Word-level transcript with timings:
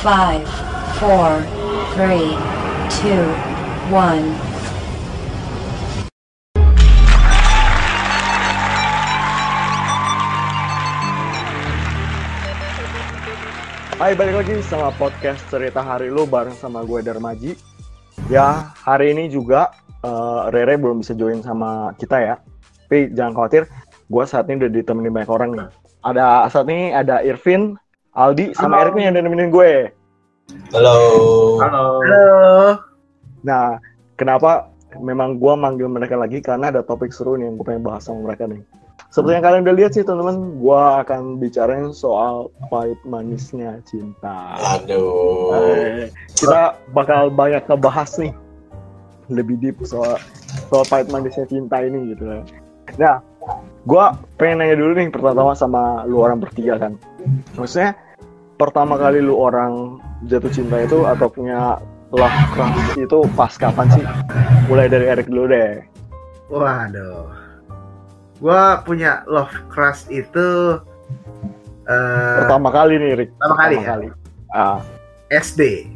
Five, 0.00 0.48
four, 0.96 1.44
three, 1.92 2.32
two, 2.88 3.20
one. 3.92 4.32
Hai, 14.00 14.16
balik 14.16 14.40
lagi 14.40 14.64
sama 14.64 14.88
podcast 14.96 15.44
Cerita 15.52 15.84
Hari 15.84 16.08
Lu 16.08 16.24
bareng 16.24 16.56
sama 16.56 16.80
gue 16.88 17.04
Darmaji. 17.04 17.52
Ya, 18.32 18.72
hari 18.80 19.12
ini 19.12 19.28
juga 19.28 19.68
uh, 20.00 20.48
Rere 20.48 20.80
belum 20.80 21.04
bisa 21.04 21.12
join 21.12 21.44
sama 21.44 21.92
kita 22.00 22.16
ya. 22.24 22.34
Tapi 22.88 23.12
jangan 23.12 23.36
khawatir, 23.36 23.68
gue 24.08 24.24
saat 24.24 24.48
ini 24.48 24.64
udah 24.64 24.72
ditemenin 24.72 25.12
banyak 25.12 25.28
orang 25.28 25.50
nih. 25.60 25.68
Ada 26.08 26.48
saat 26.48 26.72
ini 26.72 26.88
ada 26.88 27.20
Irvin, 27.20 27.76
Aldi, 28.10 28.58
sama 28.58 28.82
Erik 28.82 28.98
nih 28.98 29.06
yang 29.06 29.14
udah 29.14 29.22
nemenin 29.22 29.50
gue. 29.54 29.72
Halo. 30.74 30.96
Halo. 31.62 31.84
Nah, 33.46 33.78
kenapa 34.18 34.66
memang 34.98 35.38
gue 35.38 35.54
manggil 35.54 35.86
mereka 35.86 36.18
lagi 36.18 36.42
karena 36.42 36.74
ada 36.74 36.82
topik 36.82 37.14
seru 37.14 37.38
nih 37.38 37.46
yang 37.46 37.54
gue 37.54 37.66
pengen 37.70 37.86
bahas 37.86 38.10
sama 38.10 38.26
mereka 38.26 38.50
nih. 38.50 38.66
Seperti 39.14 39.38
yang 39.38 39.46
kalian 39.46 39.62
udah 39.62 39.76
lihat 39.78 39.92
sih 39.94 40.02
teman-teman, 40.02 40.58
gue 40.58 40.82
akan 41.06 41.22
bicarain 41.38 41.94
soal 41.94 42.50
pahit 42.66 42.98
manisnya 43.06 43.78
cinta. 43.86 44.58
Aduh. 44.58 45.54
Eh, 45.70 46.10
kita 46.34 46.82
bakal 46.90 47.30
banyak 47.30 47.62
ngebahas 47.70 48.10
nih 48.18 48.34
lebih 49.30 49.54
deep 49.62 49.78
soal 49.86 50.18
soal 50.66 50.82
pahit 50.90 51.06
manisnya 51.14 51.46
cinta 51.46 51.78
ini 51.78 52.10
gitu. 52.10 52.26
Nah, 52.98 53.22
gue 53.86 54.04
pengen 54.34 54.66
nanya 54.66 54.82
dulu 54.82 54.98
nih 54.98 55.14
pertama 55.14 55.54
sama 55.54 56.02
lu 56.10 56.18
orang 56.18 56.42
bertiga 56.42 56.74
kan. 56.74 56.98
Maksudnya 57.56 57.96
pertama 58.60 59.00
kali 59.00 59.24
lu 59.24 59.36
orang 59.40 59.96
jatuh 60.28 60.52
cinta 60.52 60.84
itu 60.84 61.08
atau 61.08 61.32
punya 61.32 61.80
love 62.12 62.40
crush 62.52 62.98
itu 62.98 63.18
pas 63.38 63.52
kapan 63.56 63.86
sih? 63.94 64.04
Mulai 64.68 64.90
dari 64.90 65.06
Erik 65.08 65.30
dulu 65.30 65.48
deh. 65.48 65.80
Waduh. 66.50 67.30
Gua 68.40 68.82
punya 68.82 69.22
love 69.28 69.52
crush 69.72 70.08
itu 70.10 70.80
eh 71.88 72.36
Pertama 72.44 72.68
kali 72.72 72.98
nih, 72.98 73.08
Erik. 73.16 73.30
Pertama 73.36 73.56
kali 73.60 74.06
ya? 74.08 74.12
Ah, 74.50 74.78
SD. 75.30 75.86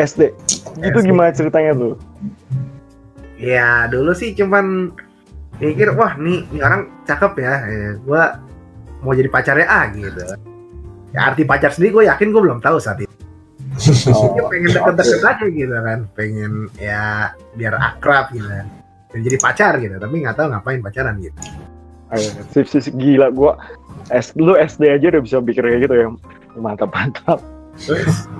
SD. 0.00 0.32
Itu 0.80 0.98
SD. 0.98 1.06
gimana 1.12 1.30
ceritanya 1.36 1.76
tuh? 1.76 1.94
Ya 3.36 3.90
dulu 3.90 4.14
sih 4.16 4.32
cuman 4.32 4.94
mikir 5.60 5.92
wah 5.98 6.16
nih, 6.16 6.48
nih 6.54 6.62
orang 6.64 6.88
cakep 7.04 7.32
ya. 7.42 7.54
Eh, 7.68 7.90
gua 8.06 8.40
mau 9.02 9.12
jadi 9.12 9.28
pacarnya 9.28 9.66
ah 9.68 9.84
gitu. 9.92 10.22
Ya 11.12 11.28
arti 11.28 11.44
pacar 11.44 11.70
sendiri 11.74 11.92
gue 11.92 12.04
yakin 12.08 12.32
gue 12.32 12.42
belum 12.42 12.60
tahu 12.62 12.78
saat 12.80 13.02
itu. 13.02 13.10
Oh, 14.12 14.36
Dia 14.36 14.44
pengen 14.52 14.68
deket-deket 14.76 15.20
aja 15.24 15.46
gitu 15.48 15.74
kan. 15.74 15.98
Pengen 16.14 16.52
ya 16.76 17.32
biar 17.56 17.74
akrab 17.76 18.30
gitu 18.30 18.46
kan. 18.46 18.66
Dan 19.12 19.20
jadi 19.26 19.36
pacar 19.36 19.72
gitu, 19.76 19.96
tapi 20.00 20.24
nggak 20.24 20.36
tahu 20.40 20.46
ngapain 20.52 20.80
pacaran 20.80 21.20
gitu. 21.20 21.36
Sip, 22.52 22.68
sip, 22.68 22.92
gila 22.96 23.32
gua 23.32 23.56
S, 24.12 24.36
lu 24.36 24.56
SD 24.56 24.88
aja 24.88 25.06
udah 25.16 25.22
bisa 25.24 25.40
pikir 25.40 25.64
kayak 25.64 25.88
gitu 25.88 25.94
ya 25.96 26.06
mantap 26.60 26.92
mantap 26.92 27.40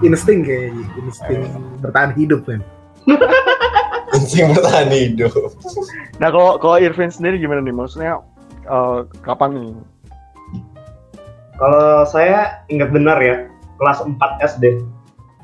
insting 0.05 0.45
kayaknya, 0.45 0.85
insting 1.01 1.41
bertahan 1.81 2.13
hidup 2.15 2.45
kan. 2.45 2.61
Penting 4.13 4.53
bertahan 4.53 4.93
hidup. 4.93 5.33
nah 6.21 6.29
kalau 6.29 6.61
kalau 6.61 6.77
Irvin 6.77 7.09
sendiri 7.09 7.41
gimana 7.41 7.65
nih 7.65 7.75
maksudnya 7.75 8.21
eh, 8.69 9.01
kapan 9.25 9.51
nih 9.57 9.71
Kalau 11.61 12.09
saya 12.09 12.65
ingat 12.73 12.91
benar 12.91 13.21
ya, 13.21 13.49
kelas 13.77 14.01
4 14.05 14.17
SD. 14.41 14.83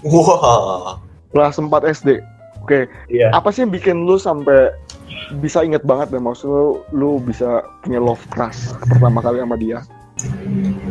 Wah. 0.06 1.03
kelas 1.34 1.59
4 1.59 1.69
SD 1.84 2.23
oke 2.62 2.87
Iya. 3.11 3.34
apa 3.34 3.50
sih 3.50 3.67
yang 3.67 3.73
bikin 3.75 4.06
lu 4.06 4.17
sampai 4.17 4.73
bisa 5.42 5.61
inget 5.61 5.83
banget 5.84 6.15
deh 6.17 6.23
maksud 6.23 6.48
lu 6.48 6.67
lu 6.94 7.10
bisa 7.21 7.66
punya 7.84 8.00
love 8.00 8.22
crush 8.33 8.72
pertama 8.87 9.21
kali 9.21 9.43
sama 9.43 9.59
dia 9.59 9.83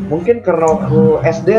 Mungkin 0.08 0.40
karena 0.40 0.72
waktu 0.72 1.20
SD 1.20 1.52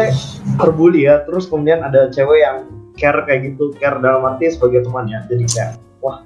terbully 0.57 1.05
ya, 1.05 1.21
terus 1.29 1.53
kemudian 1.53 1.85
ada 1.85 2.09
cewek 2.09 2.41
yang 2.41 2.65
care 2.97 3.29
kayak 3.29 3.53
gitu, 3.53 3.77
care 3.77 4.01
dalam 4.01 4.25
arti 4.25 4.49
sebagai 4.49 4.89
teman 4.89 5.05
ya. 5.05 5.21
Jadi 5.29 5.45
kayak, 5.53 5.77
wah, 6.01 6.25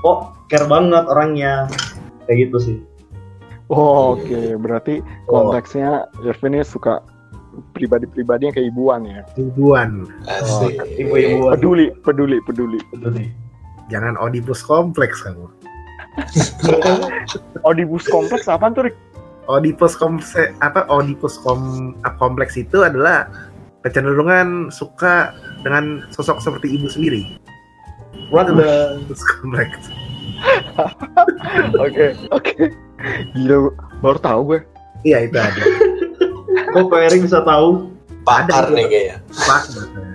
kok 0.00 0.32
care 0.48 0.64
banget 0.64 1.04
orangnya. 1.04 1.68
Kayak 2.24 2.48
gitu 2.48 2.56
sih. 2.56 2.76
Oh, 3.72 4.18
oke 4.18 4.40
berarti 4.60 5.00
konteksnya 5.30 6.08
Irvin 6.24 6.58
ini 6.58 6.66
suka 6.66 7.00
pribadi-pribadi 7.74 8.50
yang 8.50 8.56
keibuan 8.56 9.00
ya 9.06 9.22
Tujuan. 9.38 10.10
Asik. 10.26 10.74
Ibu-ibu 10.98 11.54
peduli 11.54 11.86
peduli 12.02 12.38
peduli 12.42 12.80
Betul 12.90 13.12
nih. 13.14 13.28
Jangan 13.92 14.16
Oedipus 14.18 14.64
kompleks 14.64 15.22
kamu. 15.22 15.46
Oedipus 17.66 18.04
kompleks 18.08 18.48
apaan 18.48 18.72
tuh 18.72 18.90
Rik? 18.90 18.96
Oedipus 19.46 19.92
kompleks 19.94 20.34
apa 20.64 20.88
Oedipus 20.88 21.36
kom, 21.44 21.92
kompleks 22.16 22.56
itu 22.56 22.80
adalah 22.80 23.28
kecenderungan 23.84 24.72
suka 24.72 25.36
dengan 25.60 26.08
sosok 26.16 26.40
seperti 26.40 26.80
ibu 26.80 26.88
sendiri. 26.88 27.36
What 28.32 28.48
the... 28.48 28.98
Oedipus 28.98 29.22
kompleks. 29.36 29.92
oke 31.84 32.06
oke 32.34 32.52
gila 33.32 33.56
baru 34.00 34.18
tahu 34.18 34.40
gue 34.50 34.60
Iya 35.04 35.28
itu 35.28 35.36
ada. 35.36 35.64
Kok 36.72 36.88
Pak 36.88 37.00
Eri 37.12 37.18
bisa 37.20 37.44
tahu? 37.44 37.92
Pakar 38.24 38.72
nih 38.72 38.88
kayaknya. 38.88 39.16
Pas 39.44 39.64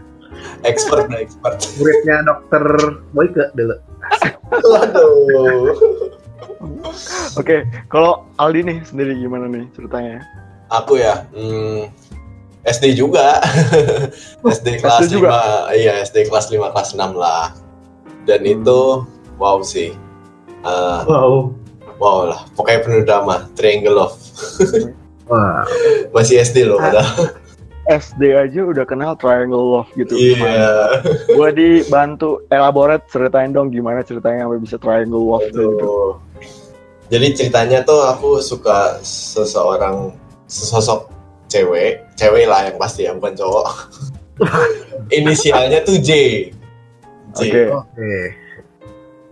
Expert 0.70 1.06
dah 1.08 1.22
expert. 1.22 1.56
muridnya 1.78 2.26
dokter 2.26 2.64
Boyke 3.14 3.54
dulu. 3.54 3.76
Waduh. 4.50 5.72
oke 7.38 7.58
kalau 7.88 8.26
Aldi 8.36 8.66
nih 8.66 8.78
sendiri 8.82 9.14
gimana 9.16 9.46
nih 9.46 9.70
ceritanya 9.72 10.20
Aku 10.70 10.98
ya. 10.98 11.26
Hmm, 11.34 11.90
SD 12.62 12.94
juga. 12.94 13.42
SD 14.46 14.82
kelas 14.82 15.06
SD 15.06 15.18
juga? 15.18 15.30
5. 15.74 15.82
Iya, 15.82 15.94
SD 16.06 16.30
kelas 16.30 16.50
5 16.50 16.62
kelas 16.74 16.90
6 16.94 17.14
lah. 17.18 17.54
Dan 18.30 18.46
itu 18.46 19.02
wow 19.42 19.62
sih. 19.66 19.98
Eh, 20.62 21.00
Wow. 21.10 21.58
Wow 22.02 22.26
lah. 22.32 22.42
Pokoknya 22.56 22.80
penuh 22.82 23.04
drama. 23.06 23.46
Triangle 23.54 23.96
Love. 23.96 24.16
Wah, 25.30 25.62
Masih 26.10 26.42
SD 26.42 26.66
loh 26.66 26.82
padahal. 26.82 27.38
SD 27.90 28.38
aja 28.38 28.70
udah 28.70 28.86
kenal 28.86 29.18
triangle 29.18 29.66
love 29.82 29.90
gitu 29.98 30.14
Iya. 30.14 31.02
gue 31.26 31.50
dibantu 31.58 32.46
elaborate 32.54 33.02
ceritain 33.09 33.50
dong 33.50 33.74
gimana 33.74 34.06
ceritanya 34.06 34.46
sampai 34.46 34.62
bisa 34.62 34.78
triangle 34.78 35.26
love 35.26 35.50
gitu. 35.50 35.74
Aduh. 35.74 36.12
Jadi 37.09 37.28
ceritanya 37.34 37.82
tuh 37.82 38.06
aku 38.06 38.38
suka 38.46 39.02
seseorang 39.02 40.14
sesosok 40.46 41.09
cewek, 41.50 42.06
cewek 42.14 42.46
lah 42.46 42.70
yang 42.70 42.78
pasti 42.78 43.09
ya 43.09 43.18
bukan 43.18 43.34
cowok. 43.34 43.68
Inisialnya 45.18 45.82
tuh 45.82 45.98
J. 45.98 46.09
J. 47.34 47.42
Oke. 47.42 47.62
oke. 47.74 48.14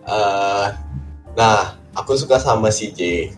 Eh, 0.09 0.65
nah, 1.37 1.76
aku 1.97 2.13
suka 2.13 2.37
sama 2.37 2.69
si 2.69 2.93
J. 2.93 3.33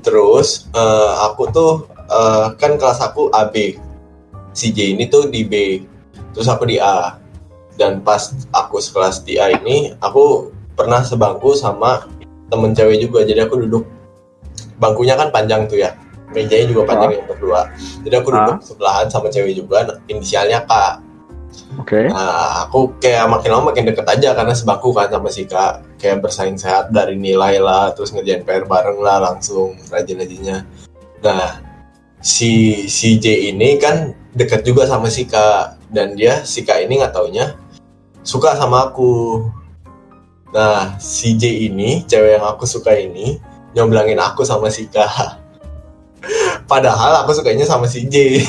Terus 0.00 0.66
eh, 0.72 1.12
aku 1.28 1.52
tuh 1.52 1.72
eh, 1.92 2.46
kan 2.56 2.80
kelas 2.80 3.04
aku 3.04 3.28
AB. 3.28 3.76
Si 4.56 4.72
J 4.72 4.96
ini 4.96 5.06
tuh 5.12 5.28
di 5.28 5.44
B. 5.44 5.84
Terus 6.32 6.48
aku 6.48 6.64
di 6.64 6.80
A. 6.80 7.20
Dan 7.76 8.00
pas 8.04 8.32
aku 8.52 8.80
sekelas 8.80 9.24
di 9.24 9.40
A 9.40 9.48
ini, 9.48 9.96
aku 10.00 10.52
pernah 10.76 11.00
sebangku 11.00 11.56
sama 11.56 12.08
temen 12.52 12.72
cewek 12.72 13.00
juga. 13.00 13.24
Jadi 13.24 13.40
aku 13.40 13.64
duduk 13.64 13.84
bangkunya 14.76 15.16
kan 15.16 15.28
panjang 15.32 15.68
tuh 15.68 15.80
ya. 15.80 15.96
Mejanya 16.32 16.72
juga 16.72 16.88
panjang 16.88 17.20
yang 17.20 17.26
berdua. 17.28 17.68
Jadi 18.04 18.14
aku 18.16 18.28
duduk 18.32 18.56
sebelahan 18.64 19.08
sama 19.12 19.28
cewek 19.28 19.56
juga. 19.56 20.00
Inisialnya 20.08 20.64
K. 20.64 20.72
Oke. 21.80 22.08
Nah, 22.08 22.68
aku 22.68 22.96
kayak 23.00 23.28
makin 23.28 23.50
lama 23.52 23.72
makin 23.72 23.88
deket 23.88 24.06
aja 24.08 24.36
karena 24.36 24.52
sebangku 24.52 24.92
kan 24.92 25.08
sama 25.08 25.28
si 25.32 25.48
Kak. 25.48 25.98
Kayak 26.00 26.24
bersaing 26.24 26.58
sehat 26.60 26.92
dari 26.92 27.16
nilai 27.16 27.60
lah, 27.62 27.92
terus 27.96 28.12
ngerjain 28.12 28.44
PR 28.44 28.68
bareng 28.68 29.00
lah 29.00 29.18
langsung 29.32 29.76
rajin-rajinnya. 29.88 30.64
Nah, 31.22 31.62
si 32.20 32.84
si 32.88 33.16
J 33.18 33.52
ini 33.54 33.80
kan 33.80 34.12
deket 34.32 34.64
juga 34.64 34.84
sama 34.88 35.08
si 35.12 35.28
Kak 35.28 35.92
dan 35.92 36.16
dia 36.16 36.44
si 36.44 36.64
Kak 36.64 36.80
ini 36.84 37.00
nggak 37.00 37.14
taunya 37.14 37.56
suka 38.22 38.54
sama 38.54 38.90
aku. 38.90 39.42
Nah, 40.52 41.00
si 41.00 41.34
J 41.34 41.72
ini, 41.72 42.04
cewek 42.04 42.38
yang 42.38 42.44
aku 42.44 42.68
suka 42.68 42.92
ini, 42.92 43.40
nyomblangin 43.72 44.20
aku 44.20 44.44
sama 44.44 44.68
si 44.68 44.86
Kak. 44.88 45.40
Padahal 46.70 47.24
aku 47.24 47.34
sukanya 47.34 47.66
sama 47.66 47.88
si 47.88 48.06
J. 48.06 48.44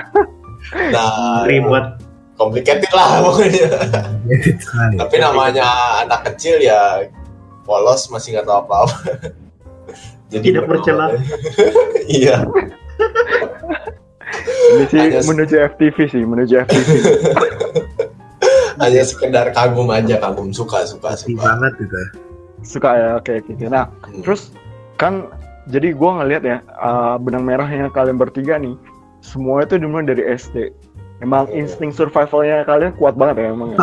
nah, 0.94 1.44
Ribet. 1.46 2.05
Complicated 2.36 2.88
lah 2.92 3.18
pokoknya. 3.24 3.66
Tapi 4.96 5.16
namanya 5.18 5.66
anak 6.04 6.32
kecil 6.32 6.60
ya 6.60 7.04
polos 7.64 8.06
masih 8.08 8.36
nggak 8.36 8.46
tahu 8.46 8.58
apa-apa. 8.62 8.96
Jadi 10.32 10.52
Tidak 10.52 10.64
bercela. 10.66 11.14
iya. 12.10 12.42
Ini 14.74 14.84
sih 14.90 14.98
Hanya- 14.98 15.22
menuju 15.22 15.54
FTV 15.74 15.96
sih, 16.10 16.22
menuju 16.22 16.54
FTV. 16.66 16.88
hanya 18.76 19.02
sekedar 19.08 19.56
kagum 19.56 19.88
aja 19.88 20.20
kagum 20.20 20.52
suka 20.52 20.84
suka 20.84 21.16
suka 21.16 21.40
banget 21.40 21.72
gitu. 21.80 21.96
Suka 22.60 22.90
ya, 22.92 23.08
oke 23.16 23.32
oke. 23.40 23.56
oke. 23.56 23.64
Nah, 23.66 23.88
Hmm. 24.04 24.20
terus 24.20 24.52
kan 25.00 25.32
jadi 25.66 25.96
gua 25.96 26.20
ngeliat 26.20 26.42
ya 26.44 26.58
uh, 26.76 27.16
benang 27.16 27.46
merahnya 27.46 27.88
kalian 27.88 28.20
bertiga 28.20 28.60
nih, 28.60 28.76
semua 29.24 29.64
itu 29.64 29.80
dimulai 29.80 30.04
dari 30.04 30.28
SD. 30.28 30.74
Emang 31.16 31.48
Iya. 31.48 31.64
insting 31.64 31.90
survivalnya 31.90 32.64
kalian 32.64 32.92
kuat 32.96 33.16
banget 33.16 33.40
ya 33.40 33.46
emang. 33.50 33.72
ya? 33.72 33.78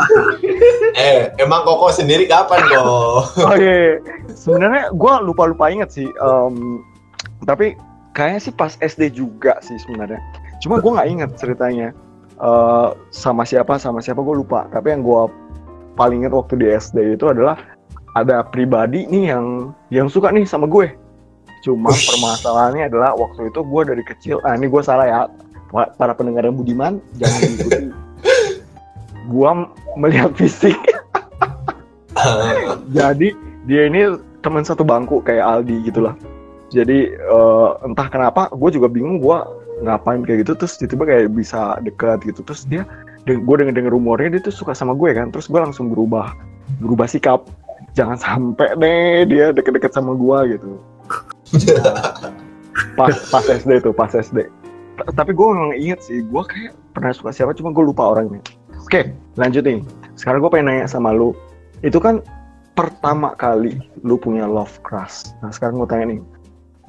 eh 1.01 1.19
emang 1.41 1.65
koko 1.65 1.89
sendiri 1.89 2.29
kapan 2.29 2.61
kok 2.61 2.85
Oh 3.49 3.55
iya, 3.57 3.73
iya. 3.73 3.93
sebenarnya 4.29 4.93
gue 4.93 5.13
lupa 5.25 5.49
lupa 5.49 5.65
inget 5.69 5.89
sih. 5.89 6.05
em, 6.05 6.85
tapi 7.43 7.73
kayaknya 8.13 8.39
sih 8.39 8.53
pas 8.53 8.77
SD 8.77 9.09
juga 9.11 9.57
sih 9.59 9.81
sebenarnya. 9.81 10.21
Cuma 10.61 10.77
gue 10.77 10.91
nggak 10.93 11.09
inget 11.09 11.31
ceritanya 11.35 11.89
Eh, 12.33 12.89
sama 13.13 13.45
siapa 13.45 13.77
sama 13.77 14.01
siapa 14.01 14.19
gue 14.19 14.35
lupa. 14.35 14.65
Tapi 14.73 14.89
yang 14.91 15.05
gue 15.05 15.21
paling 15.93 16.25
inget 16.25 16.33
waktu 16.33 16.57
di 16.57 16.65
SD 16.67 17.15
itu 17.15 17.29
adalah 17.29 17.55
ada 18.17 18.41
pribadi 18.43 19.05
nih 19.05 19.31
yang 19.31 19.45
yang 19.87 20.07
suka 20.09 20.33
nih 20.33 20.43
sama 20.43 20.65
gue. 20.65 20.91
Cuma 21.61 21.93
permasalahannya 21.93 22.89
adalah 22.89 23.13
waktu 23.15 23.47
itu 23.47 23.61
gue 23.61 23.81
dari 23.85 24.03
kecil. 24.03 24.35
Ah 24.43 24.57
ini 24.57 24.65
gue 24.65 24.81
salah 24.81 25.05
ya. 25.05 25.19
Pa- 25.73 25.89
Para 25.97 26.13
pendengar 26.13 26.45
yang 26.45 26.53
budiman 26.53 27.01
jangan 27.17 27.39
diikuti. 27.49 27.85
gue 29.23 29.51
melihat 29.97 30.31
fisik. 30.37 30.77
Jadi 32.97 33.33
dia 33.65 33.87
ini 33.89 34.13
teman 34.43 34.61
satu 34.61 34.83
bangku 34.85 35.23
kayak 35.23 35.41
Aldi 35.41 35.87
gitu 35.87 36.03
lah 36.03 36.13
jadi 36.73 37.13
eh, 37.13 37.69
entah 37.85 38.09
kenapa 38.09 38.49
gue 38.49 38.69
juga 38.73 38.89
bingung 38.89 39.21
gue 39.21 39.37
ngapain 39.85 40.25
kayak 40.25 40.41
gitu. 40.43 40.57
Terus 40.57 40.73
tiba-tiba 40.81 41.03
kayak 41.05 41.25
bisa 41.37 41.77
dekat 41.85 42.25
gitu. 42.25 42.41
Terus 42.41 42.65
dia 42.65 42.83
gue 43.29 43.55
denger 43.55 43.71
denger 43.77 43.93
rumornya 43.93 44.35
dia 44.35 44.41
tuh 44.49 44.51
suka 44.65 44.73
sama 44.73 44.97
gue 44.97 45.13
kan. 45.13 45.29
Terus 45.29 45.45
gue 45.45 45.61
langsung 45.61 45.93
berubah 45.93 46.33
berubah 46.81 47.05
sikap. 47.05 47.45
Jangan 47.93 48.17
sampai 48.17 48.73
deh 48.73 49.29
dia 49.29 49.53
deket-deket 49.53 49.93
sama 49.93 50.17
gue 50.17 50.57
gitu. 50.57 50.81
Nah, 51.77 52.25
pas 52.97 53.13
pas 53.29 53.45
SD 53.45 53.85
tuh 53.85 53.93
pas 53.93 54.09
SD 54.09 54.49
tapi 55.17 55.31
gue 55.33 55.47
nggak 55.47 55.79
inget 55.81 55.99
sih 56.05 56.21
gue 56.21 56.43
kayak 56.45 56.73
pernah 56.93 57.11
suka 57.13 57.33
siapa 57.33 57.57
cuma 57.57 57.73
gue 57.73 57.83
lupa 57.83 58.13
orangnya 58.13 58.41
oke 58.77 59.09
lanjut 59.37 59.65
nih 59.65 59.81
sekarang 60.13 60.39
gue 60.45 60.51
pengen 60.53 60.67
nanya 60.69 60.85
sama 60.85 61.09
lu 61.09 61.33
itu 61.83 61.99
kan 61.99 62.23
pertama 62.73 63.37
kali 63.37 63.77
lu 64.01 64.17
punya 64.17 64.49
love 64.49 64.81
crush. 64.81 65.29
Nah 65.41 65.53
sekarang 65.53 65.77
gue 65.81 65.89
tanya 65.89 66.05
nih, 66.17 66.21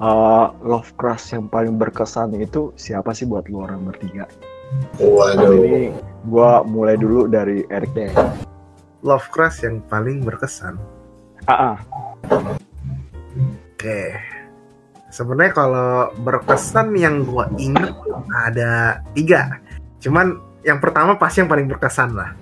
uh, 0.01 0.49
love 0.65 0.89
crush 0.97 1.33
yang 1.33 1.45
paling 1.45 1.77
berkesan 1.77 2.33
itu 2.41 2.73
siapa 2.75 3.13
sih 3.13 3.29
buat 3.29 3.45
lu 3.49 3.61
orang 3.61 3.85
bertiga? 3.85 4.25
Kali 4.97 5.05
waduh 5.05 5.61
ini 5.61 5.93
gue 6.25 6.51
mulai 6.65 6.97
dulu 6.97 7.29
dari 7.29 7.63
Eric 7.69 7.91
deh. 7.93 8.11
Love 9.05 9.29
crush 9.29 9.61
yang 9.61 9.85
paling 9.85 10.25
berkesan. 10.25 10.81
Ah, 11.45 11.77
ah. 11.77 11.77
Oke. 13.77 14.17
Sebenarnya 15.15 15.53
kalau 15.55 16.11
berkesan 16.27 16.91
yang 16.99 17.23
gua 17.23 17.47
inget 17.55 17.95
ada 18.35 18.99
tiga. 19.15 19.63
Cuman 20.03 20.43
yang 20.67 20.83
pertama 20.83 21.15
pasti 21.15 21.39
yang 21.39 21.47
paling 21.47 21.71
berkesan 21.71 22.19
lah. 22.19 22.35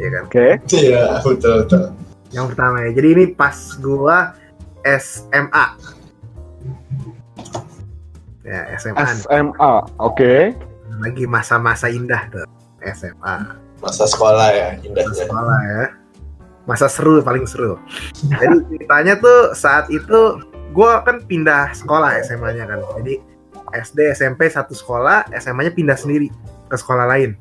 Iya 0.00 0.08
kan? 0.08 0.24
oke. 0.24 0.46
iya 0.72 1.20
betul 1.20 1.68
betul 1.68 1.92
Yang 2.32 2.46
pertama 2.56 2.76
ya. 2.80 2.90
Jadi 2.96 3.08
ini 3.12 3.24
pas 3.28 3.76
gua 3.76 4.32
SMA. 4.88 5.66
Ya, 8.46 8.62
SMA. 8.80 9.04
SMA, 9.26 9.72
oke. 10.00 10.56
lagi 10.96 11.28
masa-masa 11.28 11.92
indah 11.92 12.24
tuh 12.32 12.48
SMA. 12.80 13.52
masa 13.84 14.08
sekolah 14.08 14.48
ya 14.48 14.68
Masa 14.72 14.86
indahnya 14.88 15.12
sekolah 15.28 15.58
ya. 15.60 15.84
Masa 16.64 16.86
seru 16.88 17.20
paling 17.20 17.44
seru. 17.44 17.76
Jadi 18.16 18.64
ceritanya 18.64 19.20
tuh 19.20 19.52
saat 19.52 19.92
itu 19.92 20.40
gua 20.76 21.00
kan 21.00 21.24
pindah 21.24 21.72
sekolah 21.72 22.20
SMA-nya 22.20 22.68
kan. 22.68 22.84
Jadi 23.00 23.16
SD, 23.72 24.12
SMP 24.12 24.52
satu 24.52 24.76
sekolah, 24.76 25.32
SMA-nya 25.40 25.72
pindah 25.72 25.96
sendiri 25.96 26.28
ke 26.68 26.76
sekolah 26.76 27.08
lain. 27.08 27.32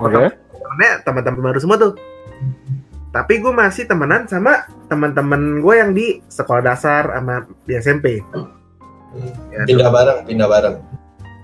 Oke. 0.00 0.40
temennya 0.50 0.90
teman-teman 1.06 1.40
baru 1.52 1.60
semua 1.60 1.78
tuh. 1.78 1.94
Tapi 3.14 3.38
gue 3.38 3.52
masih 3.54 3.86
temenan 3.86 4.26
sama 4.26 4.66
teman-teman 4.90 5.62
gue 5.62 5.74
yang 5.78 5.94
di 5.94 6.18
sekolah 6.26 6.62
dasar 6.66 7.14
sama 7.14 7.46
di 7.62 7.72
SMP 7.78 8.18
Ya, 9.54 9.62
pindah 9.62 9.94
bareng 9.94 10.18
pindah 10.26 10.48
bareng. 10.50 10.76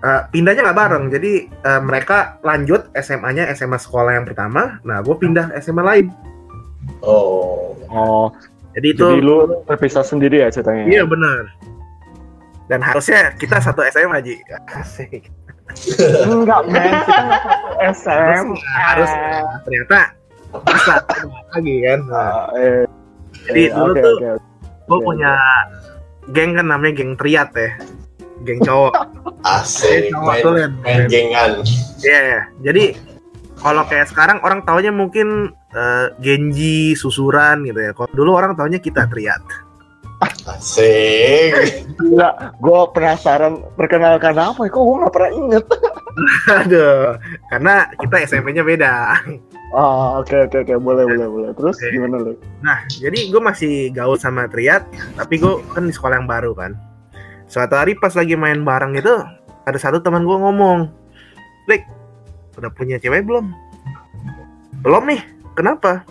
Eh, 0.03 0.21
pindahnya 0.35 0.67
nggak 0.67 0.81
bareng. 0.83 1.05
Jadi 1.15 1.47
eh, 1.47 1.83
mereka 1.87 2.43
lanjut 2.43 2.91
SMA-nya 2.99 3.47
SMA 3.55 3.79
sekolah 3.79 4.19
yang 4.19 4.27
pertama. 4.27 4.83
Nah 4.83 4.99
gue 4.99 5.15
pindah 5.15 5.55
SMA 5.63 5.83
lain. 5.87 6.07
Oh. 7.07 7.79
Oh, 7.91 8.31
jadi 8.73 8.87
itu 8.89 9.05
jadi 9.05 9.21
lu 9.21 9.37
terpisah 9.65 10.03
sendiri 10.03 10.41
ya 10.41 10.49
ceritanya? 10.49 10.85
iya 10.87 11.03
benar 11.03 11.51
dan 12.67 12.81
harusnya 12.81 13.35
kita 13.35 13.59
satu 13.59 13.83
SMA 13.87 14.17
aja 14.17 14.33
asik 14.77 15.31
Enggak, 16.25 16.67
men. 16.67 16.83
Kita 16.83 17.95
satu 17.95 18.23
SMA. 18.27 18.59
harus 18.77 19.11
ternyata 19.63 19.99
bisa 20.67 20.95
lagi 21.49 21.75
kan 21.81 22.01
Nah, 22.05 22.19
Ah, 22.19 22.45
eh, 22.55 22.83
jadi 23.47 23.63
eh, 23.65 23.73
dulu 23.73 23.93
oke, 23.93 24.01
tuh 24.01 24.15
oke. 24.17 24.31
gue 24.85 24.99
punya 25.01 25.33
geng 26.29 26.51
kan 26.53 26.67
namanya 26.67 26.93
geng 26.97 27.15
triat 27.15 27.55
ya 27.55 27.71
geng 28.43 28.59
cowok 28.61 28.95
asik 29.47 30.11
Cowok 30.11 30.27
main, 30.27 30.43
tuh, 30.43 30.53
main 30.83 31.01
gengan 31.07 31.51
Iya, 32.01 32.19
iya. 32.21 32.41
jadi 32.61 32.85
kalau 33.61 33.85
kayak 33.85 34.09
sekarang 34.09 34.41
orang 34.41 34.65
taunya 34.65 34.91
mungkin 34.91 35.53
eh, 35.77 36.07
Genji 36.19 36.97
susuran 36.97 37.62
gitu 37.69 37.79
ya. 37.79 37.93
Kalau 37.93 38.09
dulu 38.17 38.31
orang 38.37 38.57
taunya 38.57 38.81
kita 38.81 39.07
triat. 39.07 39.41
asik 40.21 41.53
Enggak, 41.97 42.57
gue 42.61 42.81
penasaran 42.93 43.65
perkenalkan 43.77 44.37
apa 44.37 44.69
ya? 44.69 44.73
Kok 44.73 44.83
gue 44.85 44.97
nggak 45.01 45.15
pernah 45.15 45.33
inget? 45.33 45.65
Aduh, 46.65 47.17
karena 47.49 47.75
kita 47.97 48.17
SMP-nya 48.29 48.65
beda. 48.65 49.17
Ah, 49.71 50.19
oke 50.19 50.51
oke 50.51 50.67
oke, 50.67 50.75
boleh 50.83 51.07
boleh 51.07 51.27
boleh. 51.31 51.51
Terus 51.55 51.79
Oke. 51.79 51.95
gimana 51.95 52.19
lu? 52.19 52.35
Nah, 52.61 52.83
jadi 52.91 53.31
gue 53.31 53.39
masih 53.39 53.95
gaul 53.95 54.19
sama 54.19 54.51
triat, 54.51 54.83
tapi 55.15 55.39
gue 55.39 55.62
kan 55.71 55.87
di 55.87 55.95
sekolah 55.95 56.19
yang 56.19 56.29
baru 56.29 56.53
kan. 56.59 56.75
Suatu 57.47 57.79
hari 57.79 57.95
pas 57.95 58.11
lagi 58.19 58.35
main 58.35 58.67
bareng 58.67 58.99
itu, 58.99 59.15
ada 59.65 59.79
satu 59.79 60.03
teman 60.03 60.27
gue 60.27 60.35
ngomong, 60.35 60.91
Rick, 61.71 61.87
udah 62.61 62.71
punya 62.71 62.97
cewek 62.97 63.25
belum? 63.25 63.51
Belum 64.81 65.02
nih, 65.05 65.21
kenapa? 65.52 66.05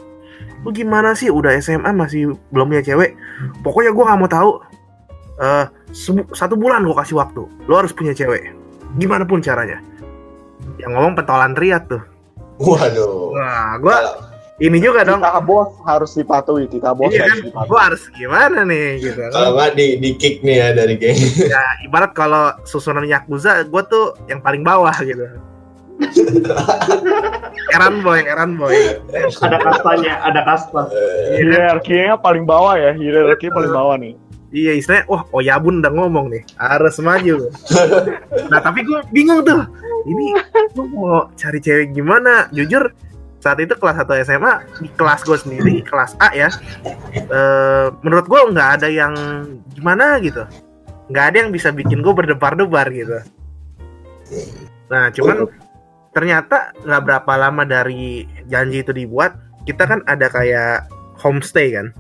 Lu 0.61 0.69
gimana 0.69 1.13
sih 1.13 1.29
udah 1.29 1.55
SMA 1.57 1.89
masih 1.89 2.33
belum 2.49 2.67
punya 2.67 2.83
cewek? 2.83 3.15
Pokoknya 3.61 3.91
gue 3.91 4.03
nggak 4.03 4.19
mau 4.19 4.27
tahu. 4.27 4.51
Eh, 5.39 5.65
sebu- 5.89 6.29
satu 6.33 6.53
bulan 6.53 6.83
gue 6.83 6.93
kasih 6.93 7.15
waktu. 7.15 7.47
Lo 7.65 7.79
harus 7.79 7.89
punya 7.89 8.11
cewek. 8.11 8.51
Gimana 8.95 9.23
pun 9.23 9.39
caranya. 9.39 9.79
Yang 10.75 10.91
ngomong 10.91 11.13
pentolan 11.15 11.53
triat 11.53 11.87
tuh. 11.87 12.03
waduh 12.59 13.31
Wah, 13.31 13.79
gue 13.79 13.95
ini 14.59 14.83
juga 14.83 15.07
dong. 15.07 15.23
Kita 15.23 15.39
bos 15.39 15.71
harus 15.87 16.11
dipatuhi, 16.11 16.67
kita 16.67 16.91
bos 16.91 17.07
Iya 17.07 17.23
kan? 17.23 17.31
harus 17.31 17.43
dipatuhi. 17.47 17.69
Gue 17.71 17.79
harus 17.79 18.01
gimana 18.11 18.59
nih 18.61 18.87
gitu. 18.99 19.15
kan? 19.15 19.31
kalau 19.31 19.49
nggak 19.55 19.71
di 19.73 19.87
di 19.95 20.09
kick 20.19 20.43
nih 20.43 20.55
ya 20.57 20.67
dari 20.75 20.99
geng 20.99 21.15
ya 21.47 21.63
ibarat 21.81 22.11
kalau 22.11 22.51
susunan 22.65 23.07
Yakuza 23.07 23.63
gue 23.63 23.83
tuh 23.87 24.19
yang 24.27 24.43
paling 24.43 24.59
bawah 24.59 24.91
gitu 24.99 25.23
Eran 27.75 28.01
boy 28.01 28.19
Eran 28.23 28.57
boy. 28.57 28.73
Ada 29.39 29.57
kastanya 29.61 30.13
ada 30.25 30.41
kasta 30.47 30.89
Hierarkinya 31.37 32.15
paling 32.19 32.43
bawah 32.47 32.75
ya, 32.79 32.91
hierarki 32.95 33.51
paling 33.51 33.71
bawah 33.71 33.95
nih. 33.99 34.15
iya 34.49 34.73
istilahnya 34.73 35.05
wah 35.05 35.21
Oyabun 35.29 35.85
udah 35.85 35.93
ngomong 35.93 36.33
nih. 36.33 36.41
Harus 36.57 36.97
maju. 36.99 37.49
Nah 38.51 38.59
tapi 38.65 38.81
gue 38.81 38.99
bingung 39.13 39.45
tuh. 39.45 39.61
Ini 40.09 40.25
gue 40.73 40.85
mau 40.89 41.29
cari 41.37 41.61
cewek 41.61 41.93
gimana? 41.93 42.49
Jujur 42.49 42.89
saat 43.39 43.61
itu 43.61 43.71
kelas 43.77 43.95
1 44.03 44.27
SMA 44.27 44.53
di 44.83 44.89
kelas 44.99 45.23
gue 45.23 45.37
sendiri 45.39 45.79
kelas 45.79 46.11
A 46.19 46.35
ya 46.35 46.51
eh, 47.15 47.87
menurut 48.03 48.27
gue 48.27 48.39
nggak 48.51 48.69
ada 48.81 48.87
yang 48.89 49.13
gimana 49.77 50.19
gitu. 50.19 50.43
Nggak 51.13 51.25
ada 51.29 51.37
yang 51.45 51.49
bisa 51.53 51.69
bikin 51.69 52.01
gue 52.01 52.13
berdebar-debar 52.13 52.89
gitu. 52.89 53.21
Nah 54.89 55.13
cuman 55.13 55.45
ternyata 56.11 56.73
nggak 56.83 57.03
berapa 57.05 57.31
lama 57.37 57.63
dari 57.63 58.25
janji 58.49 58.81
itu 58.81 58.91
dibuat 58.93 59.37
kita 59.67 59.85
kan 59.85 59.99
ada 60.09 60.25
kayak 60.29 60.89
homestay 61.21 61.75
kan? 61.75 61.93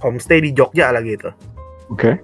Homestay 0.00 0.40
di 0.40 0.50
Jogja 0.56 0.88
lagi 0.88 1.20
itu 1.20 1.28
Oke. 1.92 2.16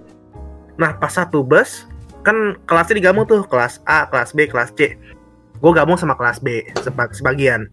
nah 0.81 0.97
pas 0.97 1.13
satu 1.13 1.45
bus 1.45 1.85
kan 2.27 2.59
kelasnya 2.67 2.99
digabung 2.99 3.23
tuh 3.29 3.47
kelas 3.47 3.79
A 3.87 4.11
kelas 4.11 4.35
B 4.35 4.51
kelas 4.51 4.75
C. 4.75 4.99
Gue 5.63 5.73
gabung 5.73 5.95
sama 5.95 6.19
kelas 6.19 6.43
B 6.43 6.67
seba- 6.83 7.13
sebagian. 7.15 7.71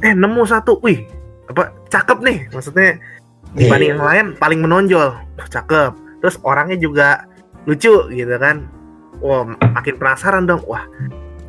Eh 0.00 0.16
nemu 0.16 0.42
satu 0.48 0.80
wih 0.80 1.04
apa 1.52 1.68
cakep 1.92 2.18
nih. 2.24 2.38
Maksudnya 2.48 2.96
dibanding 3.52 4.00
yang 4.00 4.02
lain 4.02 4.26
paling 4.40 4.64
menonjol. 4.64 5.12
Wah, 5.14 5.48
cakep. 5.52 5.92
Terus 6.24 6.40
orangnya 6.42 6.80
juga 6.80 7.28
lucu 7.68 8.08
gitu 8.08 8.34
kan. 8.40 8.66
Wah 9.20 9.44
makin 9.76 10.00
penasaran 10.00 10.48
dong. 10.48 10.64
Wah 10.64 10.88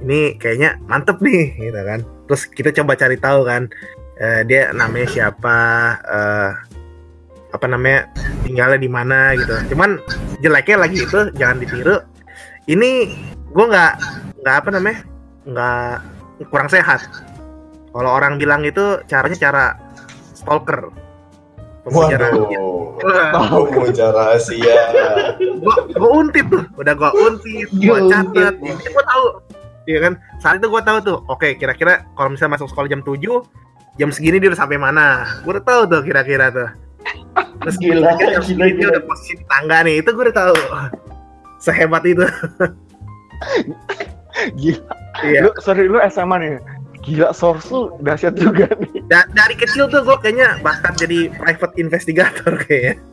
ini 0.04 0.36
kayaknya 0.36 0.78
mantep 0.86 1.18
nih 1.24 1.56
gitu 1.58 1.80
kan. 1.80 2.00
Terus 2.28 2.42
kita 2.52 2.70
coba 2.84 3.00
cari 3.00 3.18
tahu 3.18 3.48
kan 3.48 3.72
eh, 4.20 4.44
dia 4.44 4.70
namanya 4.76 5.08
siapa 5.08 5.58
eh, 6.04 6.52
apa 7.54 7.66
namanya 7.70 8.10
tinggalnya 8.44 8.80
di 8.82 8.90
mana 8.92 9.34
gitu. 9.40 9.56
Cuman 9.74 9.98
jeleknya 10.44 10.78
lagi 10.84 10.98
itu 11.08 11.20
jangan 11.40 11.58
ditiru. 11.64 11.98
Ini 12.68 12.92
gue 13.52 13.66
nggak 13.66 13.94
nggak 14.44 14.56
apa 14.60 14.70
namanya 14.76 14.98
nggak 15.48 15.96
kurang 16.52 16.68
sehat. 16.68 17.08
Kalau 17.94 18.10
orang 18.10 18.42
bilang 18.42 18.66
itu 18.66 19.00
caranya 19.06 19.38
cara 19.38 19.66
stalker. 20.34 20.92
Pembicaraan. 21.84 22.48
Waduh, 23.04 23.68
pengujar 23.68 24.16
rahasia. 24.16 24.96
gua 25.60 25.76
gua 25.92 26.10
untit 26.24 26.48
tuh 26.48 26.64
udah 26.80 26.94
gua 26.96 27.12
untit 27.12 27.68
gua 27.76 28.00
Gua 28.00 28.08
catat 28.08 28.56
gua 28.64 29.04
tahu 29.04 29.26
Iya 29.84 30.00
kan? 30.00 30.14
Saat 30.40 30.64
itu 30.64 30.68
gua 30.72 30.84
tahu 30.84 30.98
tuh 31.04 31.18
oke 31.28 31.60
kira-kira 31.60 32.08
kalau 32.16 32.32
misalnya 32.32 32.56
masuk 32.60 32.72
sekolah 32.72 32.88
jam 32.88 33.04
7 33.04 33.20
jam 34.00 34.10
segini 34.10 34.40
dia 34.40 34.50
udah 34.52 34.62
sampai 34.64 34.80
mana? 34.80 35.28
Gua 35.44 35.60
udah 35.60 35.66
tahu 35.66 35.82
tuh 35.92 36.02
kira-kira 36.08 36.50
tuh. 36.50 36.70
Terus 37.64 37.76
Gila, 37.80 38.16
kira-kira 38.16 38.30
jam 38.40 38.44
gila, 38.44 38.48
segini 38.48 38.72
dia 38.80 38.88
udah 38.96 39.04
posisi 39.04 39.34
di 39.40 39.46
tangga 39.52 39.78
nih 39.84 39.96
itu 40.00 40.10
gua 40.16 40.24
udah 40.30 40.38
tahu. 40.38 40.58
Sehebat 41.64 42.04
itu. 42.08 42.26
Gila. 44.60 44.94
iya. 45.28 45.40
Lu, 45.46 45.52
sorry 45.60 45.86
lu 45.92 46.00
SMA 46.08 46.36
nih. 46.40 46.54
Gila 47.04 47.36
source 47.36 47.68
lu 47.68 47.92
dahsyat 48.00 48.40
juga 48.40 48.72
nih. 48.80 49.04
Da- 49.12 49.28
dari 49.36 49.60
kecil 49.60 49.92
tuh 49.92 50.08
gua 50.08 50.16
kayaknya 50.24 50.64
bahkan 50.64 50.96
jadi 50.96 51.28
private 51.36 51.76
investigator 51.76 52.56
kayaknya. 52.64 53.04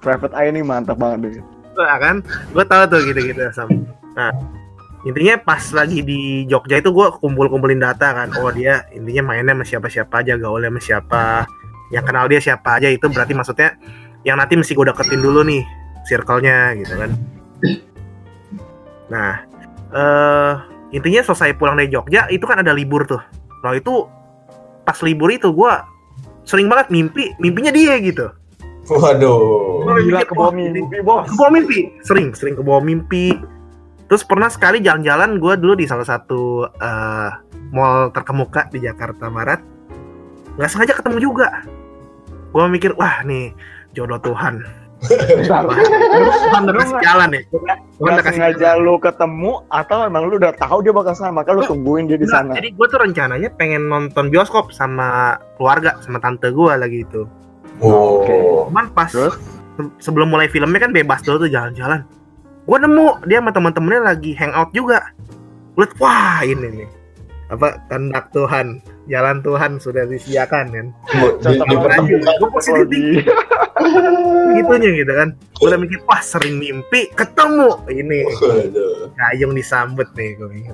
Private 0.00 0.34
Eye 0.34 0.50
ini 0.50 0.64
mantap 0.64 0.98
banget 0.98 1.30
deh. 1.30 1.34
Nah, 1.78 1.96
kan? 1.96 2.16
Gue 2.52 2.64
tahu 2.68 2.84
tuh 2.90 3.00
gitu-gitu 3.06 3.48
nah 4.12 4.28
intinya 5.02 5.34
pas 5.42 5.62
lagi 5.74 6.02
di 6.06 6.46
Jogja 6.46 6.78
itu 6.78 6.94
gue 6.94 7.06
kumpul-kumpulin 7.18 7.82
data 7.82 8.14
kan. 8.14 8.28
Oh 8.38 8.50
dia 8.54 8.86
intinya 8.94 9.34
mainnya 9.34 9.54
sama 9.54 9.64
siapa-siapa 9.66 10.14
aja 10.22 10.38
gaulnya 10.38 10.70
sama 10.70 10.80
siapa. 10.80 11.24
Yang 11.92 12.04
kenal 12.08 12.24
dia 12.30 12.40
siapa 12.40 12.68
aja 12.78 12.88
itu 12.88 13.06
berarti 13.10 13.34
maksudnya 13.34 13.76
yang 14.22 14.38
nanti 14.38 14.54
mesti 14.54 14.72
gue 14.72 14.86
deketin 14.86 15.20
dulu 15.20 15.42
nih 15.42 15.62
circle-nya 16.06 16.78
gitu 16.78 16.94
kan. 16.94 17.10
Nah 19.10 19.32
eh 19.92 20.52
intinya 20.94 21.20
selesai 21.26 21.58
pulang 21.58 21.74
dari 21.74 21.90
Jogja 21.90 22.30
itu 22.30 22.46
kan 22.46 22.62
ada 22.62 22.70
libur 22.70 23.04
tuh. 23.04 23.20
Nah 23.66 23.74
itu 23.74 24.06
pas 24.86 24.98
libur 25.02 25.30
itu 25.34 25.50
gue 25.50 25.72
sering 26.42 26.66
banget 26.70 26.90
mimpi 26.90 27.34
mimpinya 27.42 27.74
dia 27.74 27.98
gitu. 27.98 28.30
Waduh. 28.90 29.82
Gua 29.86 29.98
Gila 30.02 30.26
ke 30.26 30.34
bawah 30.34 30.54
mimpi, 30.54 30.98
bos. 31.06 31.26
ke 31.30 31.34
bawah 31.38 31.52
mimpi. 31.54 31.90
Sering 32.02 32.34
sering 32.34 32.54
ke 32.58 32.62
bawah 32.62 32.82
mimpi 32.82 33.34
terus 34.12 34.28
pernah 34.28 34.52
sekali 34.52 34.84
jalan-jalan 34.84 35.40
gue 35.40 35.56
dulu 35.56 35.72
di 35.72 35.88
salah 35.88 36.04
satu 36.04 36.68
eh, 36.68 37.30
mall 37.72 38.12
terkemuka 38.12 38.68
di 38.68 38.84
Jakarta 38.84 39.32
Barat. 39.32 39.64
Nggak 40.60 40.68
sengaja 40.68 40.92
ketemu 41.00 41.32
juga. 41.32 41.64
Gue 42.52 42.68
mikir 42.68 42.92
wah 43.00 43.24
nih 43.24 43.56
jodoh 43.96 44.20
Tuhan. 44.20 44.60
Tuhan 45.48 46.60
udah 46.68 46.76
kasih 46.76 46.98
jalan 47.00 47.28
nih 47.32 47.42
udah 47.50 47.74
Nggak 47.98 48.22
kasih 48.22 48.38
sengaja 48.38 48.68
lu 48.76 49.00
ketemu 49.00 49.64
atau 49.72 49.98
emang 50.04 50.28
lu 50.28 50.36
udah 50.36 50.52
tahu 50.60 50.84
dia 50.84 50.92
bakal 50.92 51.16
sana, 51.16 51.32
maka 51.32 51.56
lu 51.56 51.64
tungguin 51.64 52.04
dia 52.04 52.20
di 52.20 52.28
sana. 52.28 52.52
jadi 52.54 52.68
gue 52.70 52.86
tuh 52.86 53.00
rencananya 53.00 53.48
pengen 53.56 53.88
nonton 53.88 54.28
bioskop 54.28 54.70
sama 54.76 55.40
keluarga 55.56 55.96
sama 56.04 56.20
tante 56.20 56.52
gue 56.52 56.72
lagi 56.76 57.02
itu. 57.08 57.24
Oh. 57.80 58.22
cuman 58.68 58.92
pas 58.92 59.08
Terus? 59.08 59.40
se- 59.80 59.94
sebelum 60.04 60.28
mulai 60.28 60.46
filmnya 60.52 60.78
kan 60.78 60.92
bebas 60.94 61.24
dulu 61.24 61.48
tuh 61.48 61.50
jalan-jalan 61.50 62.06
gue 62.62 62.78
nemu 62.78 63.26
dia 63.26 63.42
sama 63.42 63.50
teman-temannya 63.50 64.00
lagi 64.06 64.32
hangout 64.38 64.70
juga. 64.70 65.02
Lihat 65.74 65.92
wah 65.98 66.40
ini 66.46 66.82
nih. 66.82 66.90
Apa 67.52 67.76
kehendak 67.92 68.32
Tuhan 68.32 68.80
jalan 69.12 69.44
Tuhan 69.44 69.76
sudah 69.76 70.08
disediakan 70.08 70.72
kan? 70.72 70.86
Gue 71.12 72.48
positif 72.54 73.26
gitunya 74.52 74.90
gitu 74.94 75.12
kan. 75.12 75.28
Gue 75.60 75.66
udah 75.68 75.80
mikir 75.80 76.00
wah 76.08 76.22
sering 76.22 76.56
mimpi 76.62 77.12
ketemu 77.12 77.76
ini. 77.92 78.24
Gayung 79.12 79.52
disambut 79.52 80.08
nih 80.16 80.38
gue 80.38 80.48
mikir 80.48 80.72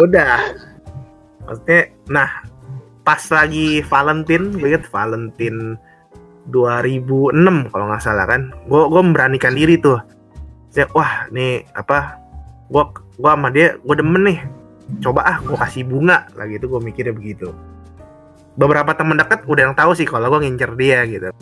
udah. 0.00 0.38
Maksudnya 1.46 1.80
nah 2.10 2.30
pas 3.06 3.22
lagi 3.30 3.78
Valentine 3.86 4.58
gue 4.58 4.68
inget 4.74 4.90
Valentine 4.90 5.78
2006 6.50 7.70
kalau 7.70 7.84
nggak 7.90 8.02
salah 8.02 8.26
kan. 8.26 8.50
Gue 8.66 8.90
gue 8.90 9.02
memberanikan 9.06 9.54
diri 9.54 9.78
tuh 9.78 10.02
saya 10.76 10.92
wah 10.92 11.24
nih 11.32 11.64
apa 11.72 12.20
gue 12.68 12.84
gue 13.16 13.30
sama 13.32 13.48
dia 13.48 13.80
gue 13.80 13.94
demen 13.96 14.22
nih. 14.28 14.38
Coba 15.00 15.24
ah 15.24 15.40
gue 15.40 15.56
kasih 15.56 15.88
bunga. 15.88 16.28
Lagi 16.36 16.60
itu 16.60 16.68
gue 16.68 16.80
mikirnya 16.84 17.16
begitu. 17.16 17.48
Beberapa 18.60 18.92
teman 18.92 19.16
dekat 19.16 19.48
udah 19.48 19.72
yang 19.72 19.76
tahu 19.76 19.96
sih 19.96 20.04
kalau 20.04 20.28
gue 20.36 20.44
ngincer 20.44 20.76
dia 20.76 21.08
gitu. 21.08 21.32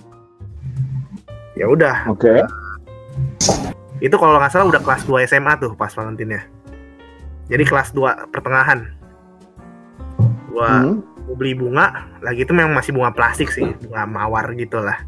Ya 1.58 1.66
udah. 1.66 2.06
Oke. 2.14 2.46
itu 4.02 4.12
kalau 4.20 4.36
nggak 4.36 4.52
salah 4.52 4.68
udah 4.68 4.82
kelas 4.84 5.06
2 5.06 5.24
SMA 5.24 5.54
tuh 5.56 5.72
pas 5.78 5.88
Valentine 5.88 6.44
jadi 7.48 7.64
kelas 7.64 7.94
2 7.96 8.28
pertengahan. 8.28 8.84
Gua 10.50 10.68
Hmm. 10.68 11.00
gua 11.24 11.36
beli 11.38 11.56
bunga 11.56 12.04
lagi 12.20 12.44
itu 12.44 12.52
memang 12.52 12.76
masih 12.76 12.92
bunga 12.92 13.10
plastik 13.16 13.48
sih 13.48 13.64
bunga 13.64 14.04
mawar 14.04 14.52
gitu 14.54 14.76
lah 14.76 15.02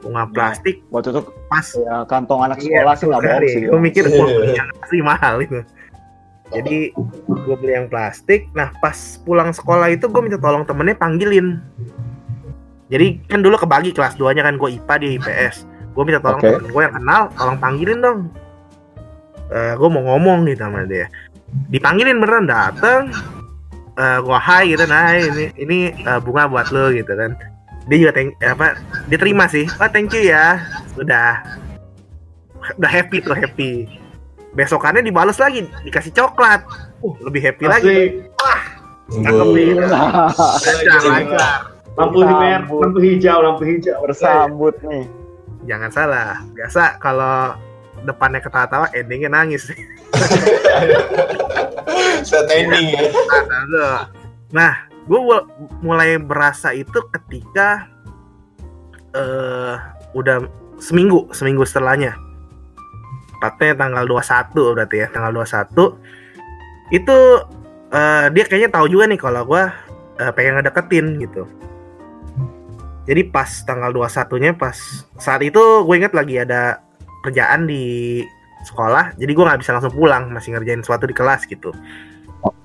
bunga 0.00 0.24
plastik 0.32 0.80
Waktu 0.88 1.12
itu 1.12 1.20
pas. 1.46 1.66
ya 1.76 2.04
kantong 2.08 2.40
anak 2.44 2.58
Iya, 2.60 2.82
sekolah 2.82 2.94
sih 2.96 3.06
nggak 3.08 3.20
bohong 3.22 3.44
sih. 3.46 3.62
gue 3.68 3.80
mikir 3.80 4.04
gua 4.08 4.26
beli 4.26 4.52
yang 4.56 4.68
asli 4.80 4.98
mahal 5.04 5.34
itu. 5.44 5.60
Jadi 6.50 6.78
gue 7.28 7.56
beli 7.60 7.72
yang 7.76 7.86
plastik. 7.86 8.48
Nah 8.56 8.72
pas 8.80 8.96
pulang 9.22 9.54
sekolah 9.54 9.92
itu 9.92 10.08
gue 10.08 10.22
minta 10.24 10.40
tolong 10.40 10.64
temennya 10.64 10.96
panggilin. 10.98 11.60
Jadi 12.90 13.22
kan 13.30 13.44
dulu 13.44 13.54
kebagi 13.54 13.94
kelas 13.94 14.18
2 14.18 14.34
nya 14.34 14.42
kan 14.42 14.58
gue 14.58 14.68
IPA 14.80 14.94
dia 14.98 15.10
IPS 15.20 15.56
gue 15.90 16.02
minta 16.06 16.22
tolong 16.22 16.38
Oke. 16.38 16.48
temen 16.54 16.70
gue 16.70 16.82
yang 16.86 16.94
kenal 16.96 17.22
tolong 17.34 17.58
panggilin 17.58 17.98
dong. 18.00 18.20
Gue 19.50 19.88
mau 19.90 20.02
ngomong 20.06 20.46
gitu 20.46 20.62
sama 20.62 20.86
dia. 20.86 21.10
Dipanggilin 21.68 22.22
beneran 22.22 22.46
dateng. 22.46 23.10
Eh 23.98 24.18
gue 24.22 24.38
hai 24.38 24.70
gitu 24.70 24.86
nah 24.86 25.12
ini 25.12 25.50
ini 25.58 25.78
eh, 25.92 26.18
bunga 26.22 26.46
buat 26.48 26.70
lo 26.72 26.88
gitu 26.94 27.10
kan 27.10 27.34
dia 27.88 27.96
juga 27.96 28.12
thank, 28.12 28.36
eh, 28.40 28.52
apa 28.52 28.76
dia 29.08 29.18
terima 29.18 29.48
sih. 29.48 29.64
Oh 29.80 29.88
thank 29.88 30.12
you 30.12 30.28
ya. 30.28 30.60
Udah. 31.00 31.40
Udah 32.76 32.90
happy 32.90 33.24
tuh 33.24 33.36
happy. 33.36 33.88
Besokannya 34.52 35.06
dibales 35.06 35.40
lagi 35.40 35.64
dikasih 35.86 36.12
coklat. 36.12 36.60
Uh 37.00 37.16
lebih 37.24 37.40
happy 37.40 37.64
lagi. 37.64 37.86
Asli. 37.86 38.00
Cakep 39.24 39.48
nih. 39.56 39.68
Lampu 41.98 42.22
merah, 42.22 42.62
lampu 42.64 42.98
hijau, 43.02 43.38
lampu 43.42 43.62
hijau. 43.66 43.98
Bersambut 44.04 44.76
nih. 44.84 45.04
jangan 45.68 45.92
salah. 45.92 46.40
Biasa 46.56 46.96
kalau 47.02 47.52
depannya 48.08 48.40
ketawa-tawa 48.40 48.88
endingnya 48.96 49.28
nangis. 49.28 49.68
Set 52.28 52.48
ending 52.48 52.96
ya. 52.96 53.02
Nah, 53.48 53.62
tuh. 53.68 53.96
nah 54.50 54.89
gue 55.08 55.20
mulai 55.80 56.20
berasa 56.20 56.74
itu 56.76 57.00
ketika 57.08 57.88
eh 59.10 59.76
udah 60.14 60.46
seminggu 60.78 61.30
seminggu 61.32 61.64
setelahnya. 61.64 62.16
Tepatnya 63.40 63.72
tanggal 63.88 64.04
21 64.04 64.76
berarti 64.76 64.96
ya 65.00 65.06
tanggal 65.08 65.32
21 65.32 66.92
itu 66.92 67.18
eh, 67.94 68.26
dia 68.34 68.44
kayaknya 68.44 68.70
tahu 68.70 68.86
juga 68.90 69.04
nih 69.08 69.20
kalau 69.20 69.42
gue 69.48 69.62
eh, 70.20 70.32
pengen 70.36 70.60
ngedeketin 70.60 71.06
gitu. 71.24 71.48
Jadi 73.08 73.22
pas 73.32 73.48
tanggal 73.64 73.90
21 73.90 74.42
nya 74.44 74.52
pas 74.54 74.76
saat 75.16 75.40
itu 75.40 75.60
gue 75.88 75.94
inget 75.96 76.12
lagi 76.12 76.36
ada 76.38 76.84
kerjaan 77.24 77.64
di 77.64 78.20
sekolah. 78.68 79.16
Jadi 79.16 79.32
gue 79.32 79.44
nggak 79.48 79.60
bisa 79.64 79.72
langsung 79.72 79.96
pulang 79.96 80.28
masih 80.30 80.52
ngerjain 80.52 80.84
sesuatu 80.84 81.08
di 81.08 81.16
kelas 81.16 81.48
gitu 81.48 81.72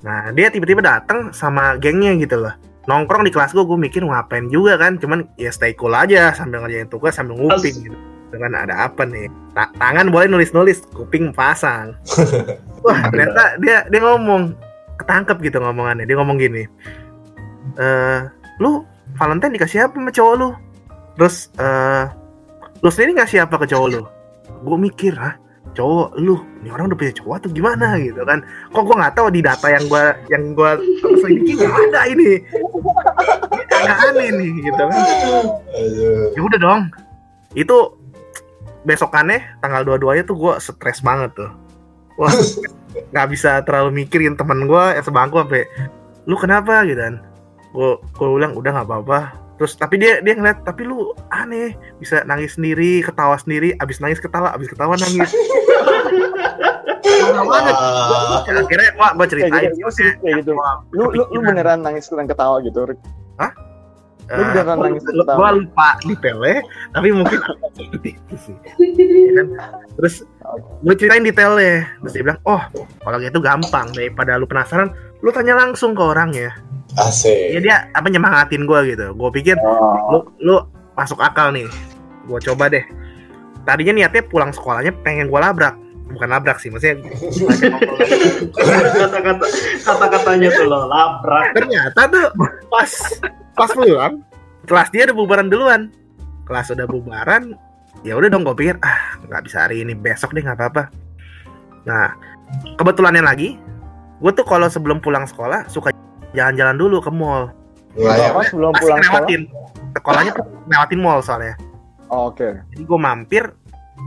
nah 0.05 0.29
dia 0.31 0.53
tiba-tiba 0.53 0.85
datang 0.85 1.33
sama 1.33 1.75
gengnya 1.81 2.13
gitu 2.21 2.39
loh. 2.45 2.53
Nongkrong 2.85 3.25
di 3.25 3.33
kelas 3.33 3.51
gue 3.57 3.65
gue 3.65 3.79
mikir 3.81 4.05
ngapain 4.05 4.45
juga 4.53 4.77
kan 4.77 5.01
cuman 5.01 5.25
ya 5.41 5.49
stay 5.49 5.73
cool 5.73 5.97
aja 5.97 6.29
sambil 6.37 6.61
ngerjain 6.61 6.85
tugas 6.85 7.17
sambil 7.17 7.33
nguping 7.41 7.89
gitu 7.89 7.97
dengan 8.29 8.53
ada 8.53 8.85
apa 8.85 9.03
nih? 9.09 9.25
Ta- 9.57 9.73
tangan 9.81 10.13
boleh 10.13 10.29
nulis-nulis 10.29 10.85
kuping 10.93 11.33
pasang. 11.33 11.97
Wah 12.85 13.09
ternyata 13.09 13.57
dia 13.57 13.89
dia 13.89 13.99
ngomong 14.05 14.53
ketangkep 15.01 15.37
gitu 15.49 15.57
ngomongannya. 15.57 16.05
Dia 16.05 16.17
ngomong 16.21 16.37
gini 16.37 16.63
eh 17.81 18.21
lu 18.61 18.85
Valentine 19.17 19.57
dikasih 19.57 19.89
apa 19.89 19.97
sama 19.97 20.11
cowok 20.13 20.33
lu? 20.37 20.49
Terus 21.17 21.49
eh 21.57 22.05
lu 22.85 22.89
sendiri 22.93 23.17
ngasih 23.17 23.49
apa 23.49 23.57
ke 23.57 23.65
cowok 23.73 23.87
lu? 23.89 24.01
Gue 24.61 24.77
mikir 24.77 25.17
ah 25.17 25.41
cowok 25.75 26.07
lu 26.17 26.39
ini 26.63 26.69
orang 26.71 26.89
udah 26.89 26.97
punya 26.97 27.13
cowok 27.19 27.35
atau 27.43 27.49
gimana? 27.51 27.87
Gitu 27.99 28.21
kan. 28.23 28.39
Kok 28.71 28.83
gue 28.87 28.95
nggak 28.95 29.15
tahu 29.19 29.27
di 29.29 29.41
data 29.43 29.67
yang 29.69 29.85
gue 29.85 30.03
yang 30.31 30.43
gue 30.55 30.71
selidiki 31.21 31.53
nggak 31.61 31.83
ada 31.91 32.01
ini. 32.09 32.31
Agak 33.69 33.97
aneh 34.11 34.29
nih 34.33 34.49
gitu 34.63 34.83
kan. 34.87 35.01
Ya 36.33 36.41
udah 36.41 36.59
dong. 36.59 36.81
Itu 37.53 37.77
besokannya 38.87 39.61
tanggal 39.61 39.81
22 39.85 40.17
nya 40.17 40.23
tuh 40.25 40.37
gue 40.39 40.53
stres 40.63 41.03
banget 41.03 41.35
tuh. 41.37 41.51
Wah 42.17 42.33
nggak 43.11 43.27
bisa 43.29 43.59
terlalu 43.67 44.07
mikirin 44.07 44.39
temen 44.39 44.65
gue 44.65 44.83
yang 44.95 45.05
sebangku 45.05 45.43
sampai 45.43 45.67
lu 46.25 46.39
kenapa? 46.39 46.81
Gitu 46.87 46.97
kan. 46.97 47.21
Gue 47.75 47.99
gue 48.01 48.27
bilang 48.31 48.55
udah 48.55 48.71
nggak 48.71 48.87
apa-apa 48.87 49.44
terus 49.55 49.73
tapi 49.73 49.95
dia 49.95 50.19
dia 50.19 50.33
ngeliat 50.33 50.61
tapi 50.61 50.83
lu 50.83 51.11
aneh 51.29 51.71
bisa 51.95 52.21
nangis 52.23 52.53
sendiri 52.53 52.99
ketawa 53.01 53.35
sendiri 53.35 53.71
abis 53.77 53.97
nangis 53.97 54.19
ketawa 54.19 54.51
abis 54.51 54.67
ketawa 54.67 54.95
nangis. 54.95 55.31
Ya, 57.05 57.31
akhirnya 58.57 58.91
gua 58.93 59.09
gua 59.13 59.23
Kayak 59.23 59.31
ceritain 59.31 59.71
gitu, 59.71 59.89
sih, 59.89 60.09
kayak 60.19 60.35
gitu. 60.41 60.51
Lu, 60.91 61.05
lu, 61.09 61.23
lu 61.29 61.39
beneran 61.41 61.81
nangis 61.81 62.07
dan 62.07 62.25
ketawa 62.25 62.59
gitu, 62.61 62.83
Rick? 62.83 62.99
lu 64.25 64.33
Eh, 64.33 64.47
beneran 64.51 64.77
nangis 64.81 65.01
dan 65.01 65.13
gua- 65.13 65.21
ketawa? 65.21 65.37
gua 65.37 65.49
lupa 65.53 65.89
detailnya 66.01 66.57
tapi 66.89 67.07
mungkin 67.13 67.39
seperti 67.71 68.09
itu 68.17 68.35
sih 68.41 68.55
Ya 69.05 69.31
kan? 69.37 69.47
terus 69.93 70.15
gue 70.81 70.93
ceritain 70.97 71.21
detailnya 71.21 71.85
terus 72.01 72.11
dia 72.11 72.23
bilang 72.23 72.41
oh 72.43 72.57
kalau 72.99 73.17
gitu 73.21 73.37
gampang 73.37 73.85
daripada 73.93 74.33
lu 74.35 74.49
penasaran 74.49 74.89
lu 75.21 75.29
tanya 75.29 75.53
langsung 75.55 75.93
ke 75.93 76.01
orangnya 76.01 76.57
ya 76.95 77.03
Asik. 77.11 77.59
dia 77.59 77.77
apa 77.91 78.07
nyemangatin 78.07 78.63
gue 78.63 78.79
gitu. 78.95 79.05
Gue 79.13 79.29
pikir 79.35 79.55
Oh, 79.59 80.07
lu 80.09 80.19
lu 80.39 80.55
masuk 80.95 81.19
akal 81.19 81.51
nih. 81.51 81.67
Gue 82.25 82.39
coba 82.39 82.71
deh. 82.71 82.83
Tadinya 83.67 83.93
niatnya 83.97 84.23
pulang 84.25 84.55
sekolahnya 84.55 84.95
pengen 85.03 85.27
gue 85.27 85.39
labrak. 85.39 85.75
Bukan 86.05 86.29
labrak 86.29 86.61
sih 86.61 86.69
maksudnya 86.69 87.01
kata-kata 89.01 89.45
kata-katanya 89.81 90.49
tuh 90.53 90.65
lo 90.69 90.85
labrak. 90.85 91.57
Ternyata 91.57 92.01
tuh 92.07 92.27
pas 92.69 92.91
pas 93.57 93.69
pulang 93.73 94.21
kelas 94.69 94.89
dia 94.93 95.09
udah 95.09 95.15
bubaran 95.17 95.49
duluan. 95.49 95.89
Kelas 96.45 96.69
udah 96.77 96.85
bubaran 96.85 97.57
ya 98.05 98.13
udah 98.13 98.29
dong 98.29 98.45
gue 98.45 98.53
pikir 98.53 98.77
ah 98.85 99.17
nggak 99.25 99.49
bisa 99.49 99.65
hari 99.65 99.81
ini 99.81 99.97
besok 99.97 100.37
deh 100.37 100.45
nggak 100.45 100.61
apa-apa. 100.61 100.93
Nah 101.89 102.13
kebetulannya 102.77 103.25
lagi 103.25 103.57
gue 104.21 104.31
tuh 104.31 104.45
kalau 104.45 104.69
sebelum 104.69 105.01
pulang 105.01 105.25
sekolah 105.25 105.65
suka 105.73 105.89
jalan-jalan 106.35 106.75
dulu 106.75 106.99
ke 106.99 107.09
mall. 107.09 107.49
Apa 107.95 108.43
sebelum 108.51 108.75
pasti 108.75 108.83
pulang 108.83 108.99
sekolah? 108.99 109.23
ngelewatin. 109.23 109.41
Sekolahnya 109.95 110.31
tuh 110.35 110.45
ngelewatin 110.67 110.99
mall 110.99 111.19
soalnya. 111.23 111.55
Oh, 112.11 112.29
Oke. 112.29 112.61
jadi 112.75 112.83
gue 112.85 112.99
mampir. 112.99 113.43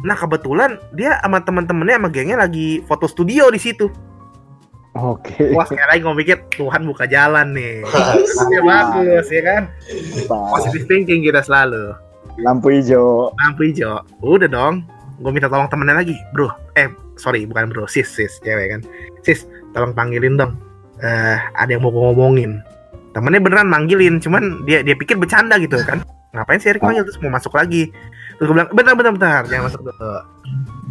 Nah 0.05 0.15
kebetulan 0.15 0.77
dia 0.95 1.17
sama 1.25 1.43
temen-temennya 1.43 1.97
sama 1.99 2.09
gengnya 2.13 2.37
lagi 2.39 2.85
foto 2.85 3.09
studio 3.09 3.49
di 3.51 3.59
situ. 3.59 3.89
Oke. 4.99 5.55
wah 5.55 5.63
sekali 5.63 5.87
lagi 5.87 6.01
gue 6.03 6.17
pikir 6.27 6.37
Tuhan 6.59 6.83
buka 6.87 7.09
jalan 7.09 7.57
nih. 7.57 7.83
Ya 8.55 8.61
bagus 8.63 9.27
ya 9.31 9.43
kan? 9.43 9.63
Pas. 10.29 10.61
positive 10.61 10.87
thinking 10.87 11.25
kita 11.25 11.43
selalu. 11.43 11.97
Lampu 12.39 12.71
hijau. 12.71 13.35
lampu 13.35 13.73
hijau. 13.73 14.05
Udah 14.23 14.47
dong. 14.47 14.87
Gue 15.19 15.35
minta 15.35 15.51
tolong 15.51 15.67
temennya 15.67 16.05
lagi. 16.05 16.15
Bro 16.37 16.53
eh 16.79 16.87
sorry 17.19 17.43
bukan 17.49 17.73
bro 17.73 17.89
sis 17.91 18.07
sis 18.07 18.39
cewek 18.45 18.79
kan. 18.79 18.81
Sis 19.27 19.49
tolong 19.75 19.97
panggilin 19.97 20.39
dong 20.39 20.68
eh 20.99 21.39
ada 21.55 21.71
yang 21.71 21.83
mau 21.85 21.93
ngomongin 21.93 22.59
temennya 23.15 23.41
beneran 23.43 23.69
manggilin 23.71 24.19
cuman 24.21 24.63
dia 24.69 24.83
dia 24.85 24.95
pikir 24.95 25.19
bercanda 25.19 25.57
gitu 25.59 25.79
kan. 25.87 26.03
Ngapain 26.37 26.61
sih 26.61 26.71
Erik 26.71 26.85
manggil? 26.85 27.03
Terus 27.09 27.19
mau 27.25 27.33
masuk 27.33 27.57
lagi. 27.57 27.89
Terus 28.39 28.47
gue 28.47 28.55
bilang 28.55 28.71
bentar 28.71 28.95
bentar 28.95 29.13
bentar 29.17 29.43
jangan 29.49 29.65
masuk 29.73 29.83
dulu. 29.87 30.13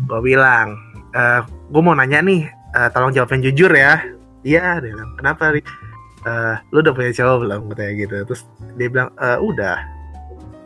Gue 0.07 0.19
bilang 0.33 0.75
eh 1.15 1.41
gue 1.45 1.81
mau 1.83 1.93
nanya 1.95 2.19
nih 2.23 2.47
eh, 2.51 2.89
tolong 2.91 3.13
jawab 3.13 3.31
yang 3.37 3.43
jujur 3.51 3.71
ya. 3.71 4.01
Iya 4.43 4.79
dia 4.81 4.91
bilang 4.95 5.11
kenapa 5.15 5.51
Rik 5.53 5.67
Eh, 6.27 6.55
lu 6.75 6.83
udah 6.83 6.91
punya 6.91 7.11
cowok 7.15 7.37
belum? 7.45 7.61
katanya 7.71 7.93
gitu. 8.03 8.15
Terus 8.27 8.41
dia 8.75 8.87
bilang 8.91 9.09
"Eh, 9.15 9.37
udah. 9.39 9.77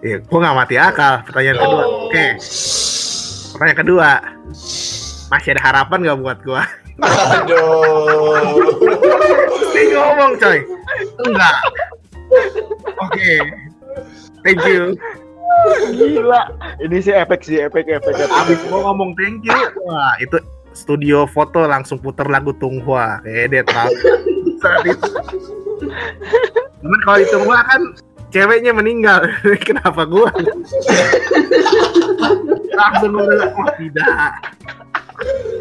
Iya, 0.02 0.18
gue 0.26 0.38
gak 0.42 0.58
mati 0.58 0.76
akal. 0.82 1.22
Pertanyaan 1.22 1.58
kedua, 1.62 1.84
oke. 2.10 2.26
Pertanyaan 3.54 3.80
kedua, 3.86 4.10
masih 5.30 5.50
ada 5.54 5.62
harapan 5.62 6.00
gak 6.02 6.18
buat 6.18 6.40
gue? 6.42 6.64
Aduh. 7.06 8.98
Dia 9.82 9.98
ngomong 9.98 10.32
coy, 10.38 10.60
enggak. 11.26 11.58
Oke, 13.02 13.34
thank 14.46 14.62
you. 14.70 14.94
Gila. 15.98 16.42
Ini 16.80 16.98
sih 17.02 17.14
efek 17.14 17.42
sih, 17.44 17.58
efek 17.60 17.90
efek. 17.90 18.14
Abis 18.30 18.62
gue 18.62 18.80
ngomong 18.80 19.18
thank 19.18 19.42
you, 19.42 19.58
wah 19.86 20.14
itu 20.22 20.38
studio 20.72 21.28
foto 21.28 21.68
langsung 21.68 22.00
puter 22.00 22.28
lagu 22.30 22.56
Tunghua. 22.56 23.20
Kayak 23.26 23.48
dia 23.52 23.64
terlalu 23.68 23.96
saat 24.62 24.84
itu. 24.88 25.10
Cuman 26.82 27.00
kalau 27.06 27.18
di 27.20 27.28
Tunghua 27.30 27.60
kan 27.68 27.82
ceweknya 28.32 28.72
meninggal, 28.72 29.28
kenapa 29.68 30.08
gua? 30.08 30.32
langsung 32.72 33.14
gue 33.14 33.24
bilang, 33.28 33.52
oh 33.54 33.68
tidak. 33.78 34.32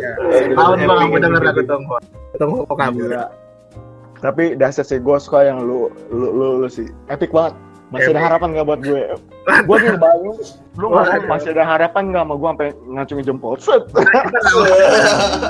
Ya, 0.01 0.11
tahun 0.57 0.77
gua 0.87 0.95
gak 0.97 1.09
mau 1.11 1.19
denger 1.19 1.43
lagu 1.43 1.63
Tunghua. 1.67 1.99
Tunghua 2.39 2.61
kok 2.65 2.79
kabur. 2.79 3.11
Tapi 4.21 4.57
dasar 4.57 4.85
sih 4.85 5.01
gue 5.01 5.17
suka 5.17 5.49
yang 5.49 5.65
lu 5.65 5.89
lu 6.13 6.29
lu, 6.33 6.47
lu 6.65 6.69
sih 6.69 6.89
epic 7.09 7.33
banget. 7.33 7.57
Masih 7.91 8.15
ada 8.15 8.23
Epic. 8.23 8.29
harapan 8.31 8.49
gak 8.55 8.67
buat 8.71 8.81
gue? 8.87 9.03
Gue 9.67 9.77
nih 9.83 9.99
bayang, 9.99 10.39
lu 10.79 10.87
ngomong 10.87 11.11
ada. 11.11 11.27
masih 11.27 11.51
ada 11.59 11.65
harapan 11.67 12.15
gak 12.15 12.23
sama 12.23 12.35
gue 12.39 12.49
sampai 12.55 12.69
ngacungin 12.87 13.25
jempol. 13.27 13.55
Set. 13.59 13.83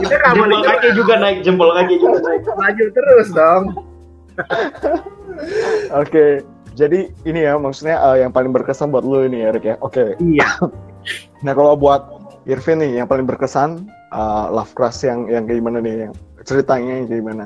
Kita 0.00 0.16
jempol 0.32 0.60
kaki 0.64 0.88
juga 0.96 1.14
naik 1.20 1.44
jempol 1.44 1.68
kaki 1.76 2.00
juga 2.00 2.18
naik 2.24 2.42
maju 2.48 2.84
terus 2.96 3.28
dong. 3.36 3.64
Oke. 6.00 6.40
Jadi 6.78 7.12
ini 7.28 7.44
ya 7.44 7.60
maksudnya 7.60 8.00
eh, 8.00 8.24
yang 8.24 8.32
paling 8.32 8.56
berkesan 8.56 8.88
buat 8.88 9.04
lu 9.04 9.28
ini 9.28 9.44
Erik 9.44 9.64
ya. 9.68 9.76
Oke. 9.84 10.16
Iya. 10.16 10.48
Nah 11.40 11.56
kalau 11.56 11.72
buat 11.72 12.04
Irvin 12.44 12.84
nih 12.84 13.00
yang 13.00 13.08
paling 13.08 13.24
berkesan 13.24 13.88
eh, 14.12 14.46
Love 14.48 14.72
Crush 14.76 15.04
yang 15.04 15.28
yang 15.28 15.44
kayak 15.44 15.60
gimana 15.60 15.80
nih 15.80 16.08
yang 16.08 16.12
ceritanya 16.44 17.04
yang 17.04 17.08
kayak 17.08 17.20
gimana? 17.20 17.44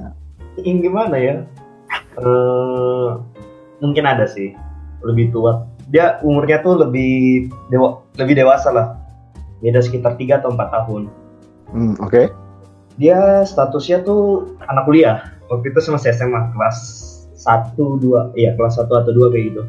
Yang 0.62 0.79
gimana 0.81 1.17
ya? 1.19 1.35
Eh, 2.14 3.09
mungkin 3.83 4.05
ada 4.07 4.27
sih. 4.29 4.55
Lebih 5.03 5.35
tua. 5.35 5.67
Dia 5.90 6.23
umurnya 6.23 6.62
tuh 6.62 6.81
lebih 6.81 7.51
dewa 7.69 8.01
lebih 8.17 8.38
dewasa 8.38 8.71
lah. 8.71 8.87
Beda 9.61 9.83
sekitar 9.83 10.14
3 10.14 10.38
atau 10.40 10.53
4 10.53 10.71
tahun. 10.71 11.03
Hmm, 11.73 11.95
oke. 11.99 12.31
dia 12.95 13.43
statusnya 13.43 14.07
tuh 14.07 14.55
anak 14.71 14.87
kuliah. 14.87 15.19
Waktu 15.51 15.75
itu 15.75 15.83
masih 15.90 16.14
SMA 16.14 16.55
kelas 16.55 16.79
1 17.35 17.75
2 17.75 18.38
iya 18.38 18.55
kelas 18.55 18.79
1 18.79 18.87
atau 18.87 19.11
2 19.11 19.35
kayak 19.35 19.45
gitu. 19.51 19.62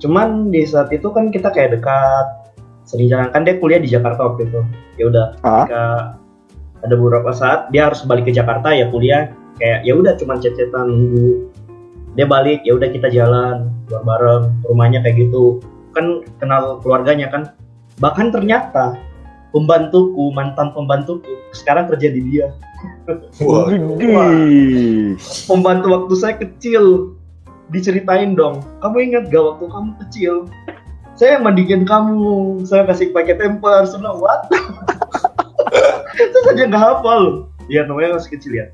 Cuman 0.00 0.48
di 0.48 0.64
saat 0.64 0.88
itu 0.88 1.12
kan 1.12 1.28
kita 1.28 1.52
kayak 1.52 1.76
dekat 1.76 2.26
sering 2.88 3.12
jalan. 3.12 3.28
Kan 3.36 3.44
dia 3.44 3.60
kuliah 3.60 3.76
di 3.76 3.92
Jakarta 3.92 4.24
waktu 4.32 4.48
itu. 4.48 4.64
Ya 4.96 5.04
udah 5.12 5.26
Ah. 5.44 5.68
ada 6.80 6.94
beberapa 6.96 7.36
saat 7.36 7.68
dia 7.68 7.84
harus 7.92 8.00
balik 8.08 8.24
ke 8.24 8.32
Jakarta 8.32 8.72
ya 8.72 8.88
kuliah 8.88 9.28
kayak 9.58 9.86
ya 9.86 9.92
udah 9.94 10.12
cuman 10.18 10.38
cecetan 10.42 10.86
nunggu. 10.90 11.50
Dia 12.14 12.26
balik 12.30 12.62
ya 12.62 12.78
udah 12.78 12.88
kita 12.90 13.10
jalan 13.10 13.70
keluar 13.90 14.02
bareng 14.06 14.44
rumahnya 14.70 15.02
kayak 15.02 15.28
gitu. 15.28 15.58
Kan 15.94 16.22
kenal 16.38 16.78
keluarganya 16.82 17.30
kan. 17.30 17.54
Bahkan 17.98 18.34
ternyata 18.34 18.98
pembantuku 19.54 20.34
mantan 20.34 20.74
pembantuku 20.74 21.30
sekarang 21.54 21.90
kerja 21.90 22.10
di 22.10 22.20
dia. 22.30 22.46
Wah. 23.42 23.66
Pembantu 25.50 25.86
waktu 25.90 26.14
saya 26.18 26.34
kecil. 26.38 27.14
Diceritain 27.72 28.36
dong 28.36 28.60
kamu 28.84 29.08
ingat 29.08 29.32
gak 29.32 29.40
waktu 29.40 29.64
kamu 29.72 29.90
kecil? 30.04 30.34
Saya 31.16 31.40
mandiin 31.40 31.88
kamu 31.88 32.60
saya 32.68 32.84
kasih 32.84 33.08
pakai 33.08 33.40
temper 33.40 33.88
semua 33.88 34.12
what? 34.12 34.52
Itu 36.28 36.38
saja 36.44 36.68
nggak 36.68 36.76
hafal. 36.76 37.48
Ya 37.72 37.88
namanya 37.88 38.20
masih 38.20 38.36
kecil 38.36 38.52
ya 38.52 38.68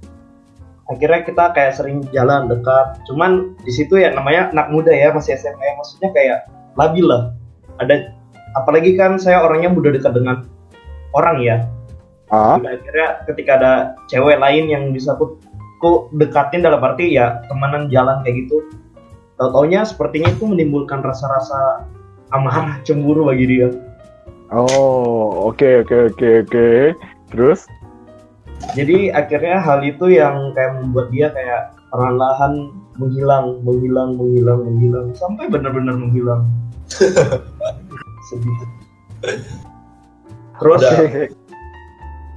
akhirnya 0.91 1.21
kita 1.23 1.45
kayak 1.55 1.73
sering 1.79 2.03
jalan 2.11 2.51
dekat 2.51 2.99
cuman 3.07 3.55
di 3.63 3.73
situ 3.73 4.03
ya 4.03 4.11
namanya 4.11 4.51
anak 4.51 4.75
muda 4.75 4.91
ya 4.91 5.15
masih 5.15 5.39
SMA 5.39 5.63
ya, 5.63 5.75
maksudnya 5.79 6.11
kayak 6.11 6.39
labil 6.75 7.07
lah 7.07 7.31
ada 7.79 8.13
apalagi 8.59 8.99
kan 8.99 9.17
saya 9.17 9.41
orangnya 9.47 9.71
mudah 9.71 9.95
dekat 9.95 10.13
dengan 10.13 10.45
orang 11.15 11.39
ya. 11.43 11.57
Hingga 12.31 12.79
akhirnya 12.79 13.09
ketika 13.27 13.51
ada 13.59 13.73
cewek 14.07 14.39
lain 14.39 14.71
yang 14.71 14.95
bisa 14.95 15.19
aku 15.19 15.35
ku 15.83 16.07
dekatin 16.15 16.63
dalam 16.63 16.79
arti 16.79 17.17
ya 17.17 17.43
temanan 17.51 17.91
jalan 17.91 18.23
kayak 18.23 18.47
gitu 18.47 18.63
tau 19.41 19.51
taunya 19.51 19.83
sepertinya 19.83 20.29
itu 20.29 20.45
menimbulkan 20.45 21.01
rasa-rasa 21.01 21.89
amarah 22.31 22.79
cemburu 22.85 23.27
bagi 23.27 23.49
dia 23.49 23.73
Oh, 24.51 25.47
oke 25.47 25.87
oke 25.87 26.11
oke 26.11 26.29
oke. 26.43 26.67
Terus? 27.31 27.71
Jadi 28.77 29.11
akhirnya 29.17 29.59
hal 29.59 29.81
itu 29.83 30.13
yang 30.13 30.53
kayak 30.53 30.79
membuat 30.79 31.09
dia 31.11 31.33
kayak 31.33 31.75
perlahan 31.91 32.71
menghilang 33.01 33.59
menghilang 33.65 34.15
menghilang 34.15 34.61
menghilang. 34.63 35.07
Sampai 35.17 35.49
benar-benar 35.49 35.97
menghilang. 35.97 36.47
Sedih. 38.29 38.59
Terus 40.61 40.83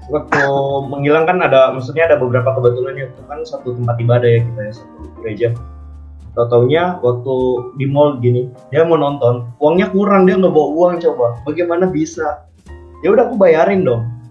waktu 0.07 0.43
menghilang 0.87 1.27
kan 1.27 1.37
ada 1.43 1.75
maksudnya 1.75 2.07
ada 2.07 2.17
beberapa 2.19 2.55
kebetulannya 2.55 3.11
itu 3.11 3.21
kan 3.27 3.39
satu 3.43 3.75
tempat 3.75 3.95
ibadah 3.99 4.29
ya 4.29 4.39
kita 4.41 4.61
ya 4.63 4.73
satu 4.73 4.97
gereja. 5.21 5.47
Tau 6.33 6.49
taunya 6.49 6.97
waktu 7.05 7.35
di 7.77 7.85
mall 7.85 8.17
gini 8.17 8.49
dia 8.73 8.81
mau 8.81 8.97
nonton 8.97 9.45
uangnya 9.61 9.93
kurang 9.93 10.25
dia 10.25 10.39
nggak 10.39 10.49
bawa 10.49 10.67
uang 10.71 10.93
coba. 11.03 11.37
Bagaimana 11.45 11.85
bisa? 11.91 12.47
Ya 13.05 13.11
udah 13.11 13.27
aku 13.29 13.35
bayarin 13.37 13.83
dong 13.85 14.22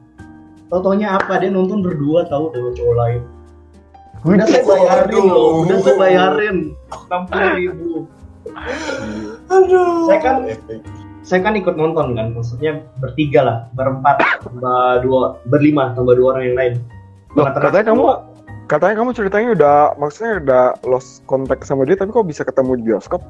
Tau-taunya 0.73 1.21
apa 1.21 1.37
dia 1.37 1.53
nonton 1.53 1.85
berdua 1.85 2.25
tahu 2.33 2.49
dengan 2.57 2.73
cowok 2.73 2.97
lain. 2.97 3.23
Udah 4.25 4.47
saya 4.49 4.65
bayarin 4.65 5.25
loh, 5.29 5.69
udah 5.69 5.79
saya 5.85 5.97
bayarin 6.01 6.57
enam 7.13 7.23
puluh 7.29 7.51
ribu. 7.61 7.91
Aduh. 9.53 10.09
Saya 10.09 10.21
kan-. 10.25 10.49
Saya 11.23 11.39
kan 11.39 11.55
ikut 11.55 11.79
nonton 11.79 12.19
kan, 12.19 12.35
maksudnya 12.35 12.83
bertiga 12.99 13.47
lah, 13.47 13.59
berempat, 13.79 14.19
tambah 14.43 15.07
dua, 15.07 15.39
berlima, 15.47 15.95
tambah 15.95 16.19
dua 16.19 16.35
orang 16.35 16.45
yang 16.51 16.59
lain. 16.59 16.75
Loh, 17.39 17.47
katanya 17.47 17.95
kamu 17.95 18.05
katanya 18.67 18.95
kamu 18.99 19.11
ceritanya 19.15 19.49
udah 19.55 19.77
maksudnya 20.03 20.33
udah 20.43 20.65
lost 20.83 21.23
contact 21.31 21.63
sama 21.63 21.87
dia 21.87 21.95
tapi 21.95 22.11
kok 22.11 22.27
bisa 22.27 22.43
ketemu 22.43 22.75
di 22.75 22.83
bioskop? 22.91 23.23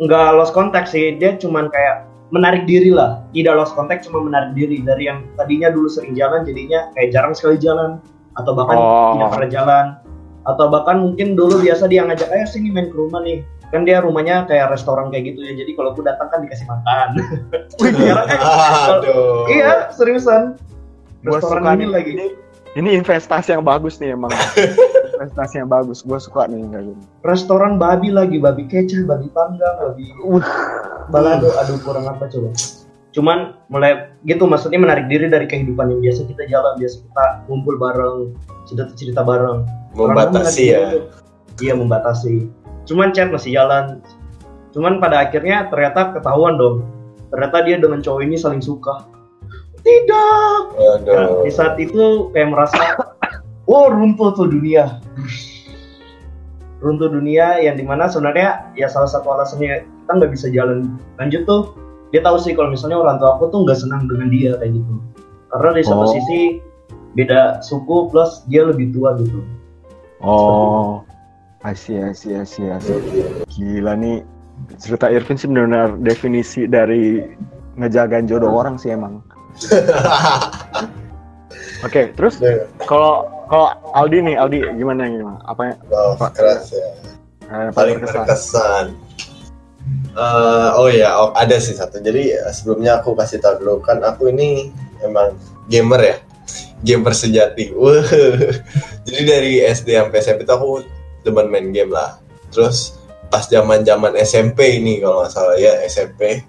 nggak 0.00 0.28
lost 0.36 0.56
contact 0.56 0.88
sih, 0.92 1.16
dia 1.20 1.36
cuman 1.36 1.68
kayak 1.68 2.08
menarik 2.30 2.66
diri 2.66 2.90
lah. 2.94 3.22
Tidak 3.34 3.54
lost 3.54 3.74
contact, 3.74 4.06
cuma 4.06 4.22
menarik 4.22 4.54
diri 4.54 4.82
dari 4.82 5.06
yang 5.10 5.26
tadinya 5.34 5.70
dulu 5.70 5.86
sering 5.90 6.14
jalan, 6.14 6.46
jadinya 6.46 6.90
kayak 6.94 7.10
jarang 7.14 7.34
sekali 7.34 7.58
jalan, 7.58 7.98
atau 8.38 8.52
bahkan 8.54 8.78
Oh. 8.78 9.18
tidak 9.18 9.28
pernah 9.34 9.50
jalan, 9.50 9.86
atau 10.46 10.66
bahkan 10.70 10.96
mungkin 11.02 11.34
dulu 11.34 11.60
biasa 11.60 11.90
dia 11.90 12.06
ngajak, 12.06 12.30
ayo 12.30 12.46
sini 12.46 12.70
main 12.70 12.88
ke 12.88 12.96
rumah 12.96 13.20
nih. 13.22 13.42
Kan 13.70 13.86
dia 13.86 14.02
rumahnya 14.02 14.50
kayak 14.50 14.74
restoran 14.74 15.14
kayak 15.14 15.34
gitu 15.34 15.46
ya, 15.46 15.54
jadi 15.54 15.70
kalau 15.78 15.94
aku 15.94 16.02
datang 16.02 16.26
kan 16.26 16.42
dikasih 16.42 16.66
makan. 16.66 17.08
Sekarang 17.78 18.26
eh, 18.26 18.94
Aduh. 18.98 19.46
iya 19.46 19.94
seriusan. 19.94 20.58
Restoran 21.22 21.78
ini 21.78 21.86
lagi. 21.86 22.10
Ini, 22.18 22.26
ini 22.80 22.90
investasi 22.98 23.54
yang 23.54 23.62
bagus 23.62 24.02
nih 24.02 24.18
emang. 24.18 24.32
investasi 25.20 25.60
yang 25.60 25.68
bagus. 25.68 26.00
Gue 26.00 26.16
suka 26.16 26.48
nih 26.48 26.64
kayak 26.72 26.84
gini. 26.88 27.04
Restoran 27.28 27.76
babi 27.76 28.08
lagi, 28.08 28.40
babi 28.40 28.64
kecil, 28.64 29.04
babi 29.04 29.28
panggang, 29.36 29.76
babi 29.76 30.08
Uh. 30.24 30.40
balado, 31.12 31.52
aduh 31.60 31.76
kurang 31.84 32.08
apa 32.08 32.24
coba. 32.32 32.48
Cuman 33.12 33.58
mulai 33.68 34.14
gitu 34.24 34.46
maksudnya 34.46 34.80
menarik 34.80 35.10
diri 35.10 35.26
dari 35.28 35.44
kehidupan 35.44 35.90
yang 35.92 36.00
biasa 36.00 36.24
kita 36.24 36.46
jalan, 36.48 36.72
biasa 36.78 36.96
kita 37.04 37.24
ngumpul 37.50 37.74
bareng, 37.76 38.32
cerita-cerita 38.64 39.20
bareng. 39.20 39.66
Orang 39.98 40.16
Membatasi 40.16 40.64
ya. 40.70 40.80
gitu. 40.94 40.98
Iya 41.60 41.74
membatasi. 41.76 42.48
Cuman 42.88 43.12
chat 43.12 43.28
masih 43.28 43.58
jalan. 43.60 44.00
Cuman 44.72 45.02
pada 45.02 45.26
akhirnya 45.26 45.66
ternyata 45.68 46.14
ketahuan 46.16 46.56
dong. 46.56 46.86
Ternyata 47.34 47.56
dia 47.66 47.76
dengan 47.82 48.00
cowok 48.00 48.22
ini 48.24 48.38
saling 48.38 48.62
suka. 48.62 49.04
Tidak. 49.82 50.60
Nah, 50.76 50.96
Aduh. 51.02 51.42
di 51.42 51.50
saat 51.50 51.74
itu 51.80 52.30
kayak 52.30 52.52
merasa, 52.52 52.78
oh 53.72 53.90
runtuh 53.90 54.30
tuh 54.38 54.46
dunia. 54.46 55.02
Runtuh 56.80 57.12
dunia 57.12 57.60
yang 57.60 57.76
di 57.76 57.84
mana 57.84 58.08
sebenarnya 58.08 58.72
ya 58.72 58.88
salah 58.88 59.08
satu 59.08 59.28
alasannya 59.28 59.84
kita 59.84 60.12
nggak 60.16 60.32
bisa 60.32 60.48
jalan 60.48 60.96
lanjut 61.20 61.44
tuh 61.44 61.76
dia 62.10 62.24
tahu 62.24 62.40
sih 62.40 62.56
kalau 62.56 62.72
misalnya 62.72 62.98
orang 62.98 63.20
tua 63.20 63.36
aku 63.36 63.52
tuh 63.52 63.68
nggak 63.68 63.78
senang 63.78 64.08
dengan 64.08 64.32
dia 64.32 64.56
kayak 64.58 64.80
gitu 64.80 64.94
karena 65.52 65.70
di 65.76 65.84
satu 65.84 66.04
Oh. 66.08 66.12
sisi 66.16 66.40
beda 67.14 67.60
suku 67.60 68.08
plus 68.08 68.42
dia 68.48 68.64
lebih 68.64 68.90
tua 68.96 69.14
gitu 69.20 69.44
Oh. 70.20 71.04
I 71.60 71.76
see, 71.76 72.00
I 72.00 72.12
see. 72.12 72.68
Gila 73.52 73.92
nih 73.96 74.24
cerita 74.80 75.12
Irvin 75.12 75.36
sih 75.36 75.48
benar-benar 75.48 75.96
definisi 76.00 76.64
dari 76.64 77.20
ngejagain 77.76 78.24
jodoh 78.28 78.52
orang 78.52 78.80
sih 78.80 78.92
emang. 78.92 79.20
Oke, 81.86 82.12
terus 82.16 82.40
kalau 82.84 83.24
kalau 83.50 83.66
Aldi 83.98 84.18
nih, 84.22 84.34
Aldi 84.38 84.58
gimana 84.78 85.10
gimana? 85.10 85.42
Apa 85.42 85.74
yang 85.74 85.78
Oh, 85.90 86.14
Pak. 86.14 86.38
keras 86.38 86.70
ya. 86.70 86.86
eh, 87.50 87.70
paling 87.74 87.98
berkesan? 87.98 88.22
berkesan. 88.22 88.86
Eh, 90.14 90.68
oh 90.78 90.86
ya, 90.86 91.18
oh, 91.18 91.34
ada 91.34 91.58
sih 91.58 91.74
satu. 91.74 91.98
Jadi 91.98 92.30
eh, 92.30 92.52
sebelumnya 92.54 93.02
aku 93.02 93.18
kasih 93.18 93.42
tahu 93.42 93.58
dulu 93.58 93.74
kan 93.82 93.98
aku 94.06 94.30
ini 94.30 94.70
emang 95.02 95.34
gamer 95.66 95.98
ya, 95.98 96.16
gamer 96.86 97.10
sejati. 97.10 97.74
Wah. 97.78 98.06
Jadi 99.02 99.22
dari 99.26 99.52
SD 99.66 99.98
sampai 99.98 100.22
SMP 100.22 100.46
itu 100.46 100.54
aku 100.54 100.70
demen 101.26 101.50
main 101.50 101.74
game 101.74 101.90
lah. 101.90 102.22
Terus 102.54 103.02
pas 103.34 103.46
zaman 103.50 103.82
zaman 103.82 104.14
SMP 104.18 104.78
ini 104.78 105.02
kalau 105.02 105.26
nggak 105.26 105.34
salah 105.34 105.58
ya 105.58 105.74
SMP, 105.90 106.46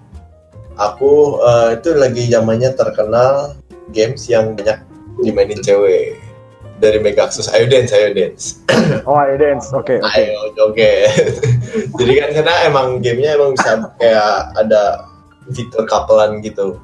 aku 0.78 1.42
eh, 1.42 1.82
itu 1.82 1.98
lagi 1.98 2.30
zamannya 2.30 2.78
terkenal 2.78 3.58
games 3.90 4.30
yang 4.30 4.54
banyak 4.54 4.78
dimainin 5.18 5.58
cewek 5.58 6.21
dari 6.82 6.98
Megaxus. 6.98 7.46
Ayo 7.54 7.70
dance, 7.70 7.94
ayo 7.94 8.10
dance. 8.10 8.58
Oh, 9.06 9.14
I 9.14 9.38
dance. 9.38 9.70
Oke, 9.70 10.02
oke. 10.02 10.10
Ayo 10.18 10.50
joget. 10.58 11.14
Jadi 11.98 12.12
kan 12.18 12.28
karena 12.34 12.54
emang 12.66 12.98
gamenya 12.98 13.38
emang 13.38 13.54
bisa 13.54 13.94
kayak 14.02 14.50
ada 14.58 15.06
fitur 15.54 15.86
couple 15.86 16.18
gitu 16.42 16.82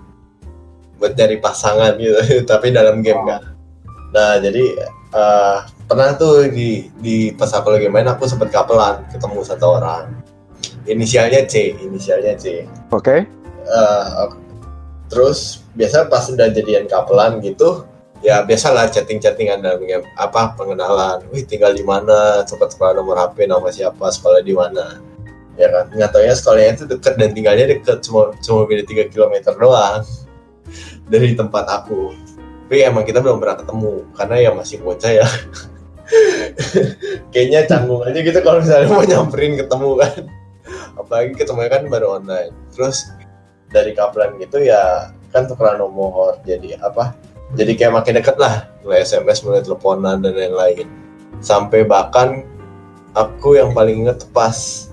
buat 0.98 1.14
cari 1.14 1.38
pasangan 1.42 1.98
gitu, 1.98 2.18
tapi 2.50 2.70
dalam 2.70 3.02
game 3.02 3.22
kan. 3.22 3.42
Nah 4.10 4.42
jadi 4.42 4.64
eh, 5.14 5.58
pernah 5.86 6.18
tuh 6.18 6.50
di 6.50 6.90
di 6.98 7.30
pas 7.38 7.54
aku 7.54 7.70
lagi 7.70 7.86
main 7.86 8.10
aku 8.10 8.26
sempet 8.26 8.50
kapelan 8.50 9.06
ketemu 9.14 9.46
satu 9.46 9.78
orang. 9.78 10.10
Inisialnya 10.90 11.46
C, 11.46 11.76
inisialnya 11.78 12.34
C. 12.34 12.66
Oke. 12.90 13.30
Eh, 13.62 14.26
terus 15.06 15.62
biasa 15.78 16.10
pas 16.10 16.26
udah 16.26 16.50
jadian 16.50 16.90
kapelan 16.90 17.38
gitu 17.46 17.86
ya 18.18 18.42
biasalah 18.42 18.90
chatting-chattingan 18.90 19.62
dalam 19.62 19.82
game 19.86 20.04
apa 20.18 20.54
pengenalan. 20.58 21.22
Wih 21.30 21.46
tinggal 21.46 21.74
di 21.74 21.86
mana? 21.86 22.42
Cepat 22.42 22.74
sekolah 22.74 22.98
nomor 22.98 23.18
HP 23.18 23.46
nama 23.46 23.68
siapa 23.70 24.10
sekolah 24.10 24.42
di 24.42 24.54
mana? 24.54 24.98
Ya 25.58 25.70
kan? 25.70 25.90
Nggak 25.94 26.10
taunya 26.14 26.34
sekolahnya 26.34 26.72
itu 26.78 26.84
deket 26.86 27.14
dan 27.18 27.30
tinggalnya 27.34 27.66
deket. 27.70 28.02
Cuma 28.02 28.34
cuma 28.42 28.66
beda 28.66 28.82
3 28.86 29.12
km 29.12 29.34
doang 29.58 30.02
dari 31.12 31.34
tempat 31.34 31.64
aku. 31.66 32.14
Tapi 32.68 32.84
emang 32.84 33.04
kita 33.08 33.24
belum 33.24 33.40
pernah 33.40 33.56
ketemu 33.56 33.94
karena 34.12 34.36
ya 34.36 34.50
masih 34.52 34.76
bocah 34.84 35.12
ya. 35.24 35.28
Kayaknya 37.32 37.60
canggung 37.68 38.04
aja 38.04 38.18
gitu 38.20 38.38
kalau 38.44 38.60
misalnya 38.60 38.88
mau 38.92 39.04
nyamperin 39.04 39.56
ketemu 39.56 39.90
kan. 39.96 40.20
Apalagi 41.00 41.32
ketemunya 41.32 41.70
kan 41.72 41.82
baru 41.88 42.20
online. 42.20 42.52
Terus 42.76 43.08
dari 43.72 43.92
kapelan 43.92 44.36
gitu 44.40 44.64
ya 44.64 45.12
kan 45.28 45.44
tukeran 45.44 45.76
nomor 45.76 46.40
jadi 46.44 46.80
apa 46.80 47.12
jadi 47.56 47.72
kayak 47.78 47.92
makin 47.96 48.14
deket 48.20 48.36
lah 48.36 48.68
mulai 48.84 49.04
SMS 49.04 49.40
mulai 49.40 49.64
teleponan 49.64 50.20
dan 50.20 50.36
lain-lain. 50.36 50.84
Sampai 51.40 51.86
bahkan 51.88 52.44
aku 53.16 53.56
yang 53.56 53.72
paling 53.72 54.04
inget 54.04 54.28
pas 54.36 54.88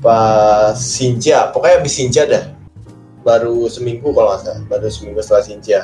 pas 0.00 0.72
Sinja 0.78 1.52
pokoknya 1.52 1.84
habis 1.84 1.94
Sinja 1.96 2.24
dah. 2.24 2.44
Baru 3.22 3.68
seminggu 3.68 4.08
kalau 4.16 4.32
nggak 4.32 4.40
salah. 4.40 4.62
Baru 4.72 4.88
seminggu 4.88 5.20
setelah 5.20 5.44
Sinja 5.44 5.80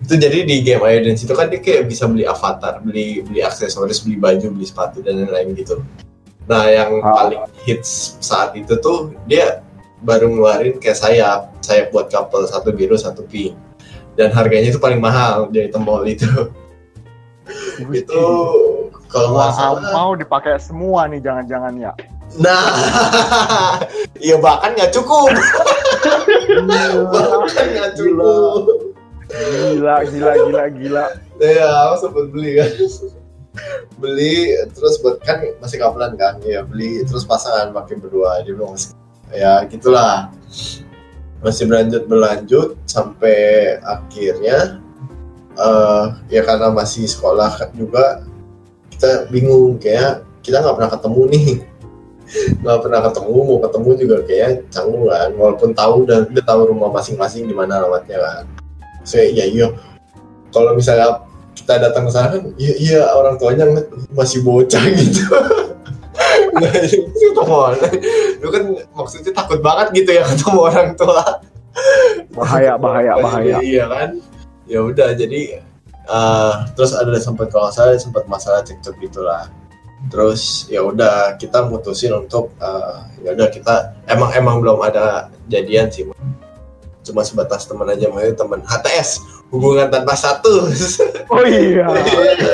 itu 0.00 0.16
jadi 0.16 0.48
di 0.48 0.64
game 0.64 0.80
Ayo 0.80 1.04
Dance 1.04 1.28
itu 1.28 1.34
kan 1.36 1.52
dia 1.52 1.60
kayak 1.60 1.84
bisa 1.84 2.08
beli 2.08 2.24
avatar 2.24 2.80
beli 2.80 3.20
beli 3.20 3.44
aksesoris 3.44 4.00
beli 4.00 4.16
baju 4.16 4.48
beli 4.48 4.64
sepatu 4.64 5.04
dan 5.04 5.20
lain-lain 5.20 5.52
gitu. 5.52 5.84
Nah 6.48 6.64
yang 6.72 7.04
Ah. 7.04 7.12
paling 7.12 7.44
hits 7.68 8.16
saat 8.24 8.56
itu 8.56 8.80
tuh 8.80 9.12
dia 9.28 9.60
baru 10.00 10.32
ngeluarin 10.32 10.80
kayak 10.80 10.96
sayap. 10.96 11.52
Sayap 11.60 11.92
buat 11.92 12.08
couple 12.08 12.48
satu 12.48 12.72
biru 12.72 12.96
satu 12.96 13.28
pink 13.28 13.52
dan 14.18 14.28
harganya 14.34 14.70
itu 14.70 14.80
paling 14.80 14.98
mahal 14.98 15.46
dari 15.50 15.70
tembol 15.70 16.02
itu. 16.06 16.26
Itu 17.90 18.24
kalau 19.10 19.34
nggak 19.34 19.50
Mau, 19.50 19.58
salah 19.58 19.90
mau 19.90 20.10
dipakai 20.14 20.54
semua 20.62 21.10
nih 21.10 21.18
jangan-jangan 21.18 21.74
ya. 21.78 21.92
nah 22.38 22.62
iya 24.24 24.38
bahkan 24.38 24.70
nggak 24.78 24.94
cukup. 24.94 25.34
Bahkan 27.10 27.66
nggak 27.74 27.92
cukup. 27.98 28.62
Gila, 29.30 29.96
gila, 30.10 30.32
gila, 30.46 30.64
gila. 30.74 31.04
ya 31.42 31.70
aku 31.90 31.94
sempet 32.06 32.26
beli 32.30 32.50
kan. 32.58 32.70
Beli 33.98 34.54
terus 34.74 35.02
buat 35.02 35.18
kan 35.26 35.42
masih 35.58 35.82
kapelan 35.82 36.14
kan. 36.14 36.38
Ya 36.46 36.62
beli 36.62 37.02
terus 37.02 37.26
pasangan 37.26 37.74
pakai 37.74 37.98
berdua. 37.98 38.46
Dia 38.46 38.54
bilang 38.54 38.78
ya 39.34 39.66
gitulah 39.66 40.30
masih 41.40 41.64
berlanjut 41.68 42.02
berlanjut 42.04 42.68
sampai 42.84 43.76
akhirnya 43.80 44.80
eh 45.56 46.04
ya 46.32 46.40
karena 46.44 46.72
masih 46.72 47.08
sekolah 47.08 47.72
juga 47.76 48.24
kita 48.92 49.32
bingung 49.32 49.80
kayak 49.80 50.24
kita 50.44 50.60
nggak 50.60 50.76
pernah 50.76 50.92
ketemu 50.92 51.22
nih. 51.32 51.46
Nggak 52.62 52.78
pernah 52.86 53.00
ketemu 53.10 53.36
mau 53.42 53.58
ketemu 53.58 53.90
juga 53.98 54.16
kayak 54.22 54.50
canggung 54.70 55.10
kan. 55.10 55.30
Walaupun 55.34 55.70
tahu 55.74 56.06
dan 56.06 56.30
udah 56.30 56.44
tahu 56.46 56.60
rumah 56.70 56.90
masing-masing 56.94 57.50
di 57.50 57.54
mana 57.56 57.82
alamatnya 57.82 58.22
kan. 58.22 58.44
Saya 59.02 59.34
ya 59.34 59.50
iya. 59.50 59.66
Kalau 60.54 60.78
misalnya 60.78 61.26
kita 61.58 61.82
datang 61.82 62.06
ke 62.06 62.12
sana 62.14 62.28
kan 62.38 62.42
iya, 62.54 62.74
iya 62.78 63.00
orang 63.12 63.34
tuanya 63.36 63.66
masih 64.14 64.46
bocah 64.46 64.80
gitu. 64.94 65.26
itu 65.26 65.69
ketemu 66.58 67.54
orang 67.54 67.92
lu 68.40 68.48
kan 68.50 68.64
maksudnya 68.96 69.32
takut 69.32 69.60
banget 69.62 70.02
gitu 70.02 70.10
ya 70.16 70.22
ketemu 70.26 70.58
orang 70.60 70.88
tua. 70.98 71.24
Bahaya, 72.34 72.74
bahaya, 72.74 73.14
bahaya. 73.22 73.56
iya 73.62 73.86
kan? 73.86 74.18
Ya 74.66 74.82
udah 74.82 75.14
jadi 75.14 75.62
eh, 76.04 76.54
terus 76.74 76.92
ada 76.94 77.14
sempat 77.18 77.54
kalau 77.54 77.70
salah 77.70 77.94
sempat 77.96 78.26
masalah 78.26 78.66
cekcok 78.66 78.98
gitulah. 79.02 79.46
Terus 80.10 80.66
ya 80.66 80.82
udah 80.82 81.38
kita 81.38 81.70
mutusin 81.70 82.10
untuk 82.16 82.50
eh, 82.58 82.98
ya 83.22 83.38
udah 83.38 83.48
kita 83.48 83.94
emang 84.10 84.34
emang 84.34 84.58
belum 84.58 84.82
ada 84.82 85.30
jadian 85.46 85.90
sih 85.90 86.06
cuma 87.00 87.24
sebatas 87.24 87.64
teman 87.64 87.88
aja 87.88 88.12
maksudnya 88.12 88.36
teman 88.36 88.60
HTS 88.60 89.39
hubungan 89.50 89.90
tanpa 89.90 90.14
status. 90.14 90.98
Oh 91.30 91.46
iya. 91.46 91.86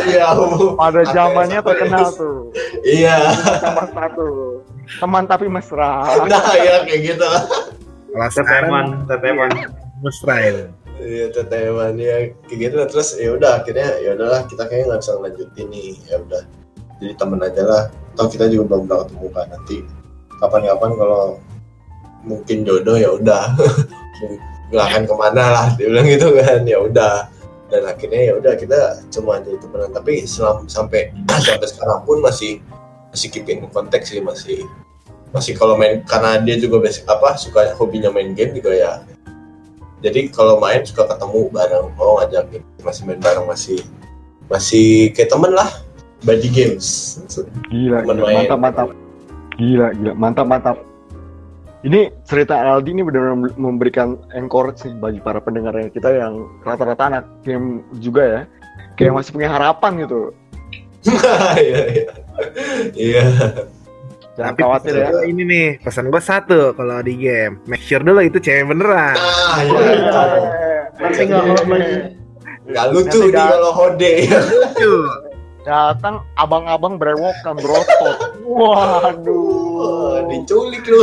Iya, 0.05 0.37
Pada 0.77 1.01
zamannya 1.09 1.65
terkenal 1.65 2.13
ya? 2.13 2.13
tuh. 2.13 2.53
Iya. 2.85 3.17
Sama 3.57 3.89
satu. 3.89 4.61
Teman 5.01 5.25
tapi 5.25 5.49
mesra. 5.49 6.05
Nah, 6.29 6.45
ya 6.61 6.85
kayak 6.85 7.01
gitu 7.01 7.25
sekarang 8.33 8.69
Teteman, 8.69 8.87
teteman. 9.09 9.49
mesra 10.01 10.35
itu. 10.45 10.65
Iya, 10.97 11.27
teteman 11.33 11.97
ya 11.97 12.33
kayak 12.49 12.59
gitu 12.69 12.75
lah. 12.81 12.89
Terus 12.89 13.09
ya 13.17 13.33
udah 13.37 13.65
akhirnya 13.65 13.89
ya 14.01 14.11
udahlah 14.17 14.45
kita 14.49 14.63
kayaknya 14.69 14.87
nggak 14.93 15.01
bisa 15.05 15.13
ngelanjutin 15.17 15.67
nih. 15.73 15.91
Ya 16.09 16.17
udah. 16.21 16.43
Jadi 17.01 17.13
temen 17.17 17.41
aja 17.45 17.63
lah. 17.65 17.83
Atau 18.17 18.27
kita 18.33 18.45
juga 18.49 18.65
belum 18.73 18.89
pernah 18.89 19.01
ketemu 19.05 19.27
kan 19.33 19.47
nanti 19.53 19.77
kapan-kapan 20.37 20.91
kalau 20.97 21.25
mungkin 22.25 22.59
jodoh 22.65 22.97
ya 22.97 23.09
udah. 23.13 23.45
Nggak 24.71 24.87
akan 24.91 25.03
ke 25.07 25.15
mana 25.15 25.43
lah 25.53 25.67
dia 25.79 25.87
bilang 25.87 26.07
gitu 26.11 26.35
kan 26.35 26.61
ya 26.67 26.79
udah 26.83 27.15
dan 27.67 27.83
akhirnya 27.83 28.21
ya 28.31 28.33
udah 28.39 28.55
kita 28.55 28.81
cuma 29.11 29.43
jadi 29.43 29.59
temenan 29.59 29.91
tapi 29.91 30.23
selam, 30.23 30.71
sampai 30.71 31.11
sampai 31.43 31.67
sekarang 31.67 31.99
pun 32.07 32.23
masih 32.23 32.63
masih 33.11 33.29
keep 33.31 33.47
in 33.51 33.67
konteks 33.71 34.15
sih 34.15 34.23
masih 34.23 34.63
masih 35.35 35.59
kalau 35.59 35.75
main 35.75 36.03
karena 36.07 36.39
dia 36.39 36.57
juga 36.63 36.79
basic 36.79 37.03
apa 37.11 37.35
suka 37.35 37.75
hobinya 37.75 38.09
main 38.15 38.39
game 38.39 38.55
juga 38.55 38.71
ya 38.71 38.93
jadi 39.99 40.31
kalau 40.31 40.63
main 40.63 40.87
suka 40.87 41.11
ketemu 41.11 41.51
bareng 41.51 41.91
mau 41.99 42.23
ngajakin 42.23 42.63
masih 42.87 43.03
main 43.03 43.19
bareng 43.19 43.47
masih 43.51 43.83
masih 44.47 45.11
kayak 45.11 45.35
temen 45.35 45.51
lah 45.51 45.67
body 46.23 46.49
games 46.49 47.19
Gila, 47.67 48.07
gila. 48.07 48.23
main. 48.23 48.47
mantap 48.47 48.59
mantap. 48.63 48.89
Gila, 49.57 49.87
gila, 49.97 50.13
mantap 50.15 50.47
mantap. 50.47 50.77
Ini 51.87 52.11
cerita 52.27 52.59
Aldi 52.59 52.99
ini 52.99 53.07
benar-benar 53.07 53.55
memberikan 53.55 54.19
encourage 54.35 54.83
sih 54.83 54.91
bagi 54.99 55.23
para 55.23 55.39
pendengarnya 55.39 55.87
kita 55.95 56.11
yang 56.11 56.43
rata-rata 56.67 57.07
anak 57.07 57.25
game 57.47 57.87
juga 58.03 58.23
ya. 58.27 58.41
Kayak 58.99 59.23
masih 59.23 59.31
punya 59.39 59.55
harapan 59.55 60.03
gitu. 60.03 60.35
iya 61.63 61.83
iya 61.87 62.11
iya 62.99 63.25
Jangan 64.35 64.53
Tapi 64.53 64.61
khawatir 64.67 64.93
ya. 64.99 65.09
ini 65.31 65.43
nih, 65.47 65.69
pesan 65.81 66.11
gue 66.11 66.19
satu 66.19 66.75
kalau 66.75 66.99
di 67.07 67.15
game. 67.15 67.63
Make 67.71 67.87
sure 67.87 68.03
dulu 68.03 68.19
itu 68.21 68.43
cewek 68.43 68.67
beneran. 68.67 69.15
nah 69.15 69.63
iya 69.63 70.03
Nanti 70.99 71.23
nggak 71.23 71.45
mau 71.47 71.57
nggak 72.67 72.87
lucu 72.91 73.21
Nanti 73.23 73.31
nih 73.31 73.47
kalau 73.47 73.71
hode 73.79 74.13
Lucu. 74.27 74.95
Datang 75.67 76.23
abang-abang 76.39 76.95
berewokan 76.95 77.59
berotot. 77.59 78.39
Waduh. 78.47 80.23
Diculik 80.31 80.87
lu 80.87 81.03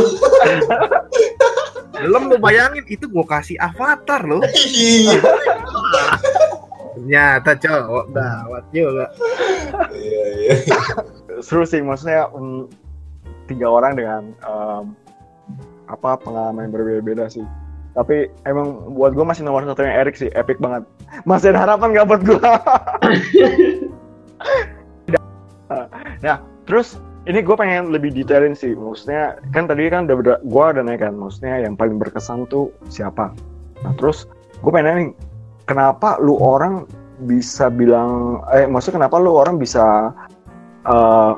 Belum 2.00 2.32
lu 2.32 2.36
bayangin 2.40 2.80
itu 2.88 3.04
gue 3.04 3.24
kasih 3.28 3.60
avatar 3.60 4.24
loh. 4.24 4.40
iya 4.56 5.20
Ternyata 6.96 7.60
cowok 7.60 8.04
gawat 8.16 8.64
juga. 8.72 9.06
iya 9.92 10.24
iya 10.48 10.56
Seru 11.44 11.68
sih 11.68 11.84
maksudnya 11.84 12.32
mm, 12.32 12.64
tiga 13.44 13.68
orang 13.68 14.00
dengan 14.00 14.32
em, 14.48 14.84
apa 15.92 16.16
pengalaman 16.24 16.66
yang 16.66 16.72
berbeda-beda 16.72 17.28
sih. 17.28 17.44
Tapi 17.92 18.32
emang 18.48 18.96
buat 18.96 19.12
gue 19.12 19.22
masih 19.22 19.44
nomor 19.44 19.62
satu 19.68 19.84
yang 19.84 19.94
Erik 20.02 20.16
sih, 20.16 20.32
epic 20.34 20.58
banget. 20.58 20.82
Masih 21.28 21.52
ada 21.54 21.62
harapan 21.68 21.94
gak 21.94 22.08
buat 22.08 22.22
gue? 22.26 22.40
nah, 26.22 26.38
terus 26.68 26.98
ini 27.24 27.40
gue 27.40 27.56
pengen 27.56 27.88
lebih 27.88 28.12
detailin 28.12 28.52
sih. 28.52 28.76
Maksudnya 28.76 29.40
kan 29.56 29.64
tadi 29.64 29.88
kan 29.88 30.04
udah 30.08 30.40
gue 30.44 30.64
udah 30.64 30.82
nanya 30.84 31.08
kan, 31.08 31.16
maksudnya 31.16 31.64
yang 31.64 31.74
paling 31.74 31.96
berkesan 31.96 32.44
tuh 32.52 32.68
siapa? 32.92 33.32
Nah 33.80 33.92
terus 33.96 34.28
gue 34.60 34.70
pengen 34.70 34.86
nanya 34.86 35.04
kenapa 35.64 36.20
lu 36.20 36.36
orang 36.36 36.84
bisa 37.24 37.72
bilang, 37.72 38.42
eh 38.52 38.68
maksudnya 38.68 39.06
kenapa 39.06 39.16
lu 39.22 39.32
orang 39.32 39.56
bisa 39.56 40.12
eh, 40.84 41.32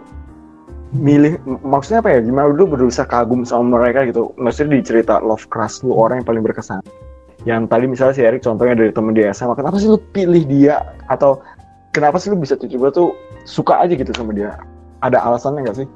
milih 0.95 1.43
maksudnya 1.67 1.99
apa 2.01 2.11
ya 2.15 2.21
gimana 2.23 2.47
lu 2.55 2.65
berusaha 2.65 3.05
kagum 3.05 3.43
sama 3.43 3.83
mereka 3.83 4.07
gitu 4.07 4.31
maksudnya 4.39 4.79
di 4.79 4.83
cerita 4.87 5.19
love 5.19 5.45
crush 5.51 5.83
lu 5.83 5.93
orang 5.93 6.23
yang 6.23 6.29
paling 6.29 6.43
berkesan 6.47 6.81
yang 7.43 7.67
tadi 7.67 7.91
misalnya 7.91 8.15
si 8.15 8.23
Erik 8.23 8.43
contohnya 8.43 8.79
dari 8.79 8.91
temen 8.95 9.13
dia 9.15 9.35
sama 9.35 9.59
kenapa 9.59 9.83
sih 9.83 9.91
lu 9.91 9.99
pilih 10.15 10.47
dia 10.47 10.95
atau 11.11 11.43
kenapa 11.97 12.21
sih 12.21 12.29
lu 12.29 12.37
bisa 12.37 12.61
tiba-tiba 12.61 12.93
tuh 12.93 13.17
suka 13.49 13.81
aja 13.81 13.97
gitu 13.97 14.13
sama 14.13 14.37
dia? 14.37 14.61
Ada 15.01 15.25
alasannya 15.25 15.65
nggak 15.65 15.79
sih? 15.81 15.89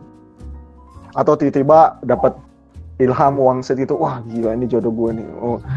Atau 1.12 1.36
tiba-tiba 1.36 2.00
dapat 2.00 2.40
ilham 2.96 3.36
uang 3.36 3.60
set 3.60 3.76
itu 3.76 3.92
wah 3.92 4.24
gila 4.24 4.56
ini 4.56 4.64
jodoh 4.64 4.88
gue 4.88 5.20
nih. 5.20 5.28
Oh. 5.36 5.60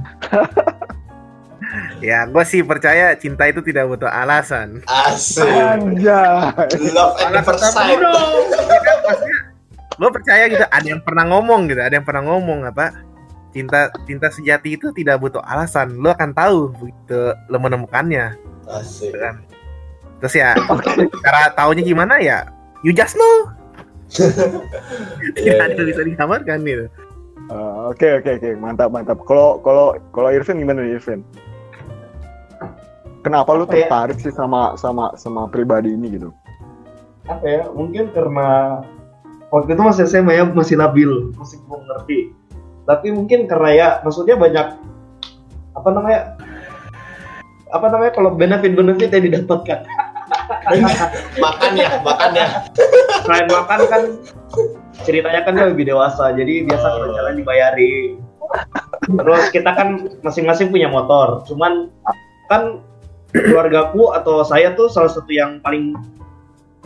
Ya 2.03 2.27
gue 2.27 2.43
sih 2.45 2.61
percaya 2.61 3.15
cinta 3.17 3.47
itu 3.49 3.63
tidak 3.63 3.89
butuh 3.89 4.11
alasan. 4.11 4.83
asik. 4.85 5.47
Anjay. 5.47 6.69
Love 6.93 7.15
at 7.17 7.41
first 7.47 7.63
sight. 7.63 7.97
Ya 7.97 8.11
lo 9.97 10.11
percaya 10.11 10.51
gitu 10.51 10.65
ada 10.67 10.83
yang 10.83 11.01
pernah 11.01 11.25
ngomong 11.29 11.69
gitu 11.69 11.81
ada 11.81 11.93
yang 11.95 12.05
pernah 12.05 12.25
ngomong 12.25 12.65
apa 12.65 12.91
cinta 13.53 13.93
cinta 14.09 14.27
sejati 14.33 14.75
itu 14.75 14.89
tidak 14.89 15.21
butuh 15.21 15.41
alasan 15.45 16.01
lo 16.01 16.09
akan 16.11 16.33
tahu 16.35 16.75
begitu 16.77 17.33
lo 17.49 17.57
menemukannya. 17.57 18.35
Asik. 18.67 19.09
Gitu 19.09 19.17
kan 19.17 19.52
terus 20.23 20.39
ya 20.39 20.55
cara 21.19 21.51
taunya 21.51 21.83
gimana 21.83 22.15
ya? 22.23 22.47
You 22.79 22.95
just 22.95 23.19
know. 23.19 23.51
Tidak 25.35 25.59
ada 25.59 25.75
iya. 25.75 25.83
bisa 25.83 26.01
disamarkan 26.07 26.63
gitu. 26.63 26.87
Eh, 27.51 27.75
oke 27.91 28.07
oke 28.23 28.29
oke. 28.39 28.49
Mantap 28.55 28.87
mantap. 28.95 29.19
Kalau 29.27 29.59
kalau 29.59 29.99
kalau 30.15 30.31
Irvin 30.31 30.63
gimana 30.63 30.79
nih 30.79 30.95
Irvin? 30.95 31.27
Kenapa 33.19 33.51
lu 33.51 33.67
ya? 33.67 33.87
tertarik 33.87 34.15
sih 34.19 34.31
sama 34.31 34.79
sama 34.79 35.11
sama 35.19 35.51
pribadi 35.51 35.91
ini 35.91 36.15
gitu? 36.15 36.31
Apa 37.27 37.43
ya? 37.43 37.63
Mungkin 37.75 38.15
karena 38.15 38.79
waktu 39.51 39.75
itu 39.75 39.83
masih 39.83 40.07
SMA 40.07 40.39
ya 40.39 40.47
masih 40.47 40.79
labil 40.79 41.35
masih 41.35 41.59
belum 41.67 41.83
ngerti. 41.83 42.19
Tapi 42.87 43.07
mungkin 43.11 43.43
karena 43.47 43.69
ya 43.75 43.87
maksudnya 44.07 44.39
banyak 44.39 44.79
apa 45.73 45.89
namanya 45.91 46.39
apa 47.73 47.85
namanya 47.89 48.11
kalau 48.13 48.31
benefit 48.37 48.71
benefit 48.77 49.09
yang 49.09 49.23
didapatkan 49.31 49.83
makan 51.43 51.71
ya 51.75 51.89
makan 52.01 52.31
ya. 52.35 52.47
Selain 53.23 53.47
makan 53.47 53.79
kan 53.87 54.01
ceritanya 55.03 55.41
kan 55.43 55.53
dia 55.57 55.67
lebih 55.69 55.89
dewasa 55.89 56.31
jadi 56.37 56.67
biasa 56.69 56.85
kalau 56.85 57.07
jalan 57.15 57.33
dibayari 57.39 58.15
terus 59.03 59.49
kita 59.49 59.73
kan 59.73 60.05
masing-masing 60.21 60.69
punya 60.69 60.85
motor 60.85 61.41
cuman 61.49 61.89
kan 62.45 62.85
keluargaku 63.33 64.13
atau 64.13 64.45
saya 64.45 64.77
tuh 64.77 64.93
salah 64.93 65.09
satu 65.09 65.33
yang 65.33 65.57
paling 65.65 65.97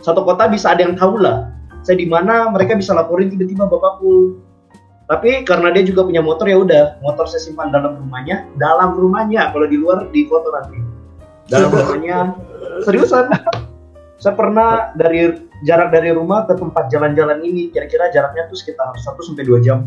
satu 0.00 0.24
kota 0.24 0.48
bisa 0.48 0.72
ada 0.72 0.88
yang 0.88 0.96
tahu 0.96 1.20
lah 1.20 1.52
saya 1.88 2.04
di 2.04 2.08
mana 2.08 2.52
mereka 2.52 2.76
bisa 2.76 2.92
laporin 2.92 3.32
tiba-tiba 3.32 3.64
bapakku. 3.64 4.36
Tapi 5.08 5.40
karena 5.48 5.72
dia 5.72 5.88
juga 5.88 6.04
punya 6.04 6.20
motor 6.20 6.44
ya 6.44 6.60
udah 6.60 7.00
motor 7.00 7.24
saya 7.24 7.40
simpan 7.40 7.72
dalam 7.72 7.96
rumahnya 7.96 8.44
dalam 8.60 8.92
rumahnya 8.92 9.48
kalau 9.56 9.64
di 9.64 9.80
luar 9.80 10.04
di 10.12 10.28
foto 10.28 10.52
nanti 10.52 10.84
dalam 11.48 11.72
rumahnya 11.80 12.36
seriusan? 12.84 13.30
Saya 14.18 14.34
pernah 14.34 14.90
dari 14.98 15.30
jarak 15.62 15.94
dari 15.94 16.10
rumah 16.10 16.42
ke 16.50 16.58
tempat 16.58 16.90
jalan-jalan 16.90 17.38
ini. 17.46 17.70
Kira-kira 17.70 18.10
jaraknya 18.10 18.50
tuh 18.50 18.58
sekitar 18.58 18.90
1 18.90 19.14
sampai 19.22 19.46
2 19.46 19.62
jam. 19.62 19.86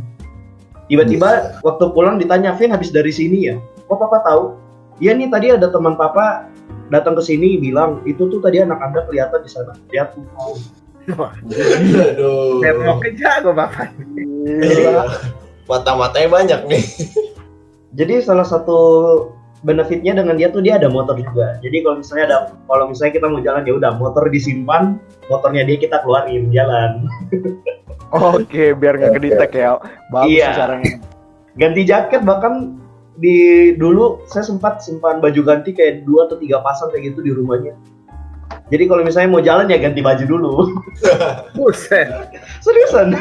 Tiba-tiba 0.87 1.59
waktu 1.63 1.85
pulang 1.95 2.19
ditanya 2.19 2.55
Vin 2.55 2.71
habis 2.71 2.91
dari 2.91 3.11
sini 3.11 3.51
ya? 3.51 3.55
Kok 3.87 3.95
papa 3.95 4.23
tahu. 4.27 4.55
Iya 5.03 5.15
nih 5.15 5.31
tadi 5.31 5.47
ada 5.51 5.71
teman 5.71 5.95
papa 5.95 6.51
datang 6.91 7.15
ke 7.15 7.23
sini 7.23 7.55
bilang 7.57 8.03
itu 8.03 8.27
tuh 8.27 8.43
tadi 8.43 8.59
anak 8.59 8.79
anda 8.83 9.03
kelihatan 9.07 9.39
di 9.43 9.49
sana. 9.51 9.71
Lihat. 9.91 10.15
Tuh 10.15 11.27
aduh 11.27 12.61
Networknya 12.61 13.11
jago 13.17 13.51
bapak. 13.55 13.89
Iya. 14.45 15.07
mata-matanya 15.71 16.27
banyak 16.27 16.59
nih. 16.67 16.83
Jadi 17.95 18.13
salah 18.23 18.43
satu 18.43 18.79
benefitnya 19.61 20.17
dengan 20.17 20.35
dia 20.35 20.49
tuh 20.49 20.59
dia 20.59 20.81
ada 20.81 20.89
motor 20.89 21.13
juga 21.15 21.57
jadi 21.61 21.85
kalau 21.85 22.01
misalnya 22.01 22.25
ada 22.27 22.37
kalau 22.65 22.89
misalnya 22.89 23.13
kita 23.13 23.27
mau 23.29 23.41
jalan 23.41 23.61
ya 23.61 23.73
udah 23.77 23.91
motor 23.95 24.25
disimpan 24.27 24.97
motornya 25.29 25.61
dia 25.63 25.77
kita 25.77 26.01
keluarin 26.01 26.49
jalan 26.49 26.91
Oke, 28.11 28.75
biar 28.75 28.99
nggak 28.99 29.15
kedetek 29.15 29.51
ya. 29.55 29.79
Bagus 30.11 30.27
Iya. 30.27 30.47
sih 30.51 30.59
caranya. 30.59 30.93
ganti 31.55 31.81
jaket 31.83 32.21
bahkan 32.23 32.75
di 33.15 33.35
dulu 33.75 34.19
saya 34.27 34.43
sempat 34.43 34.79
simpan 34.79 35.19
baju 35.19 35.39
ganti 35.43 35.71
kayak 35.71 36.03
dua 36.03 36.27
atau 36.27 36.35
tiga 36.35 36.59
pasang 36.59 36.91
kayak 36.91 37.11
gitu 37.11 37.23
di 37.23 37.31
rumahnya 37.31 37.71
jadi 38.67 38.87
kalau 38.87 39.03
misalnya 39.03 39.29
mau 39.29 39.39
jalan 39.39 39.67
ya 39.67 39.79
ganti 39.79 39.99
baju 39.99 40.23
dulu 40.27 40.53
buset 41.55 42.07
seriusan 42.59 43.15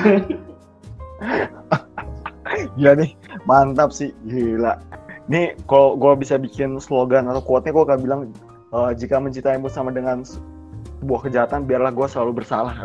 Gila 2.74 2.98
nih, 2.98 3.14
mantap 3.46 3.94
sih, 3.94 4.10
gila. 4.26 4.74
Nih, 5.30 5.54
kalau 5.70 5.94
gue 5.94 6.12
bisa 6.18 6.34
bikin 6.36 6.76
slogan 6.82 7.30
atau 7.30 7.38
quote-nya 7.38 7.70
gue 7.70 7.84
akan 7.86 8.00
bilang 8.02 8.20
eh, 8.74 8.90
jika 8.98 9.22
mencintaimu 9.22 9.70
sama 9.70 9.94
dengan 9.94 10.26
sebuah 11.00 11.30
kejahatan, 11.30 11.70
biarlah 11.70 11.94
gue 11.94 12.06
selalu 12.10 12.42
bersalah. 12.42 12.74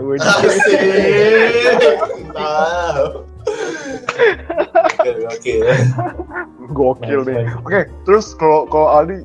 Oke, 5.06 5.22
oke. 5.30 5.56
Gokil 6.74 7.22
deh. 7.30 7.46
Oke, 7.62 7.86
terus 8.10 8.34
kalau 8.34 8.66
kalau 8.66 8.90
Aldi 8.98 9.22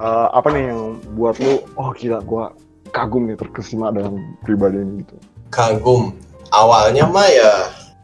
eh, 0.00 0.28
apa 0.32 0.48
nih 0.50 0.72
yang 0.72 0.98
buat 1.14 1.36
lu 1.38 1.62
oh 1.76 1.90
gila 1.94 2.18
gua 2.24 2.50
kagum 2.94 3.26
nih 3.26 3.38
terkesima 3.38 3.90
dengan 3.90 4.22
pribadi 4.46 4.78
ini 4.78 5.02
gitu 5.02 5.14
kagum 5.50 6.14
awalnya 6.54 7.06
mah 7.06 7.26
ya 7.26 7.52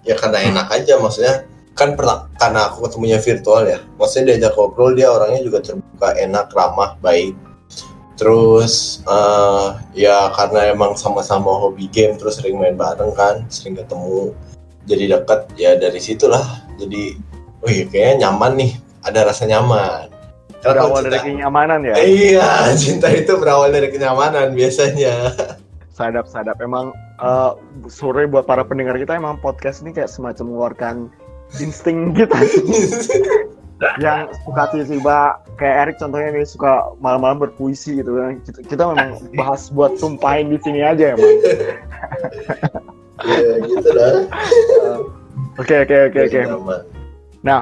ya 0.06 0.14
karena 0.18 0.38
enak 0.50 0.66
aja 0.70 0.98
maksudnya 0.98 1.46
kan 1.74 1.94
pernah 1.94 2.29
karena 2.40 2.72
aku 2.72 2.88
ketemunya 2.88 3.20
virtual 3.20 3.68
ya. 3.68 3.78
Maksudnya 4.00 4.34
diajak 4.34 4.56
ngobrol 4.56 4.96
dia 4.96 5.12
orangnya 5.12 5.44
juga 5.44 5.60
terbuka 5.60 6.16
enak 6.16 6.48
ramah 6.56 6.96
baik. 7.04 7.36
Terus 8.16 9.04
eh, 9.04 9.66
ya 9.92 10.32
karena 10.32 10.72
emang 10.72 10.96
sama-sama 10.96 11.52
hobi 11.60 11.84
game 11.92 12.16
terus 12.16 12.40
sering 12.40 12.56
main 12.56 12.80
bareng 12.80 13.12
kan 13.12 13.44
sering 13.52 13.76
ketemu 13.76 14.32
jadi 14.88 15.20
dekat 15.20 15.40
ya 15.60 15.76
dari 15.76 16.00
situlah. 16.00 16.64
Jadi 16.80 17.20
wih 17.60 17.84
kayaknya 17.92 18.26
nyaman 18.28 18.52
nih 18.56 18.72
ada 19.04 19.28
rasa 19.28 19.44
nyaman. 19.44 20.08
Karena 20.64 20.88
berawal 20.88 21.00
dari 21.04 21.12
cinta- 21.12 21.24
kenyamanan 21.28 21.80
ya? 21.84 21.94
Iya 22.00 22.50
cinta 22.80 23.08
itu 23.12 23.32
berawal 23.36 23.68
dari 23.68 23.92
kenyamanan 23.92 24.56
biasanya. 24.56 25.36
Sadap 25.92 26.24
sadap. 26.24 26.56
Emang 26.64 26.96
eh, 27.20 27.52
sore 27.92 28.24
buat 28.24 28.48
para 28.48 28.64
pendengar 28.64 28.96
kita 28.96 29.12
emang 29.12 29.36
podcast 29.44 29.84
ini 29.84 29.92
kayak 29.92 30.08
semacam 30.08 30.44
mengeluarkan 30.48 30.96
insting 31.58 32.14
kita 32.14 32.38
yang 34.04 34.28
suka 34.44 34.62
tiba-tiba 34.70 35.40
kayak 35.56 35.76
Erik 35.88 35.96
contohnya 35.96 36.28
nih 36.36 36.44
suka 36.44 36.92
malam-malam 37.00 37.48
berpuisi 37.48 37.96
gitu. 37.96 38.12
Kan 38.20 38.38
kita, 38.44 38.60
kita 38.68 38.82
memang 38.92 39.16
bahas 39.34 39.72
buat 39.72 39.96
tumpahin 39.96 40.52
di 40.52 40.60
sini 40.60 40.84
aja 40.84 41.16
emang 41.16 41.34
ya 43.20 43.52
gitu 43.60 43.88
lah 43.92 44.12
oke 45.60 45.74
oke 45.84 45.96
oke 46.12 46.18
oke. 46.28 46.40
Nyaman. 46.44 46.80
nah 47.40 47.60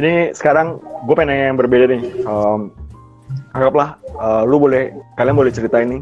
ini 0.00 0.32
sekarang 0.32 0.80
gue 1.04 1.14
pengen 1.16 1.36
nanya 1.36 1.44
yang 1.52 1.58
berbeda 1.60 1.84
nih. 1.88 2.02
Em, 2.24 2.60
anggaplah 3.52 3.96
eh, 4.00 4.42
lu 4.48 4.56
boleh 4.56 4.92
kalian 5.20 5.36
boleh 5.36 5.52
cerita 5.52 5.80
ini 5.80 6.00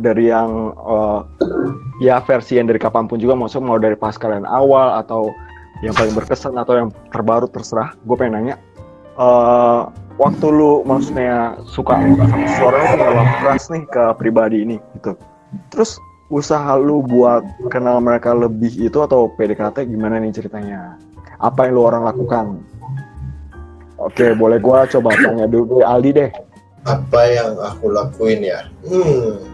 dari 0.00 0.28
yang 0.28 0.72
eh, 0.76 1.20
ya 2.04 2.20
versi 2.24 2.60
yang 2.60 2.68
dari 2.68 2.80
kapan 2.80 3.08
pun 3.08 3.20
juga 3.20 3.36
maksudnya 3.36 3.68
mau 3.68 3.80
dari 3.80 3.96
pas 3.96 4.16
kalian 4.16 4.44
awal 4.44 5.00
atau 5.00 5.32
yang 5.82 5.94
paling 5.94 6.14
berkesan 6.14 6.54
atau 6.58 6.74
yang 6.74 6.88
terbaru 7.10 7.46
terserah. 7.50 7.94
Gue 8.02 8.16
pengen 8.18 8.34
nanya 8.38 8.56
eh, 9.18 9.80
waktu 10.18 10.46
lu 10.50 10.82
maksudnya 10.86 11.58
suka 11.70 11.98
sama 11.98 12.46
suaranya 12.58 12.94
dalam 12.98 13.26
keras 13.42 13.64
nih 13.70 13.82
ke 13.86 14.04
pribadi 14.18 14.66
ini 14.66 14.76
gitu. 14.98 15.14
Terus 15.70 15.98
usaha 16.28 16.76
lu 16.76 17.00
buat 17.02 17.40
kenal 17.72 18.04
mereka 18.04 18.36
lebih 18.36 18.70
itu 18.76 18.98
atau 19.00 19.32
PDKT 19.34 19.88
gimana 19.88 20.20
nih 20.20 20.34
ceritanya? 20.34 20.98
Apa 21.38 21.70
yang 21.70 21.78
lu 21.78 21.82
orang 21.86 22.02
lakukan? 22.04 22.58
Oke, 23.98 24.30
boleh 24.38 24.62
gua 24.62 24.86
coba 24.86 25.10
tanya 25.18 25.50
dulu 25.50 25.82
Aldi 25.82 26.12
deh. 26.14 26.30
apa 26.86 27.20
yang 27.28 27.52
aku 27.58 27.90
lakuin 27.90 28.40
ya? 28.40 28.64
Hmm. 28.86 29.44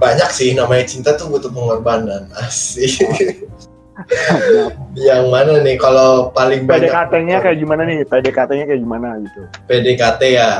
Banyak 0.00 0.30
sih 0.32 0.54
namanya 0.56 0.86
cinta 0.88 1.12
tuh 1.12 1.28
butuh 1.28 1.50
pengorbanan 1.52 2.30
asik 2.40 3.04
yang 5.08 5.32
mana 5.32 5.60
nih? 5.64 5.76
Kalau 5.80 6.30
paling 6.32 6.68
banyak 6.68 6.88
PDKT-nya 6.88 7.36
kayak 7.40 7.58
gimana 7.58 7.82
nih? 7.88 8.04
PDKT-nya 8.04 8.64
kayak 8.68 8.80
gimana 8.82 9.08
gitu? 9.24 9.40
PDKT 9.68 10.22
ya? 10.36 10.50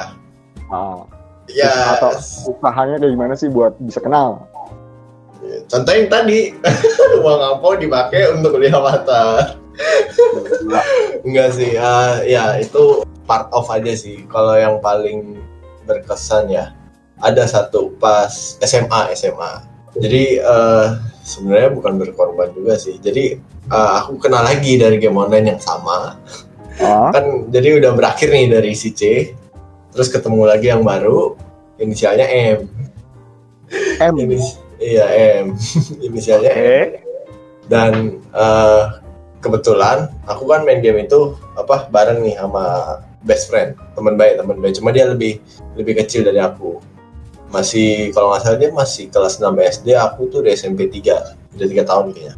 Ah, 0.73 1.05
ya. 1.51 2.01
Atau 2.01 2.17
usahanya 2.51 2.97
kayak 3.01 3.13
gimana 3.13 3.35
sih 3.37 3.49
buat 3.53 3.77
bisa 3.83 4.01
kenal? 4.01 4.45
contoh 5.71 5.95
yang 5.95 6.11
tadi. 6.11 6.51
Uang 7.23 7.41
ampau 7.41 7.79
dipakai 7.79 8.35
untuk 8.35 8.59
beli 8.59 8.71
avatar? 8.71 9.55
Enggak 11.27 11.55
sih. 11.55 11.79
Ah, 11.79 12.21
ya 12.27 12.59
itu 12.59 13.07
part 13.25 13.47
of 13.55 13.71
aja 13.71 13.95
sih. 13.95 14.27
Kalau 14.27 14.59
yang 14.59 14.83
paling 14.83 15.39
berkesan 15.87 16.51
ya 16.51 16.75
ada 17.23 17.49
satu 17.49 17.95
pas 17.97 18.59
SMA 18.61 19.17
SMA 19.17 19.53
jadi 19.97 20.25
eh, 20.45 20.87
sebenarnya 21.27 21.75
bukan 21.75 21.99
berkorban 21.99 22.55
juga 22.55 22.79
sih. 22.79 23.03
Jadi 23.03 23.35
eh, 23.67 23.93
aku 23.99 24.23
kenal 24.23 24.47
lagi 24.47 24.79
dari 24.79 25.03
game 25.03 25.19
online 25.19 25.59
yang 25.59 25.61
sama. 25.61 26.15
Ah, 26.77 27.11
kan 27.11 27.51
jadi 27.51 27.83
udah 27.83 27.93
berakhir 27.99 28.31
nih 28.31 28.47
dari 28.47 28.73
si 28.79 28.95
C. 28.95 29.35
Terus 29.91 30.09
ketemu 30.13 30.47
lagi 30.47 30.71
yang 30.71 30.87
baru. 30.87 31.35
Inisialnya 31.83 32.31
M. 32.31 32.71
M. 33.99 34.15
ini 34.23 34.39
iya 34.79 35.07
M. 35.43 35.59
Inisialnya 36.07 36.55
M. 36.55 36.63
Oke. 36.63 37.05
dan 37.67 38.23
eh, 38.31 38.85
kebetulan 39.43 40.07
aku 40.31 40.47
kan 40.47 40.63
main 40.63 40.79
game 40.79 41.03
itu 41.03 41.35
apa 41.59 41.91
bareng 41.91 42.23
nih 42.23 42.39
sama 42.39 42.99
best 43.27 43.51
friend 43.51 43.75
teman 43.99 44.15
baik 44.15 44.39
teman 44.39 44.63
baik. 44.63 44.79
Cuma 44.79 44.95
dia 44.95 45.11
lebih 45.11 45.43
lebih 45.75 45.99
kecil 45.99 46.23
dari 46.23 46.39
aku 46.39 46.79
masih 47.57 48.13
kalau 48.13 48.37
nggak 48.37 48.43
salah 48.45 48.59
dia 48.61 48.71
masih 48.71 49.05
kelas 49.09 49.41
6 49.41 49.49
SD 49.81 49.97
aku 49.97 50.29
tuh 50.29 50.45
di 50.45 50.53
SMP 50.53 50.93
3 50.93 51.57
udah 51.57 51.67
tiga 51.73 51.85
tahun 51.89 52.13
kayaknya. 52.13 52.35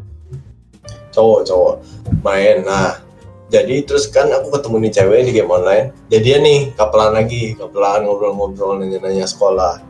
Cowok 1.11 1.41
cowok. 1.43 1.75
Main 2.23 2.63
nah. 2.63 3.03
Jadi 3.49 3.81
terus 3.89 4.05
kan 4.13 4.29
aku 4.29 4.53
ketemu 4.53 4.77
nih 4.87 4.93
cewek 4.93 5.21
di 5.25 5.33
game 5.33 5.49
online. 5.51 5.87
Jadi 6.13 6.21
dia 6.23 6.37
nih 6.39 6.77
kapelan 6.77 7.17
lagi 7.17 7.57
kapelan 7.57 8.05
ngobrol-ngobrol 8.05 8.77
nanya-nanya 8.79 9.25
sekolah. 9.25 9.81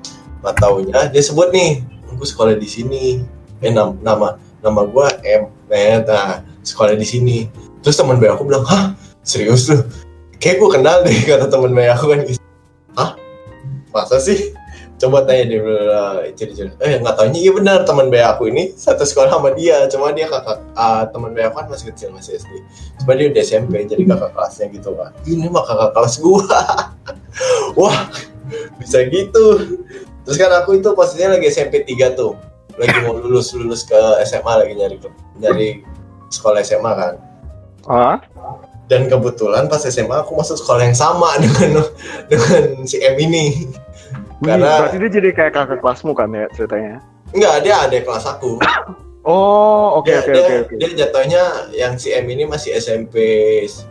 Nggak 0.41 0.55
taunya 0.63 1.11
dia 1.11 1.23
sebut 1.23 1.51
nih 1.51 1.83
aku 2.15 2.23
sekolah 2.23 2.55
di 2.55 2.69
sini. 2.71 3.21
Eh 3.59 3.75
nam- 3.75 3.99
nama 4.01 4.39
nama 4.63 4.81
gua 4.87 5.11
M. 5.27 5.51
Eh, 5.69 5.99
nah 6.07 6.41
sekolah 6.63 6.95
di 6.95 7.05
sini. 7.05 7.51
Terus 7.83 7.99
teman 7.99 8.23
bayi 8.23 8.31
aku 8.31 8.47
bilang 8.47 8.63
hah? 8.65 8.95
Serius 9.27 9.67
lu? 9.69 9.83
Kayak 10.39 10.63
gua 10.63 10.71
kenal 10.79 10.97
deh 11.03 11.19
kata 11.29 11.51
teman 11.51 11.75
bayi 11.75 11.91
aku 11.91 12.15
kan. 12.15 12.21
Hah? 12.95 13.11
Masa 13.91 14.23
sih 14.23 14.55
coba 14.99 15.23
tanya 15.23 15.45
dia 15.47 15.63
ciri-ciri 16.35 16.75
eh 16.83 16.99
nggak 16.99 17.15
taunya 17.15 17.39
iya 17.39 17.55
benar 17.55 17.87
teman 17.87 18.11
bayi 18.11 18.27
aku 18.27 18.51
ini 18.51 18.75
satu 18.75 19.07
sekolah 19.07 19.31
sama 19.31 19.55
dia. 19.55 19.87
Cuma 19.87 20.11
dia 20.11 20.27
kakak 20.27 20.59
ah, 20.75 21.07
teman 21.09 21.33
bayi 21.33 21.47
aku 21.47 21.63
kan 21.63 21.67
masih 21.71 21.95
kecil 21.95 22.11
masih 22.11 22.37
SD 22.37 22.53
cuma 23.03 23.15
dia 23.15 23.27
udah 23.31 23.43
SMP 23.47 23.73
jadi 23.87 24.03
kakak 24.05 24.31
kelasnya 24.35 24.67
gitu 24.75 24.91
kan 24.99 25.15
ini 25.25 25.47
mah 25.47 25.65
kakak 25.65 25.91
kelas 25.95 26.15
gua. 26.19 26.61
Wah 27.79 28.11
bisa 28.83 29.07
gitu. 29.07 29.47
Terus 30.27 30.37
kan 30.37 30.51
aku 30.53 30.83
itu 30.83 30.93
posisinya 30.93 31.39
lagi 31.39 31.49
SMP 31.49 31.87
3 31.87 32.19
tuh. 32.19 32.35
Lagi 32.77 32.99
mau 33.07 33.17
lulus 33.17 33.55
lulus 33.55 33.87
ke 33.87 33.97
SMA 34.27 34.53
lagi 34.55 34.75
nyari 34.77 34.97
nyari 35.39 35.69
sekolah 36.29 36.61
SMA 36.67 36.93
kan. 36.93 37.15
Ah, 37.89 38.21
dan 38.89 39.07
kebetulan 39.07 39.69
pas 39.69 39.85
SMA 39.85 40.25
aku 40.25 40.33
masuk 40.35 40.57
sekolah 40.57 40.89
yang 40.89 40.97
sama 40.97 41.37
dengan 41.45 41.85
dengan 42.27 42.63
si 42.89 42.97
M 43.05 43.17
ini 43.21 43.69
Karena- 44.39 44.79
berarti 44.79 44.97
dia 45.03 45.11
jadi 45.11 45.29
kayak 45.35 45.53
kakak 45.53 45.79
kelasmu 45.83 46.13
kan 46.15 46.31
ya 46.31 46.47
ceritanya? 46.55 47.03
enggak 47.31 47.55
dia 47.61 47.75
ada 47.77 47.97
kelas 47.99 48.25
aku. 48.27 48.59
Oh, 49.29 50.01
oke 50.01 50.09
oke 50.09 50.33
oke 50.33 50.73
dia 50.81 51.05
jatuhnya 51.05 51.69
yang 51.77 52.01
si 52.01 52.17
M 52.17 52.25
ini 52.33 52.49
masih 52.49 52.73
SMP 52.81 53.21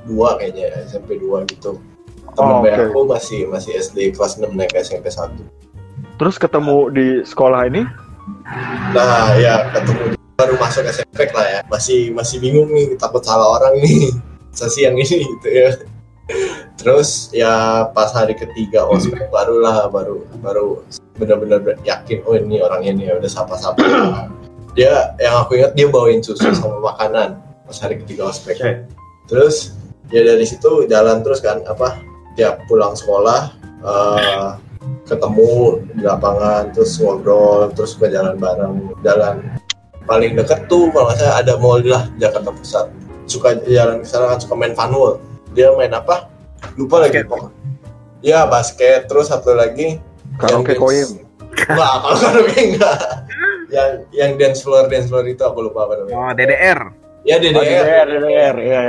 2 0.10 0.18
kayaknya 0.34 0.74
ya, 0.74 0.78
SMP 0.90 1.22
2 1.22 1.46
gitu. 1.54 1.78
Oh, 2.26 2.34
temen 2.34 2.66
bayi 2.66 2.74
oke. 2.74 2.84
aku 2.90 3.00
masih 3.06 3.40
masih 3.46 3.78
SD 3.78 4.18
kelas 4.18 4.42
6 4.42 4.50
naik 4.58 4.74
ke 4.74 4.82
SMP 4.82 5.14
1 5.14 5.38
Terus 6.18 6.42
ketemu 6.42 6.90
di 6.90 7.08
sekolah 7.22 7.70
ini? 7.70 7.86
nah 8.98 9.38
ya 9.38 9.70
ketemu 9.78 10.18
baru 10.34 10.58
masuk 10.58 10.90
SMP 10.90 11.30
lah 11.30 11.46
ya. 11.46 11.60
Masih 11.70 12.10
masih 12.18 12.42
bingung 12.42 12.74
nih 12.74 12.98
takut 12.98 13.22
salah 13.22 13.62
orang 13.62 13.78
nih. 13.78 14.10
Sesi 14.58 14.90
yang 14.90 14.98
ini 14.98 15.22
gitu 15.22 15.50
ya 15.54 15.70
terus 16.78 17.34
ya 17.34 17.84
pas 17.92 18.14
hari 18.14 18.38
ketiga 18.38 18.86
ospek 18.86 19.34
barulah 19.34 19.90
baru 19.90 20.24
baru 20.40 20.86
benar-benar 21.18 21.66
yakin 21.82 22.22
oh 22.30 22.38
ini 22.38 22.62
orangnya 22.62 22.94
nih 22.94 23.06
udah 23.18 23.32
sapa-sapa. 23.32 23.82
Dia 24.78 25.18
yang 25.18 25.42
aku 25.42 25.58
ingat 25.58 25.74
dia 25.74 25.90
bawain 25.90 26.22
susu 26.22 26.54
sama 26.54 26.78
makanan 26.94 27.42
pas 27.66 27.78
hari 27.82 27.98
ketiga 28.06 28.30
ospek. 28.30 28.56
Oke. 28.62 28.72
terus 29.28 29.76
ya 30.08 30.24
dari 30.24 30.48
situ 30.48 30.88
jalan 30.88 31.20
terus 31.20 31.44
kan 31.44 31.60
apa 31.68 32.00
tiap 32.40 32.64
pulang 32.70 32.96
sekolah 32.96 33.52
eh, 33.84 34.50
ketemu 35.04 35.84
di 35.98 36.06
lapangan 36.06 36.72
terus 36.72 36.96
ngobrol 37.02 37.68
terus 37.76 37.98
ke 37.98 38.08
jalan 38.08 38.40
bareng 38.40 38.96
jalan 39.04 39.44
paling 40.08 40.38
deket 40.40 40.64
tuh 40.72 40.88
kalau 40.96 41.12
salah 41.18 41.44
ada 41.44 41.60
mall 41.60 41.84
lah 41.84 42.08
Jakarta 42.22 42.54
Pusat. 42.54 42.86
Suka 43.28 43.60
jalan 43.68 44.00
ke 44.00 44.08
sana 44.08 44.32
kan 44.32 44.40
suka 44.40 44.56
main 44.56 44.72
funwall 44.72 45.20
dia 45.52 45.74
main 45.76 45.92
apa 45.92 46.37
lupa 46.78 47.04
lagi. 47.04 47.22
Basket. 47.22 47.30
pokoknya 47.30 47.68
ya 48.22 48.46
basket. 48.50 49.06
Terus 49.10 49.30
satu 49.30 49.54
lagi 49.54 50.02
Karaoke 50.38 50.78
koin. 50.78 51.26
wah 51.74 52.04
kalau 52.06 52.18
karaoke 52.22 52.76
enggak. 52.76 52.98
Yang 53.68 53.92
yang 54.16 54.32
dance 54.40 54.60
floor 54.64 54.88
dance 54.88 55.10
floor 55.10 55.26
itu 55.28 55.42
aku 55.44 55.66
lupa 55.66 55.90
apa 55.90 55.94
namanya. 56.04 56.16
Oh, 56.16 56.32
DDR. 56.34 56.80
ya 57.28 57.36
Oh, 57.36 57.40
DDR 57.44 57.60
DDR, 57.60 58.08
DDR, 58.08 58.56
iya, 58.64 58.82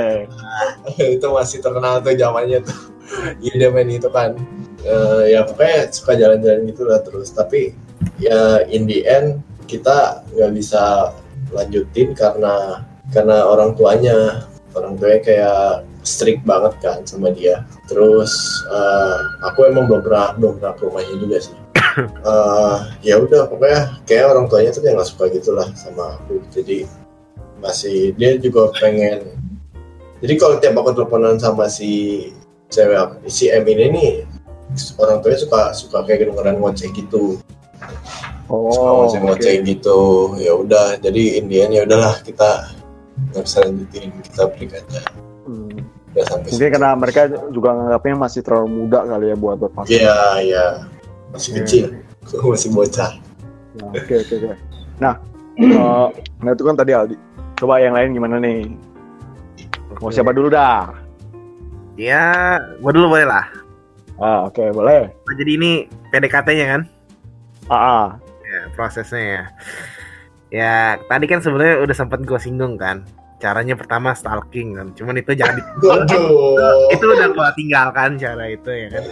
iya. 0.95 1.07
itu 1.17 1.27
masih 1.27 1.59
terkenal 1.59 1.99
tuh 2.05 2.15
zamannya 2.15 2.61
tuh. 2.63 2.79
Iya 3.41 3.53
dia 3.57 3.69
main 3.73 3.89
itu 3.89 4.05
kan. 4.13 4.37
Eh, 4.85 5.33
ya 5.33 5.41
pokoknya 5.49 5.89
suka 5.89 6.13
jalan-jalan 6.13 6.69
gitu 6.69 6.85
lah 6.85 7.01
terus. 7.01 7.33
Tapi 7.33 7.73
ya 8.21 8.69
in 8.69 8.85
the 8.85 9.01
end 9.09 9.41
kita 9.65 10.21
nggak 10.37 10.53
bisa 10.53 11.17
lanjutin 11.49 12.13
karena 12.13 12.85
karena 13.09 13.49
orang 13.49 13.73
tuanya. 13.81 14.45
Orang 14.77 15.01
tuanya 15.01 15.25
kayak 15.25 15.88
strict 16.09 16.43
banget 16.49 16.73
kan 16.81 17.05
sama 17.05 17.29
dia. 17.37 17.69
Terus 17.85 18.33
eh, 18.73 19.19
aku 19.45 19.69
emang 19.69 19.85
belum 19.85 20.01
pernah 20.01 20.33
belum 20.41 20.53
pernah 20.57 20.73
ke 20.73 20.83
rumahnya 20.89 21.17
juga 21.21 21.39
sih. 21.45 21.57
Eh, 21.99 22.77
ya 23.03 23.19
udah 23.19 23.51
pokoknya 23.51 24.07
kayak 24.07 24.31
orang 24.31 24.47
tuanya 24.47 24.71
tuh 24.71 24.87
kayak 24.87 25.03
nggak 25.03 25.11
suka 25.11 25.25
gitulah 25.35 25.67
sama 25.75 26.15
aku. 26.15 26.39
Jadi 26.55 26.87
masih 27.59 28.15
dia 28.15 28.39
juga 28.39 28.71
pengen. 28.79 29.35
Jadi 30.23 30.35
kalau 30.39 30.63
tiap 30.63 30.79
aku 30.79 30.95
teleponan 30.95 31.43
sama 31.43 31.67
si 31.67 32.23
cewek 32.71 33.27
si 33.27 33.51
M 33.51 33.67
ini 33.67 33.87
nih 33.91 34.13
orang 35.03 35.19
tuanya 35.27 35.43
suka 35.43 35.75
suka 35.75 36.07
kayak 36.07 36.23
kedengeran 36.31 36.63
ngoceh 36.63 36.87
gitu. 36.95 37.43
Oh, 38.47 39.03
ngoceh 39.03 39.19
ngoceh 39.19 39.55
gitu. 39.67 39.99
Ya 40.39 40.55
udah 40.55 41.03
jadi 41.03 41.43
Indian 41.43 41.75
ya 41.75 41.83
udahlah 41.83 42.15
kita 42.23 42.79
nggak 43.35 43.43
bisa 43.43 43.59
lanjutin 43.67 44.11
kita 44.23 44.43
break 44.55 44.73
aja 44.79 45.03
Hmm. 45.49 45.81
Udah 46.09 46.25
sampai 46.25 46.49
Mungkin 46.49 46.67
situ. 46.67 46.75
karena 46.75 46.91
mereka 46.95 47.21
juga 47.49 47.69
nganggapnya 47.73 48.15
masih 48.17 48.41
terlalu 48.41 48.69
muda 48.75 49.01
kali 49.05 49.27
ya 49.29 49.37
buat 49.37 49.57
berpasangan. 49.59 49.93
Iya, 49.95 50.19
iya. 50.41 50.65
Masih 51.29 51.51
Iya. 51.51 51.59
kecil. 51.63 51.85
Masih 52.53 52.71
bocah. 52.71 53.13
Nah, 53.79 53.91
Oke, 53.95 54.15
oke, 54.19 54.35
oke. 54.37 54.53
Nah, 54.99 55.15
eh, 55.61 56.07
nah 56.39 56.51
itu 56.53 56.63
kan 56.63 56.75
tadi 56.75 56.93
Aldi. 56.93 57.17
Coba 57.55 57.79
yang 57.79 57.93
lain 57.93 58.13
gimana 58.13 58.37
nih? 58.39 58.69
Mau 59.99 60.09
siapa 60.09 60.31
dulu 60.31 60.49
dah? 60.49 60.93
Ya, 61.95 62.55
gua 62.79 62.93
dulu 62.93 63.11
boleh 63.11 63.27
lah. 63.27 63.47
Ah, 64.17 64.47
oke, 64.47 64.61
boleh. 64.71 65.11
Nah, 65.11 65.35
Jadi 65.35 65.51
ini 65.55 65.71
PDKT-nya 66.11 66.67
kan? 66.69 66.83
Ah, 67.67 67.75
ah. 67.75 68.07
Ya, 68.43 68.61
prosesnya 68.73 69.21
ya. 69.21 69.43
Ya, 70.49 70.75
tadi 71.05 71.27
kan 71.27 71.39
sebenarnya 71.39 71.83
udah 71.83 71.93
sempat 71.93 72.23
gue 72.23 72.39
singgung 72.39 72.75
kan. 72.75 73.05
Caranya 73.39 73.75
pertama 73.75 74.13
stalking 74.13 74.75
kan. 74.75 74.91
Cuman 74.93 75.15
itu 75.17 75.31
jangan 75.33 75.59
itu 76.91 77.05
udah 77.05 77.29
gua 77.31 77.49
tinggalkan 77.55 78.19
cara 78.19 78.45
itu 78.47 78.67
ya 78.67 78.89
kan. 78.91 79.03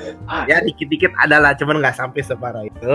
Ya 0.47 0.57
dikit-dikit 0.61 1.15
adalah 1.17 1.55
cuman 1.55 1.79
nggak 1.79 1.95
sampai 1.95 2.21
separah 2.21 2.63
itu. 2.63 2.93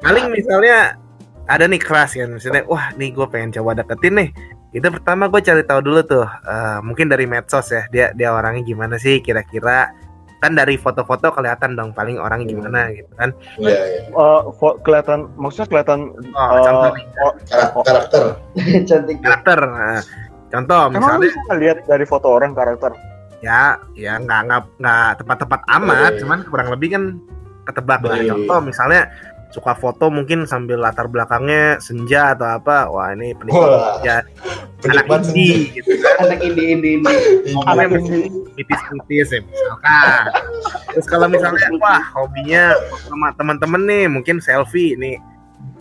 Paling 0.00 0.26
misalnya 0.28 0.98
ada 1.46 1.66
nih 1.66 1.78
keras 1.78 2.14
kan 2.14 2.30
misalnya 2.30 2.62
wah 2.64 2.94
nih 2.94 3.10
gue 3.10 3.26
pengen 3.26 3.50
coba 3.52 3.74
deketin 3.74 4.14
nih 4.14 4.30
itu 4.70 4.86
pertama 4.86 5.26
gue 5.26 5.42
cari 5.42 5.66
tahu 5.66 5.82
dulu 5.82 5.98
tuh 6.00 6.22
eh, 6.22 6.78
mungkin 6.78 7.10
dari 7.10 7.26
medsos 7.26 7.66
ya 7.68 7.90
dia 7.90 8.14
dia 8.14 8.30
orangnya 8.30 8.62
gimana 8.62 8.94
sih 8.94 9.18
kira-kira 9.18 9.90
kan 10.38 10.54
dari 10.54 10.78
foto-foto 10.78 11.34
kelihatan 11.34 11.74
dong 11.74 11.90
paling 11.90 12.16
orangnya 12.16 12.46
gimana 12.48 12.80
gitu 12.94 13.10
kan 13.12 13.34
Iya, 13.58 13.66
iya. 13.66 14.00
Eh, 14.08 14.40
fo- 14.56 14.78
kelihatan, 14.78 15.26
maksudnya 15.34 15.66
kelihatan. 15.68 16.14
oh, 16.30 16.58
contoh 16.62 16.90
nih, 16.94 17.04
oh, 17.18 17.32
Karak- 17.44 17.72
karakter. 17.82 18.22
Cantik. 18.88 19.16
karakter 19.18 19.58
Nah, 19.60 20.00
contoh 20.50 20.82
emang 20.90 20.98
misalnya 20.98 21.30
bisa 21.30 21.54
lihat 21.56 21.78
dari 21.86 22.04
foto 22.04 22.26
orang 22.28 22.52
karakter? 22.52 22.92
ya 23.40 23.80
ya 23.96 24.20
nggak 24.20 24.40
nggak 24.46 24.60
nggak 24.76 25.10
tepat-tepat 25.24 25.60
amat 25.80 26.12
Iya. 26.12 26.20
cuman 26.20 26.38
kurang 26.44 26.68
lebih 26.68 26.88
kan 26.92 27.02
ketebak 27.64 28.00
lah 28.04 28.20
Iya. 28.20 28.36
contoh 28.36 28.58
misalnya 28.60 29.08
suka 29.50 29.74
foto 29.74 30.06
mungkin 30.12 30.46
sambil 30.46 30.78
latar 30.78 31.10
belakangnya 31.10 31.80
senja 31.82 32.36
atau 32.36 32.46
apa 32.46 32.86
wah 32.86 33.10
ini 33.10 33.34
penikmat 33.34 33.98
senja 33.98 34.16
anak 34.86 35.08
indie 35.26 35.74
gitu 35.74 35.92
kan 35.98 36.14
Anak 36.22 36.40
indie 36.44 36.66
indie 36.70 36.92
indie. 37.00 37.18
ngomongnya 37.50 37.74
Anak 37.74 37.86
mesti 37.98 38.18
mitis-mitis 38.54 39.28
ya 39.32 39.40
misalkan 39.42 40.22
terus 40.92 41.06
kalau 41.08 41.26
misalnya 41.26 41.66
wah 41.80 41.98
hobinya 42.14 42.76
sama 43.08 43.32
teman-temen 43.34 43.82
nih 43.88 44.04
mungkin 44.06 44.36
selfie 44.38 44.94
nih 44.94 45.16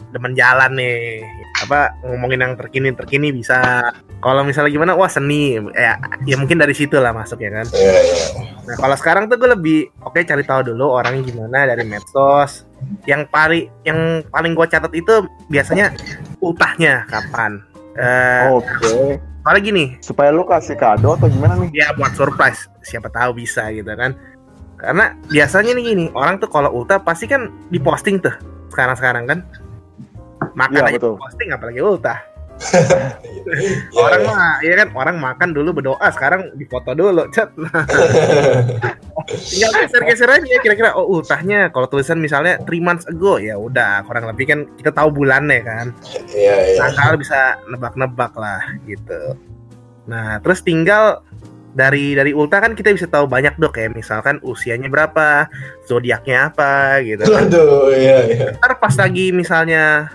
demen 0.09 0.33
jalan 0.33 0.73
nih 0.73 1.21
apa 1.61 1.93
ngomongin 2.01 2.41
yang 2.41 2.53
terkini 2.57 2.89
terkini 2.95 3.29
bisa 3.29 3.85
kalau 4.19 4.41
misalnya 4.41 4.73
gimana 4.73 4.97
wah 4.97 5.11
seni 5.11 5.59
ya 5.75 5.99
ya 6.25 6.35
mungkin 6.39 6.57
dari 6.57 6.73
situ 6.73 6.97
lah 6.97 7.13
masuk 7.13 7.39
ya 7.39 7.51
kan 7.51 7.67
Iya, 7.71 7.93
iya. 8.01 8.25
Nah 8.69 8.75
kalau 8.77 8.95
sekarang 8.97 9.25
tuh 9.25 9.41
gue 9.41 9.49
lebih 9.49 9.79
oke 10.05 10.21
cari 10.21 10.45
tahu 10.45 10.61
dulu 10.73 10.93
orangnya 10.93 11.25
gimana 11.25 11.65
dari 11.65 11.81
medsos. 11.89 12.69
Yang 13.09 13.25
paling 13.33 13.65
yang 13.81 14.21
paling 14.29 14.53
gue 14.53 14.65
catat 14.69 14.93
itu 14.93 15.25
biasanya 15.49 15.89
ultahnya 16.37 17.01
kapan. 17.09 17.65
Eh, 17.97 18.45
Oke. 18.53 19.17
Soalnya 19.41 19.61
gini, 19.65 19.85
Supaya 20.05 20.29
lu 20.29 20.45
kasih 20.45 20.77
kado 20.77 21.17
atau 21.17 21.25
gimana 21.25 21.57
nih? 21.57 21.73
ya 21.73 21.89
buat 21.97 22.13
surprise. 22.13 22.69
Siapa 22.85 23.09
tahu 23.09 23.41
bisa 23.41 23.73
gitu 23.73 23.89
kan. 23.97 24.13
Karena 24.77 25.17
biasanya 25.27 25.73
nih 25.73 25.83
gini, 25.89 26.05
orang 26.13 26.37
tuh 26.37 26.47
kalau 26.53 26.69
ultah 26.69 27.01
pasti 27.01 27.25
kan 27.25 27.49
diposting 27.73 28.21
tuh 28.21 28.31
sekarang-sekarang 28.69 29.25
kan. 29.25 29.39
Makan 30.55 30.79
Iya, 30.79 30.87
aja 30.89 30.97
betul. 30.99 31.15
posting 31.19 31.49
apalagi 31.51 31.79
ultah. 31.81 32.19
Iya, 33.49 33.97
orang 33.97 34.21
iya. 34.21 34.29
mah, 34.29 34.55
ya 34.61 34.73
kan 34.77 34.87
orang 34.93 35.17
makan 35.17 35.49
dulu 35.57 35.73
berdoa, 35.81 36.07
sekarang 36.13 36.53
difoto 36.53 36.93
dulu, 36.93 37.25
cat. 37.33 37.49
tinggal 39.29 39.71
geser-geser 39.73 40.29
aja 40.29 40.55
kira-kira 40.61 40.89
oh 40.93 41.05
ultahnya 41.05 41.69
kalau 41.69 41.85
tulisan 41.85 42.17
misalnya 42.17 42.57
three 42.65 42.81
months 42.81 43.05
ago 43.05 43.37
ya 43.37 43.55
udah 43.57 44.01
kurang 44.05 44.25
lebih 44.25 44.45
kan 44.49 44.59
kita 44.77 44.89
tahu 44.93 45.09
bulannya 45.13 45.61
kan 45.61 45.93
Iya, 46.33 46.55
iya. 46.73 46.79
tanggal 46.81 47.19
bisa 47.19 47.57
nebak-nebak 47.69 48.33
lah 48.33 48.61
gitu 48.89 49.37
nah 50.09 50.41
terus 50.41 50.65
tinggal 50.65 51.21
dari 51.77 52.17
dari 52.17 52.33
ulta 52.33 52.57
kan 52.57 52.73
kita 52.73 52.89
bisa 52.97 53.05
tahu 53.05 53.29
banyak 53.29 53.53
dok 53.61 53.77
kayak 53.77 53.93
misalkan 53.93 54.41
usianya 54.41 54.89
berapa 54.89 55.45
zodiaknya 55.85 56.49
apa 56.49 56.97
gitu 57.05 57.29
kan 57.29 57.45
Waduh, 57.45 57.93
iya, 57.93 58.17
iya. 58.25 58.45
ntar 58.57 58.81
pas 58.81 58.97
lagi 58.97 59.29
misalnya 59.29 60.09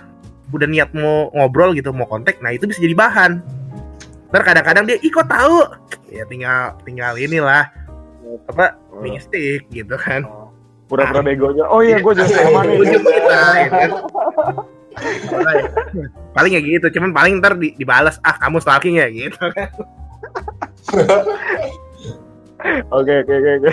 udah 0.55 0.67
niat 0.67 0.89
mau 0.95 1.29
ngobrol 1.35 1.75
gitu 1.75 1.91
mau 1.91 2.07
kontak 2.07 2.39
nah 2.39 2.51
itu 2.55 2.65
bisa 2.65 2.79
jadi 2.79 2.95
bahan. 2.95 3.43
Ntar 4.31 4.41
kadang-kadang 4.41 4.83
dia 4.89 4.97
ih 4.99 5.11
kok 5.11 5.27
tahu? 5.27 5.63
Ya 6.09 6.23
tinggal 6.25 6.75
tinggal 6.83 7.15
inilah 7.15 7.69
apa 8.49 8.75
mistik 8.99 9.67
gitu 9.69 9.95
kan. 9.95 10.25
Pura-pura 10.85 11.25
begonya. 11.25 11.65
Oh 11.67 11.81
iya, 11.81 11.97
gue 11.97 12.13
jadi 12.13 12.29
sama 12.29 12.61
nih. 12.65 12.77
Kita 12.77 12.99
gitu 13.01 13.09
kan. 13.25 13.89
paling 16.31 16.51
ya 16.55 16.61
gitu 16.63 16.87
cuman 16.99 17.11
paling 17.11 17.43
ntar 17.43 17.59
di, 17.59 17.75
dibalas 17.75 18.15
ah 18.23 18.35
kamu 18.39 18.63
stalking 18.63 18.95
ya? 18.99 19.07
Gitu 19.11 19.35
kan. 19.35 19.69
Oke, 22.89 23.13
oke, 23.21 23.33
oke, 23.33 23.51
oke. 23.61 23.71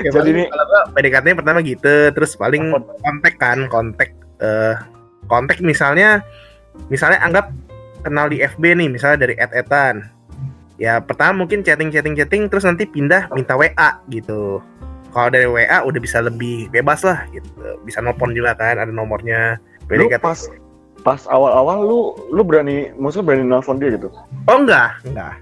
Ya, 0.00 0.10
Jadi 0.14 0.30
ini- 0.32 0.48
kalau 0.48 0.64
gua 0.64 0.80
PDKT 0.96 1.24
-nya 1.28 1.36
pertama 1.36 1.58
gitu 1.60 1.94
terus 2.14 2.32
paling 2.38 2.72
kontak 3.02 3.34
kan 3.36 3.66
kontak 3.68 4.14
eh 4.40 4.74
kontak 5.30 5.62
misalnya 5.62 6.26
misalnya 6.90 7.22
anggap 7.22 7.54
kenal 8.02 8.26
di 8.26 8.42
FB 8.42 8.62
nih 8.74 8.88
misalnya 8.90 9.28
dari 9.28 9.34
et-etan 9.38 10.10
ya 10.80 10.98
pertama 10.98 11.44
mungkin 11.44 11.60
chatting 11.60 11.92
chatting 11.92 12.16
chatting 12.16 12.48
terus 12.48 12.64
nanti 12.64 12.88
pindah 12.88 13.28
minta 13.36 13.54
WA 13.54 14.00
gitu. 14.08 14.58
Kalau 15.10 15.28
dari 15.28 15.44
WA 15.44 15.84
udah 15.84 16.00
bisa 16.00 16.24
lebih 16.24 16.72
bebas 16.72 17.04
lah 17.04 17.28
gitu. 17.34 17.50
Bisa 17.84 18.00
nelpon 18.00 18.32
juga 18.32 18.56
kan 18.56 18.80
ada 18.80 18.88
nomornya. 18.88 19.60
Lu 19.92 20.08
PDKT 20.08 20.22
pas 20.24 20.40
pas 21.04 21.20
awal-awal 21.28 21.84
lu 21.84 22.00
lu 22.32 22.42
berani 22.44 22.92
maksudnya 22.96 23.26
berani 23.28 23.44
nelfon 23.44 23.76
dia 23.76 23.92
gitu. 23.92 24.08
Oh 24.48 24.56
enggak, 24.56 24.96
enggak. 25.04 25.36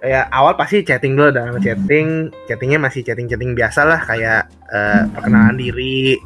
Ya 0.00 0.24
awal 0.32 0.56
pasti 0.56 0.80
chatting 0.80 1.12
dulu 1.12 1.28
dan 1.28 1.52
chatting, 1.60 2.32
chattingnya 2.48 2.80
masih 2.80 3.04
chatting-chatting 3.04 3.52
biasa 3.52 3.84
lah 3.84 4.00
kayak 4.08 4.48
eh, 4.72 5.04
perkenalan 5.12 5.60
diri, 5.60 6.16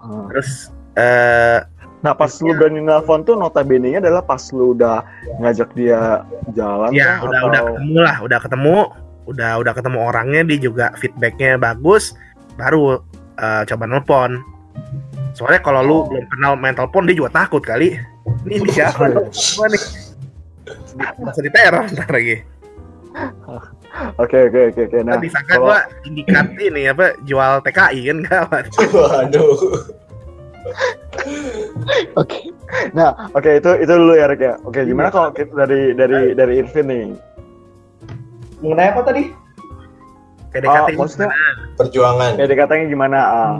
Hmm. 0.00 0.30
terus 0.30 0.70
eh 0.96 1.58
Nah, 1.98 2.14
pas 2.14 2.30
lu 2.38 2.54
berani 2.54 2.78
nelfon 2.78 3.26
tuh 3.26 3.34
notabene-nya 3.34 3.98
adalah 3.98 4.22
pas 4.22 4.38
lu 4.54 4.70
udah 4.70 5.02
ngajak 5.42 5.74
dia 5.74 6.22
jalan 6.54 6.94
ya 6.94 7.18
kah, 7.18 7.26
udah 7.26 7.38
atau 7.42 7.48
udah 7.50 7.62
ketemu 7.66 7.96
lah, 7.98 8.16
udah 8.22 8.38
ketemu, 8.38 8.76
udah 9.26 9.50
udah 9.58 9.72
ketemu 9.74 9.98
orangnya, 9.98 10.40
dia 10.46 10.58
juga 10.62 10.86
feedbacknya 10.94 11.58
bagus, 11.58 12.14
baru 12.54 13.02
eh, 13.34 13.62
coba 13.66 13.84
nelpon. 13.86 14.32
Soalnya 15.34 15.58
kalau 15.58 15.80
lu 15.82 15.96
belum 16.06 16.26
kenal 16.30 16.52
main 16.54 16.74
telepon 16.74 17.06
dia 17.06 17.14
juga 17.14 17.30
takut 17.34 17.62
kali. 17.62 17.98
Ini, 18.46 18.54
ini 18.62 18.70
siapa? 18.70 19.10
Gua 19.58 19.66
nih. 19.66 19.82
Masa 21.18 21.40
diteror 21.40 21.84
ntar 21.88 22.10
lagi. 22.10 22.36
Oke, 24.18 24.38
oke, 24.46 24.60
oke, 24.70 24.80
oke. 24.86 24.98
Nah, 25.02 25.14
Nah, 25.14 25.22
disangka 25.22 25.54
kalau- 25.56 25.66
gua 25.70 25.78
indikat 26.04 26.46
ini 26.54 26.82
apa 26.86 27.18
jual 27.24 27.52
TKI 27.62 28.00
kan 28.06 28.18
gawat. 28.22 28.64
Waduh. 28.94 29.50
Oke. 32.14 32.52
Nah, 32.92 33.32
oke 33.32 33.50
itu 33.58 33.70
itu 33.80 33.92
dulu 33.92 34.12
ya, 34.14 34.28
Rek 34.28 34.40
ya. 34.40 34.54
Oke, 34.62 34.84
gimana 34.84 35.08
kalau 35.08 35.32
kita 35.32 35.52
dari 35.54 35.92
dari 35.92 36.32
dari 36.36 36.54
Irvin 36.60 36.86
nih? 36.88 37.04
Mengenai 38.60 38.90
apa 38.92 39.02
tadi? 39.06 39.22
PDKT 40.48 40.96
Oh, 40.96 41.04
maksudnya- 41.04 41.32
Perjuangan. 41.76 42.34
PDKT-nya 42.40 42.86
gimana? 42.90 43.18
Ah. 43.20 43.54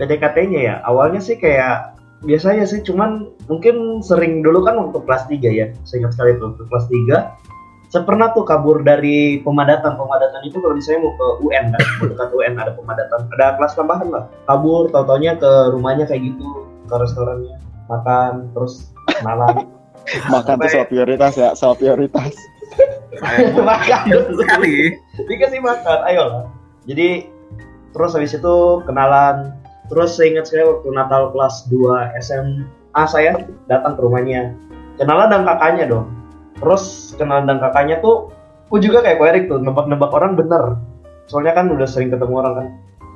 PDKT-nya 0.00 0.60
ya. 0.60 0.74
Awalnya 0.82 1.20
sih 1.20 1.36
kayak 1.36 1.94
biasanya 2.24 2.64
sih 2.66 2.80
cuman 2.82 3.30
mungkin 3.46 4.00
sering 4.02 4.40
dulu 4.40 4.64
kan 4.64 4.76
waktu 4.80 4.98
kelas 5.04 5.24
3 5.28 5.48
ya. 5.52 5.66
Saya 5.84 6.04
ingat 6.04 6.16
sekali 6.16 6.36
tuh 6.40 6.52
waktu 6.52 6.64
kelas 6.66 6.86
3 6.88 7.16
saya 7.90 8.06
pernah 8.06 8.30
tuh 8.30 8.46
kabur 8.46 8.86
dari 8.86 9.42
pemadatan. 9.42 9.98
Pemadatan 9.98 10.40
itu 10.46 10.62
kalau 10.62 10.78
misalnya 10.78 11.10
mau 11.10 11.12
ke 11.18 11.26
UN 11.42 11.64
kan, 11.74 11.82
dekat 12.06 12.28
UN 12.30 12.54
ada 12.54 12.72
pemadatan, 12.78 13.20
ada 13.34 13.58
kelas 13.58 13.74
tambahan 13.74 14.08
lah. 14.14 14.24
Kabur, 14.46 14.94
tau-taunya 14.94 15.34
ke 15.34 15.74
rumahnya 15.74 16.06
kayak 16.06 16.22
gitu, 16.22 16.70
ke 16.86 16.94
restorannya, 16.94 17.58
makan, 17.90 18.46
terus 18.54 18.94
kenalan. 19.18 19.66
Makan 20.32 20.58
tuh 20.64 20.70
soal 20.72 20.88
prioritas 20.88 21.34
ya, 21.38 21.52
soal 21.54 21.76
prioritas. 21.76 22.34
makan 23.70 24.00
dulu 24.08 24.32
sekali. 24.38 24.96
dikasih 25.26 25.60
makan 25.60 25.98
ayolah 26.06 26.46
jadi 26.88 27.28
terus 27.92 28.14
habis 28.16 28.32
itu 28.34 28.56
kenalan 28.86 29.54
terus 29.90 30.14
saya 30.16 30.32
ingat 30.32 30.46
saya 30.48 30.64
waktu 30.70 30.88
Natal 30.94 31.34
kelas 31.34 31.66
2 31.68 32.22
SMA 32.22 33.04
saya 33.10 33.44
datang 33.66 33.98
ke 33.98 34.00
rumahnya 34.00 34.54
kenalan 34.96 35.28
dan 35.28 35.42
kakaknya 35.44 35.84
dong 35.90 36.06
terus 36.60 37.16
kenalan 37.16 37.48
dan 37.48 37.58
kakaknya 37.58 37.98
tuh 38.04 38.28
aku 38.68 38.78
juga 38.78 39.02
kayak 39.02 39.18
Ko 39.18 39.24
Erik 39.26 39.44
tuh 39.50 39.58
nebak-nebak 39.58 40.12
orang 40.14 40.38
bener. 40.38 40.76
Soalnya 41.26 41.54
kan 41.58 41.66
udah 41.72 41.86
sering 41.88 42.10
ketemu 42.12 42.34
orang 42.38 42.54
kan. 42.54 42.66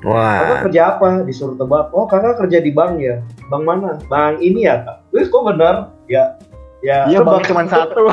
Kakak 0.05 0.13
Wah. 0.13 0.61
kerja 0.69 0.83
apa? 0.97 1.09
Disuruh 1.25 1.57
tebak. 1.57 1.89
Oh 1.97 2.05
kakak 2.05 2.37
kerja 2.45 2.61
di 2.61 2.71
bank 2.75 3.01
ya? 3.01 3.25
Bank 3.49 3.65
mana? 3.65 3.97
Bank 4.13 4.43
ini 4.45 4.69
ya 4.69 4.85
kak. 4.85 5.01
Wih 5.17 5.27
kok 5.33 5.45
bener? 5.49 5.89
Ya 6.13 6.37
ya 6.85 7.09
Iya 7.09 7.25
tebak. 7.25 7.49
cuma 7.49 7.65
satu. 7.65 8.13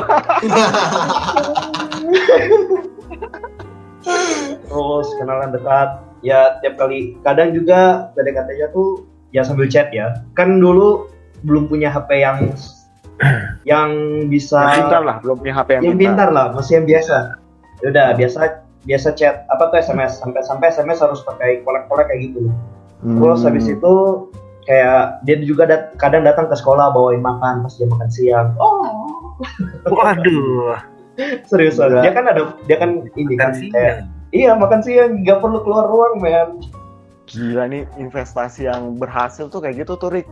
terus 4.68 5.08
kenalan 5.20 5.52
dekat. 5.52 5.88
Ya 6.22 6.62
tiap 6.62 6.78
kali 6.78 7.18
kadang 7.26 7.50
juga 7.50 8.08
PDKT-nya 8.14 8.70
tuh 8.70 9.04
ya 9.34 9.42
sambil 9.44 9.66
chat 9.68 9.90
ya. 9.92 10.22
Kan 10.38 10.62
dulu 10.62 11.10
belum 11.42 11.66
punya 11.68 11.90
HP 11.90 12.22
yang 12.22 12.54
yang 13.70 13.90
bisa 14.26 14.58
Yang 14.60 14.74
pintar 14.82 15.02
lah, 15.02 15.16
belum 15.22 15.36
punya 15.38 15.54
HP 15.54 15.68
yang, 15.72 15.82
yang 15.84 15.98
pintar. 15.98 16.28
lah 16.28 16.46
masih 16.50 16.82
yang 16.82 16.86
biasa. 16.86 17.16
Ya 17.78 17.86
udah 17.88 18.06
biasa 18.14 18.36
biasa 18.82 19.08
chat 19.14 19.46
apa 19.48 19.70
tuh 19.70 19.78
SMS 19.78 20.18
sampai 20.18 20.42
sampai 20.42 20.66
SMS 20.68 20.98
harus 20.98 21.22
pakai 21.22 21.62
kolek-kolek 21.62 22.06
kayak 22.06 22.20
gitu. 22.28 22.50
Hmm. 23.02 23.18
terus 23.18 23.42
habis 23.42 23.66
itu 23.66 23.94
kayak 24.62 25.22
dia 25.22 25.42
juga 25.42 25.66
dat- 25.66 25.90
kadang 25.96 26.22
datang 26.22 26.46
ke 26.46 26.54
sekolah 26.54 26.90
bawain 26.90 27.18
makan 27.18 27.62
pas 27.62 27.74
jam 27.74 27.90
makan 27.90 28.10
siang. 28.10 28.48
Oh. 28.58 29.34
Waduh. 29.90 30.78
serius 31.44 31.76
Gila. 31.76 32.00
dia 32.00 32.10
kan 32.10 32.24
ada 32.24 32.56
dia 32.64 32.78
kan 32.78 33.04
ini 33.14 33.34
kan 33.36 33.52
Kan 33.52 33.68
kayak 33.68 33.94
iya 34.32 34.54
makan 34.54 34.80
siang 34.80 35.20
nggak 35.20 35.38
perlu 35.38 35.60
keluar 35.60 35.84
ruang 35.84 36.22
men 36.22 36.48
Gila 37.30 37.70
nih 37.70 37.86
investasi 37.96 38.66
yang 38.66 38.98
berhasil 38.98 39.46
tuh 39.46 39.62
kayak 39.62 39.86
gitu 39.86 39.94
tuh 39.94 40.10
Rick. 40.10 40.26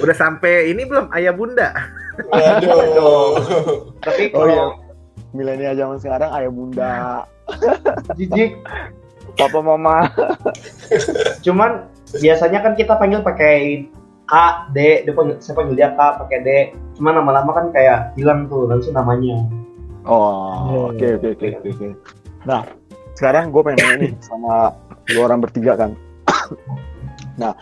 Udah 0.00 0.16
sampai 0.16 0.72
ini 0.72 0.88
belum 0.88 1.12
ayah 1.12 1.34
bunda? 1.36 1.70
Waduh. 2.32 3.36
tapi 4.04 4.32
Oh 4.32 4.44
kalau 4.44 4.52
iya. 4.52 4.64
Milenial 5.32 5.72
zaman 5.72 5.96
sekarang 5.96 6.28
ayah 6.36 6.52
bunda, 6.52 7.24
jijik 8.20 8.52
papa 9.40 9.64
mama. 9.64 10.12
cuman 11.40 11.88
biasanya 12.20 12.60
kan 12.60 12.76
kita 12.76 13.00
panggil 13.00 13.24
pakai 13.24 13.88
K, 14.28 14.34
D, 14.76 15.08
dia 15.08 15.12
panggil, 15.16 15.40
saya 15.40 15.56
panggil 15.56 15.76
dia 15.76 15.88
K 15.96 16.00
pakai 16.20 16.38
D. 16.44 16.48
Cuman 17.00 17.16
lama-lama 17.16 17.50
kan 17.56 17.66
kayak 17.72 18.12
hilang 18.16 18.44
tuh 18.52 18.68
langsung 18.68 18.92
namanya. 18.92 19.40
Oh, 20.04 20.92
oke 20.92 21.20
oke 21.20 21.28
oke 21.32 21.46
oke. 21.48 21.68
oke. 21.80 21.88
Nah, 22.44 22.68
sekarang 23.16 23.52
gue 23.52 23.62
pengen 23.64 23.78
nanya 23.80 23.96
nih 24.04 24.12
sama 24.20 24.76
lu 25.10 25.18
orang 25.26 25.42
bertiga 25.42 25.74
kan. 25.74 25.98
nah, 27.40 27.56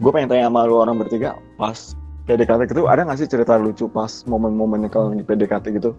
gue 0.00 0.10
pengen 0.10 0.32
tanya 0.32 0.48
sama 0.48 0.64
lu 0.64 0.80
orang 0.80 0.96
bertiga 0.96 1.36
pas 1.60 1.92
PDKT 2.28 2.72
itu 2.72 2.84
ada 2.88 3.04
nggak 3.04 3.18
sih 3.24 3.28
cerita 3.28 3.56
lucu 3.56 3.88
pas 3.88 4.24
momen-momen 4.28 4.88
kalau 4.88 5.12
di 5.12 5.24
PDKT 5.24 5.80
gitu? 5.80 5.92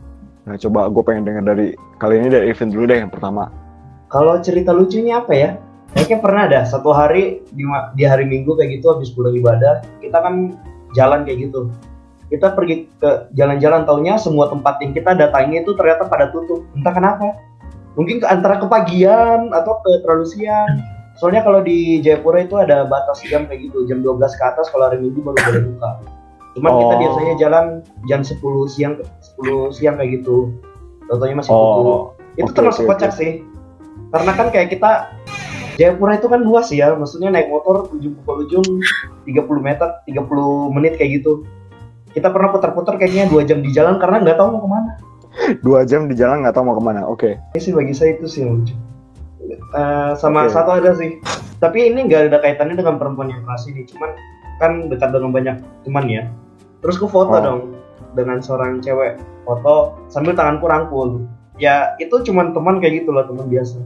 Nah, 0.50 0.58
coba 0.58 0.90
gue 0.90 1.04
pengen 1.06 1.30
dengar 1.30 1.44
dari 1.54 1.78
kali 2.02 2.22
ini 2.22 2.30
dari 2.30 2.50
event 2.50 2.74
dulu 2.74 2.86
deh 2.90 2.98
yang 3.02 3.12
pertama. 3.14 3.54
Kalau 4.10 4.42
cerita 4.42 4.74
lucunya 4.74 5.22
apa 5.22 5.34
ya? 5.34 5.50
Kayaknya 5.94 6.18
pernah 6.22 6.42
ada 6.46 6.60
satu 6.70 6.94
hari 6.94 7.42
di, 7.50 7.66
di 7.98 8.04
hari 8.06 8.26
Minggu 8.30 8.54
kayak 8.54 8.78
gitu 8.78 8.94
habis 8.94 9.10
pulang 9.10 9.34
ibadah, 9.34 9.82
kita 10.02 10.22
kan 10.22 10.54
jalan 10.94 11.26
kayak 11.26 11.50
gitu. 11.50 11.70
Kita 12.30 12.54
pergi 12.54 12.86
ke 13.02 13.34
jalan-jalan 13.34 13.90
taunya 13.90 14.14
semua 14.22 14.54
tempat 14.54 14.78
yang 14.86 14.94
kita 14.94 15.18
datangi 15.18 15.66
itu 15.66 15.74
ternyata 15.74 16.06
pada 16.06 16.30
tutup. 16.30 16.62
Entah 16.78 16.94
kenapa. 16.94 17.34
Mungkin 18.00 18.24
ke 18.24 18.28
antara 18.32 18.64
kepagian 18.64 19.52
atau 19.52 19.84
ke 19.84 19.92
terlalu 20.08 20.26
siang. 20.32 20.80
Soalnya 21.20 21.44
kalau 21.44 21.60
di 21.60 22.00
Jayapura 22.00 22.48
itu 22.48 22.56
ada 22.56 22.88
batas 22.88 23.20
jam 23.28 23.44
kayak 23.44 23.68
gitu, 23.68 23.84
jam 23.92 24.00
12 24.00 24.24
ke 24.40 24.44
atas 24.48 24.72
kalau 24.72 24.88
hari 24.88 25.04
Minggu 25.04 25.20
baru 25.20 25.36
boleh 25.36 25.62
buka. 25.76 25.90
Cuman 26.56 26.72
kita 26.80 26.94
Oh. 26.96 27.00
biasanya 27.04 27.34
jalan 27.36 27.66
jam 28.08 28.24
10 28.24 28.40
siang 28.72 28.94
10 29.36 29.76
siang 29.76 30.00
kayak 30.00 30.24
gitu. 30.24 30.56
Contohnya 31.12 31.36
masih 31.44 31.52
tutup 31.52 31.84
Oh, 31.84 32.02
itu 32.40 32.48
Oke, 32.48 32.56
termasuk 32.56 32.84
oke, 32.88 32.90
kocak 32.96 33.12
sih 33.12 33.44
karena 34.10 34.32
kan 34.34 34.48
kayak 34.50 34.70
kita 34.74 34.92
Jayapura 35.80 36.20
itu 36.20 36.28
kan 36.28 36.44
luas 36.44 36.68
ya 36.76 36.92
maksudnya 36.92 37.32
naik 37.32 37.48
motor 37.48 37.88
ujung 37.96 38.12
pukul 38.20 38.44
ujung 38.44 38.68
30 39.24 39.64
meter 39.64 40.04
30 40.04 40.76
menit 40.76 41.00
kayak 41.00 41.24
gitu 41.24 41.48
kita 42.12 42.28
pernah 42.28 42.52
putar-putar 42.52 43.00
kayaknya 43.00 43.32
dua 43.32 43.48
jam 43.48 43.64
di 43.64 43.72
jalan 43.72 43.96
karena 43.96 44.20
nggak 44.20 44.36
tahu 44.36 44.48
mau 44.56 44.62
ke 44.66 44.70
mana 44.70 44.92
dua 45.60 45.84
jam 45.84 46.06
di 46.06 46.14
jalan 46.14 46.42
nggak 46.42 46.54
tahu 46.54 46.66
mau 46.66 46.76
ke 46.76 46.84
mana. 46.84 47.02
Oke. 47.04 47.38
ini 47.52 47.60
sih 47.60 47.72
bagi 47.72 47.92
saya 47.92 48.14
itu 48.14 48.26
sih 48.26 48.42
yang 48.42 48.58
lucu 48.58 48.76
Eh, 49.50 50.12
sama 50.16 50.46
Oke. 50.46 50.52
satu 50.52 50.72
ada 50.74 50.94
sih. 50.94 51.18
Tapi 51.58 51.90
ini 51.90 52.06
nggak 52.06 52.30
ada 52.30 52.38
kaitannya 52.40 52.76
dengan 52.76 52.96
perempuan 52.96 53.28
yang 53.28 53.42
kelas 53.44 53.66
ini. 53.66 53.82
Cuman 53.84 54.10
kan 54.58 54.72
dekat 54.88 55.10
dengan 55.10 55.32
banyak 55.32 55.56
teman 55.84 56.06
ya. 56.06 56.24
Terus 56.80 56.96
ku 56.96 57.06
foto 57.06 57.32
Oh. 57.32 57.40
dong 57.40 57.62
dengan 58.14 58.40
seorang 58.40 58.78
cewek. 58.80 59.18
Foto 59.44 59.98
sambil 60.08 60.34
tanganku 60.34 60.66
rangkul. 60.66 61.26
Ya 61.58 61.98
itu 61.98 62.14
cuman 62.22 62.54
teman 62.54 62.78
kayak 62.78 63.04
gitu 63.04 63.10
loh 63.10 63.26
teman 63.26 63.46
biasa. 63.46 63.82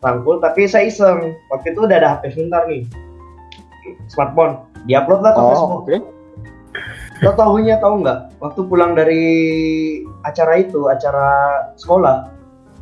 Rangkul 0.00 0.38
tapi 0.38 0.64
saya 0.64 0.86
iseng. 0.86 1.34
Waktu 1.48 1.72
itu 1.72 1.80
udah 1.80 1.96
ada 1.96 2.08
HP 2.16 2.32
pintar 2.32 2.64
nih. 2.64 2.86
Smartphone. 4.06 4.62
Diupload 4.84 5.20
lah 5.20 5.32
ke 5.32 5.40
Oh, 5.40 5.48
Facebook. 5.48 5.80
oke. 5.80 5.96
Tau 7.22 7.34
tahunya 7.38 7.78
tahu 7.78 8.02
nggak? 8.02 8.42
Waktu 8.42 8.60
pulang 8.66 8.98
dari 8.98 9.24
acara 10.26 10.58
itu, 10.58 10.90
acara 10.90 11.28
sekolah, 11.78 12.26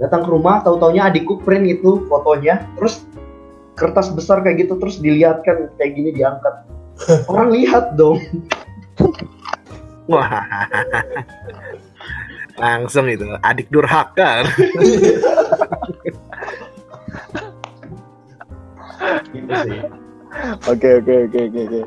datang 0.01 0.25
ke 0.25 0.31
rumah, 0.33 0.65
tahu 0.65 0.81
taunya 0.81 1.13
adikku 1.13 1.43
print 1.45 1.69
itu 1.69 2.09
fotonya, 2.09 2.65
terus 2.81 3.05
kertas 3.77 4.09
besar 4.13 4.41
kayak 4.41 4.69
gitu, 4.69 4.81
terus 4.81 4.97
dilihatkan 5.03 5.69
kayak 5.77 5.93
gini 5.93 6.11
diangkat. 6.17 6.55
Orang 7.31 7.53
lihat 7.53 7.99
dong. 8.01 8.21
Wah. 10.09 10.45
Langsung 12.57 13.09
itu 13.09 13.27
adik 13.41 13.69
durhaka. 13.69 14.45
Gitu 19.33 19.53
sih. 19.67 19.81
Oke 20.69 20.89
oke 21.01 21.15
oke 21.29 21.39
oke 21.49 21.61
oke. 21.69 21.81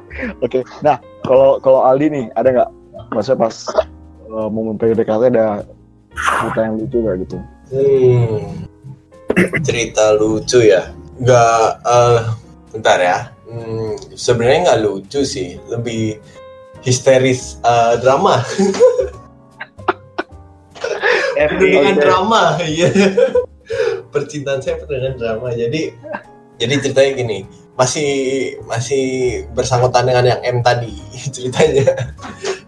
Oke. 0.45 0.59
Nah, 0.85 0.97
kalau 1.25 1.57
kalau 1.59 1.81
Aldi 1.85 2.07
nih 2.13 2.25
ada 2.37 2.49
nggak? 2.53 2.69
Maksudnya 3.11 3.39
pas 3.49 3.55
uh, 4.31 4.49
momen 4.49 4.77
PDKT 4.77 5.33
ada 5.33 5.65
cerita 6.15 6.59
yang 6.63 6.75
lucu 6.79 6.97
gak 7.03 7.15
gitu? 7.27 7.37
Hmm. 7.73 8.39
Cerita 9.67 10.15
lucu 10.15 10.59
ya? 10.63 10.95
Nggak, 11.19 11.67
eh, 11.83 12.19
bentar 12.71 12.97
ya. 12.99 13.17
Hmm, 13.45 13.93
sebenarnya 14.15 14.59
nggak 14.71 14.81
lucu 14.83 15.21
sih, 15.27 15.59
lebih 15.67 16.19
histeris 16.85 17.59
eh, 17.63 17.93
drama. 17.99 18.39
Dengan 21.35 21.99
drama, 21.99 22.55
iya. 22.63 22.87
Percintaan 24.07 24.63
saya 24.63 24.79
dengan 24.87 25.19
drama. 25.19 25.51
Jadi, 25.51 25.91
jadi 26.55 26.73
ceritanya 26.79 27.11
gini, 27.19 27.43
masih 27.75 28.11
masih 28.71 29.05
bersangkutan 29.51 30.07
dengan 30.07 30.25
yang 30.35 30.41
M 30.43 30.57
tadi 30.63 30.95
ceritanya. 31.35 31.91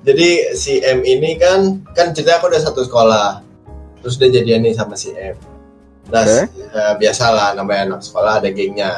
Jadi 0.04 0.56
si 0.56 0.84
M 0.84 1.04
ini 1.04 1.40
kan 1.40 1.84
kan 1.96 2.12
cerita 2.12 2.40
aku 2.40 2.52
udah 2.52 2.62
satu 2.62 2.84
sekolah, 2.84 3.40
terus 4.04 4.20
udah 4.20 4.30
jadian 4.32 4.64
nih 4.68 4.76
sama 4.76 5.00
si 5.00 5.16
M. 5.16 5.36
Nah, 6.08 6.24
Oke. 6.24 6.48
eh, 6.48 6.94
biasalah 7.00 7.52
namanya 7.56 7.96
anak 7.96 8.02
sekolah 8.04 8.40
ada 8.40 8.48
gengnya. 8.52 8.96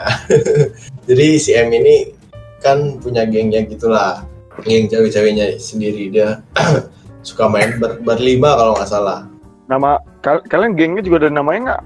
Jadi 1.10 1.28
si 1.41 1.57
M 1.57 1.74
ini 1.74 2.14
kan 2.62 3.01
punya 3.01 3.26
gengnya 3.26 3.66
gitulah, 3.66 4.26
geng 4.66 4.86
cewek-ceweknya 4.89 5.57
sendiri 5.57 6.14
dia 6.14 6.41
suka 7.28 7.49
main 7.49 7.78
ber- 7.82 8.01
berlima 8.01 8.53
kalau 8.57 8.78
nggak 8.78 8.89
salah. 8.89 9.26
Nama 9.70 10.01
kal- 10.22 10.45
kalian 10.49 10.74
gengnya 10.78 11.01
juga 11.05 11.26
ada 11.26 11.30
namanya 11.34 11.60
nggak? 11.62 11.82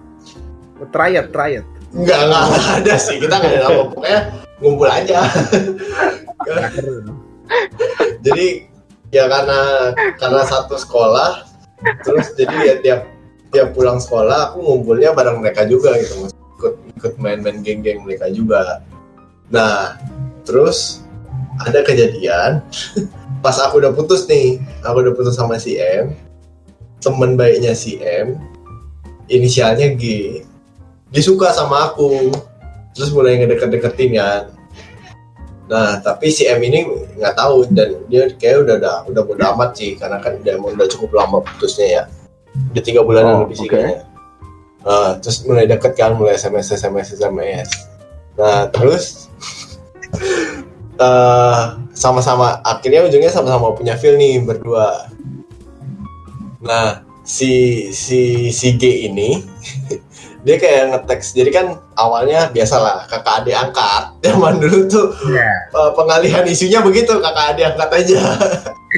Triad, 0.91 1.31
triad. 1.31 1.63
Enggak, 1.93 2.19
enggak 2.25 2.43
ada 2.81 2.95
sih. 2.97 3.17
Kita 3.21 3.35
nggak 3.37 3.51
ada 3.53 3.59
nama. 3.69 3.81
Pokoknya 3.89 4.19
ngumpul 4.59 4.89
aja. 4.89 5.19
jadi 8.25 8.47
ya 9.13 9.29
karena 9.29 9.59
karena 10.17 10.41
satu 10.47 10.75
sekolah 10.79 11.45
terus 12.01 12.33
jadi 12.33 12.55
ya 12.65 12.75
tiap 12.81 13.01
tiap 13.53 13.69
pulang 13.77 14.01
sekolah 14.01 14.49
aku 14.51 14.65
ngumpulnya 14.65 15.13
bareng 15.13 15.43
mereka 15.43 15.69
juga 15.69 15.93
gitu 16.01 16.31
ikut 16.57 16.73
ikut 16.97 17.13
main-main 17.21 17.61
geng-geng 17.61 18.01
mereka 18.01 18.31
juga 18.33 18.81
nah 19.53 19.99
terus 20.47 21.05
ada 21.61 21.85
kejadian 21.85 22.65
pas 23.45 23.59
aku 23.61 23.83
udah 23.83 23.93
putus 23.93 24.25
nih 24.25 24.57
aku 24.81 25.05
udah 25.05 25.13
putus 25.13 25.37
sama 25.37 25.61
si 25.61 25.77
M 25.77 26.17
temen 27.03 27.37
baiknya 27.37 27.77
si 27.77 28.01
M 28.01 28.39
inisialnya 29.29 29.93
G 29.99 30.03
dia 31.13 31.21
suka 31.23 31.53
sama 31.53 31.93
aku. 31.93 32.33
Terus 32.97 33.09
mulai 33.13 33.37
ngedeket-deketin 33.41 34.17
kan. 34.17 34.43
Nah 35.69 35.97
tapi 36.03 36.29
si 36.29 36.45
M 36.45 36.61
ini 36.61 36.85
nggak 37.17 37.33
tahu 37.37 37.69
dan 37.71 38.03
dia 38.11 38.27
kayak 38.35 38.65
udah 38.67 38.75
udah 38.81 38.95
udah 39.09 39.21
bodo 39.23 39.43
amat 39.55 39.77
sih 39.77 39.95
karena 39.97 40.17
kan 40.19 40.37
dia 40.43 40.57
emang 40.57 40.73
udah 40.75 40.85
cukup 40.89 41.13
lama 41.15 41.39
putusnya 41.41 41.87
ya. 41.87 42.03
Udah 42.73 42.83
tiga 42.85 43.01
bulanan 43.01 43.33
Oh, 43.33 43.41
lebih 43.47 43.57
sih 43.57 43.65
oke. 43.65 43.73
kayaknya. 43.73 43.97
Nah, 44.83 45.15
terus 45.23 45.47
mulai 45.47 45.63
deket 45.63 45.95
kan 45.95 46.11
mulai 46.19 46.35
sms 46.35 46.75
sms 46.75 47.15
sms 47.15 47.69
nah 48.35 48.67
terus 48.67 49.31
eh, 50.99 51.61
sama-sama 52.03 52.59
akhirnya 52.67 53.07
ujungnya 53.07 53.31
sama-sama 53.31 53.71
punya 53.77 53.95
feel 53.95 54.19
nih 54.19 54.43
berdua. 54.43 55.07
Nah 56.61 57.01
si 57.23 57.87
si 57.95 58.51
si 58.51 58.67
G 58.75 59.07
ini 59.07 59.39
dia 60.43 60.55
kayak 60.59 60.91
ngeteks 60.91 61.31
jadi 61.31 61.49
kan 61.55 61.65
awalnya 61.95 62.51
biasalah 62.51 63.07
kakak 63.07 63.43
adik 63.43 63.55
angkat. 63.55 64.03
Zaman 64.27 64.59
dulu 64.59 64.79
tuh 64.91 65.07
Iya. 65.31 65.51
eh, 65.71 65.91
pengalihan 65.95 66.43
isunya 66.43 66.79
begitu 66.83 67.15
kakak 67.19 67.55
adik 67.55 67.65
angkat 67.73 67.89
aja. 68.03 68.21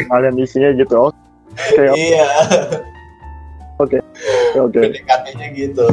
Kalian 0.10 0.36
isinya 0.42 0.70
gitu 0.76 0.96
oke 1.10 1.84
iya. 1.96 2.28
Oke 3.80 4.00
PDKT-nya 4.56 5.48
gitu. 5.56 5.88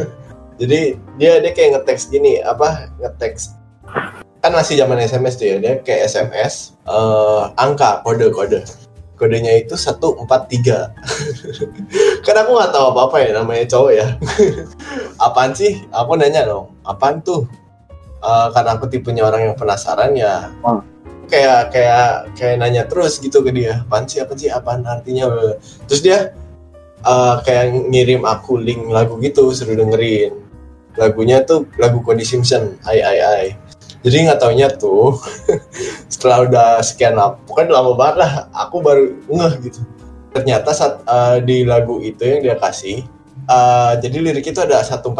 Jadi 0.60 0.96
dia 1.20 1.32
dia 1.44 1.52
kayak 1.52 1.70
ngeteks 1.76 2.08
gini, 2.08 2.40
apa 2.40 2.88
ngeteks 2.96 3.52
kan 4.40 4.54
masih 4.54 4.78
zaman 4.78 5.02
SMS 5.02 5.34
tuh 5.36 5.46
ya, 5.50 5.56
dia 5.58 5.72
kayak 5.82 6.06
SMS 6.06 6.78
eh, 6.86 7.42
angka 7.58 8.00
kode 8.06 8.30
kode 8.30 8.62
kodenya 9.16 9.56
itu 9.56 9.74
143 9.74 10.28
kan 12.24 12.36
aku 12.36 12.50
nggak 12.52 12.72
tahu 12.72 12.84
apa 12.92 13.00
apa 13.08 13.16
ya 13.24 13.30
namanya 13.40 13.64
cowok 13.64 13.92
ya. 13.96 14.06
Apaan 15.26 15.56
sih? 15.56 15.82
Aku 15.88 16.14
nanya 16.20 16.44
dong. 16.44 16.76
Apaan 16.84 17.24
tuh? 17.24 17.48
Eh, 18.20 18.46
karena 18.52 18.76
aku 18.76 18.86
tipenya 18.92 19.24
orang 19.24 19.52
yang 19.52 19.56
penasaran 19.56 20.12
ya. 20.16 20.52
Oh. 20.62 20.84
kayak 21.26 21.74
kayak 21.74 22.30
kayak 22.38 22.54
nanya 22.62 22.86
terus 22.86 23.18
gitu 23.18 23.42
ke 23.42 23.50
dia. 23.50 23.82
Apaan 23.82 24.06
sih 24.06 24.22
apa 24.22 24.38
sih 24.38 24.46
apaan 24.46 24.86
artinya? 24.86 25.26
Terus 25.88 26.00
dia 26.04 26.36
eh, 27.02 27.34
kayak 27.42 27.90
ngirim 27.90 28.22
aku 28.22 28.60
link 28.60 28.86
lagu 28.92 29.18
gitu 29.18 29.50
suruh 29.50 29.74
dengerin. 29.74 30.44
Lagunya 30.96 31.44
tuh 31.44 31.68
lagu 31.76 32.00
Cody 32.00 32.24
Simpson 32.24 32.80
ai 32.88 33.04
ai 33.04 33.18
ai 33.20 33.46
jadi 34.06 34.30
nggak 34.30 34.38
taunya 34.38 34.70
tuh 34.70 35.18
setelah 36.12 36.46
udah 36.46 36.78
sekian 36.78 37.18
lama 37.18 37.34
pokoknya 37.42 37.74
lama 37.74 37.98
banget 37.98 38.16
lah 38.22 38.32
aku 38.54 38.78
baru 38.78 39.10
ngeh 39.26 39.54
gitu. 39.66 39.82
Ternyata 40.30 40.70
saat 40.70 41.02
eh, 41.02 41.42
di 41.42 41.66
lagu 41.66 41.98
itu 41.98 42.22
yang 42.22 42.46
dia 42.46 42.54
kasih 42.54 43.02
eh, 43.50 43.92
jadi 43.98 44.16
lirik 44.22 44.46
itu 44.46 44.62
ada 44.62 44.78
143 44.86 45.10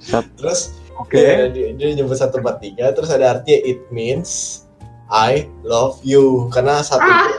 Sat- 0.00 0.32
terus 0.40 0.80
oke. 0.96 1.12
dia, 1.12 1.52
dia, 1.52 1.76
dia 1.76 1.92
nyebut 1.92 2.16
143 2.16 2.96
terus 2.96 3.12
ada 3.12 3.36
artinya 3.36 3.60
it 3.68 3.84
means 3.92 4.64
I 5.12 5.44
love 5.60 6.00
you. 6.00 6.48
Karena 6.48 6.80
satu 6.80 7.04
itu, 7.04 7.32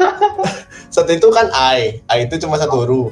satu 0.95 1.09
itu 1.09 1.27
kan 1.33 1.49
I 1.49 2.05
I 2.05 2.29
itu 2.29 2.37
cuma 2.37 2.61
satu 2.61 2.85
huruf. 2.85 3.11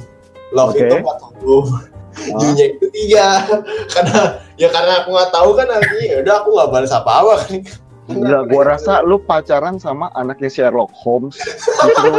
Love 0.54 0.78
Oke. 0.78 0.86
itu 0.86 0.94
empat 1.02 1.18
huruf 1.42 1.93
U-nya 2.40 2.66
itu 2.78 2.86
tiga 2.94 3.42
karena 3.94 4.22
ya 4.60 4.68
karena 4.70 5.04
aku 5.04 5.10
nggak 5.14 5.32
tahu 5.34 5.50
kan 5.58 5.68
artinya 5.70 6.06
ya 6.06 6.18
udah 6.22 6.36
aku 6.44 6.50
nggak 6.54 6.70
balas 6.72 6.94
apa-apa 6.94 7.34
kan 7.46 7.62
Gila, 8.04 8.52
gua 8.52 8.76
rasa 8.76 9.00
lu 9.00 9.16
pacaran 9.16 9.80
sama 9.80 10.12
anaknya 10.20 10.52
Sherlock 10.52 10.92
Holmes 10.92 11.40
Justru 11.40 12.12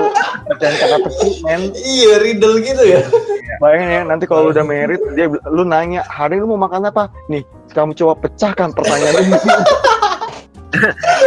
pecahin 0.49 0.77
teka-teki 0.81 1.31
men 1.45 1.77
iya 1.77 2.17
riddle 2.25 2.57
gitu 2.65 2.83
ya 2.89 3.05
Bayangin 3.61 3.91
ya, 3.93 4.03
nanti 4.03 4.25
kalau 4.27 4.49
lu 4.49 4.51
udah 4.51 4.67
merit, 4.67 4.99
diabil- 5.15 5.45
lu 5.47 5.63
nanya, 5.63 6.03
hari 6.11 6.43
lu 6.43 6.51
mau 6.51 6.59
makan 6.67 6.91
apa? 6.91 7.07
Nih, 7.31 7.47
kamu 7.71 7.95
coba 7.95 8.27
pecahkan 8.27 8.75
pertanyaan 8.75 9.31
ini. 9.31 9.39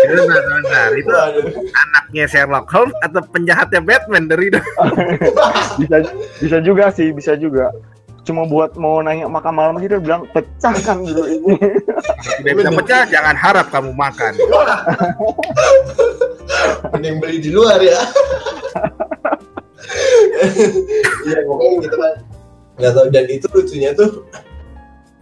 Itu 0.04 0.22
benar, 0.28 0.44
benar. 0.44 0.90
Itu 0.92 1.12
Waduh. 1.12 1.46
anaknya 1.56 2.26
Sherlock 2.28 2.68
Holmes 2.68 2.96
atau 3.04 3.22
penjahatnya 3.32 3.80
Batman 3.80 4.28
dari 4.28 4.52
itu. 4.52 4.60
bisa 5.82 5.98
bisa 6.44 6.58
juga 6.60 6.92
sih, 6.92 7.16
bisa 7.16 7.40
juga. 7.40 7.72
Cuma 8.28 8.44
buat 8.44 8.76
mau 8.76 9.00
nanya 9.00 9.32
makan 9.32 9.56
malam 9.56 9.80
aja 9.80 9.96
dia 9.96 10.04
bilang 10.04 10.28
pecahkan 10.36 11.00
dulu 11.00 11.24
ini. 11.32 11.56
Tidak 12.44 12.54
bisa 12.60 12.72
pecah, 12.76 13.08
jangan 13.08 13.40
harap 13.40 13.72
kamu 13.72 13.96
makan. 13.96 14.36
mending 16.92 17.18
beli 17.20 17.38
di 17.44 17.52
luar 17.52 17.80
ya 17.84 18.00
iya 21.28 21.40
pokoknya 21.44 21.76
gitu 21.84 21.96
kan 21.98 22.14
nggak 22.78 22.94
tahu 22.94 23.08
dan 23.10 23.26
itu 23.28 23.48
lucunya 23.50 23.90
tuh 23.98 24.12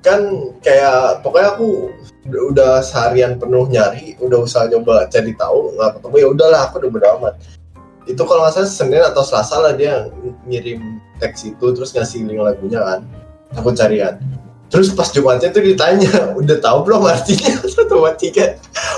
kan 0.03 0.21
kayak 0.61 1.23
pokoknya 1.25 1.57
aku 1.57 1.89
udah, 2.29 2.41
udah 2.53 2.71
seharian 2.85 3.41
penuh 3.41 3.65
nyari 3.69 4.13
udah 4.21 4.45
usaha 4.45 4.69
coba 4.69 5.09
cari 5.09 5.33
tahu 5.33 5.73
nggak 5.77 5.97
ketemu 5.97 6.15
ya 6.19 6.27
udahlah 6.29 6.61
aku 6.69 6.75
udah 6.83 6.89
bodo 6.91 7.07
amat 7.21 7.33
itu 8.05 8.21
kalau 8.21 8.45
nggak 8.45 8.53
salah 8.53 8.69
Senin 8.69 9.01
atau 9.01 9.25
Selasa 9.25 9.57
lah 9.61 9.73
dia 9.73 10.09
ng- 10.09 10.45
ngirim 10.45 11.01
teks 11.17 11.49
itu 11.49 11.65
terus 11.73 11.93
ngasih 11.93 12.25
link 12.25 12.41
lagunya 12.41 12.81
kan. 12.81 12.99
Aku 13.57 13.71
cari 13.71 14.01
kan 14.01 14.17
terus 14.69 14.91
pas 14.91 15.09
Jumatnya 15.13 15.53
tuh 15.53 15.63
ditanya 15.63 16.11
udah 16.39 16.57
tahu 16.59 16.77
belum 16.89 17.05
artinya? 17.05 17.61
Satu 17.63 18.01
dua 18.01 18.11
tiga 18.17 18.57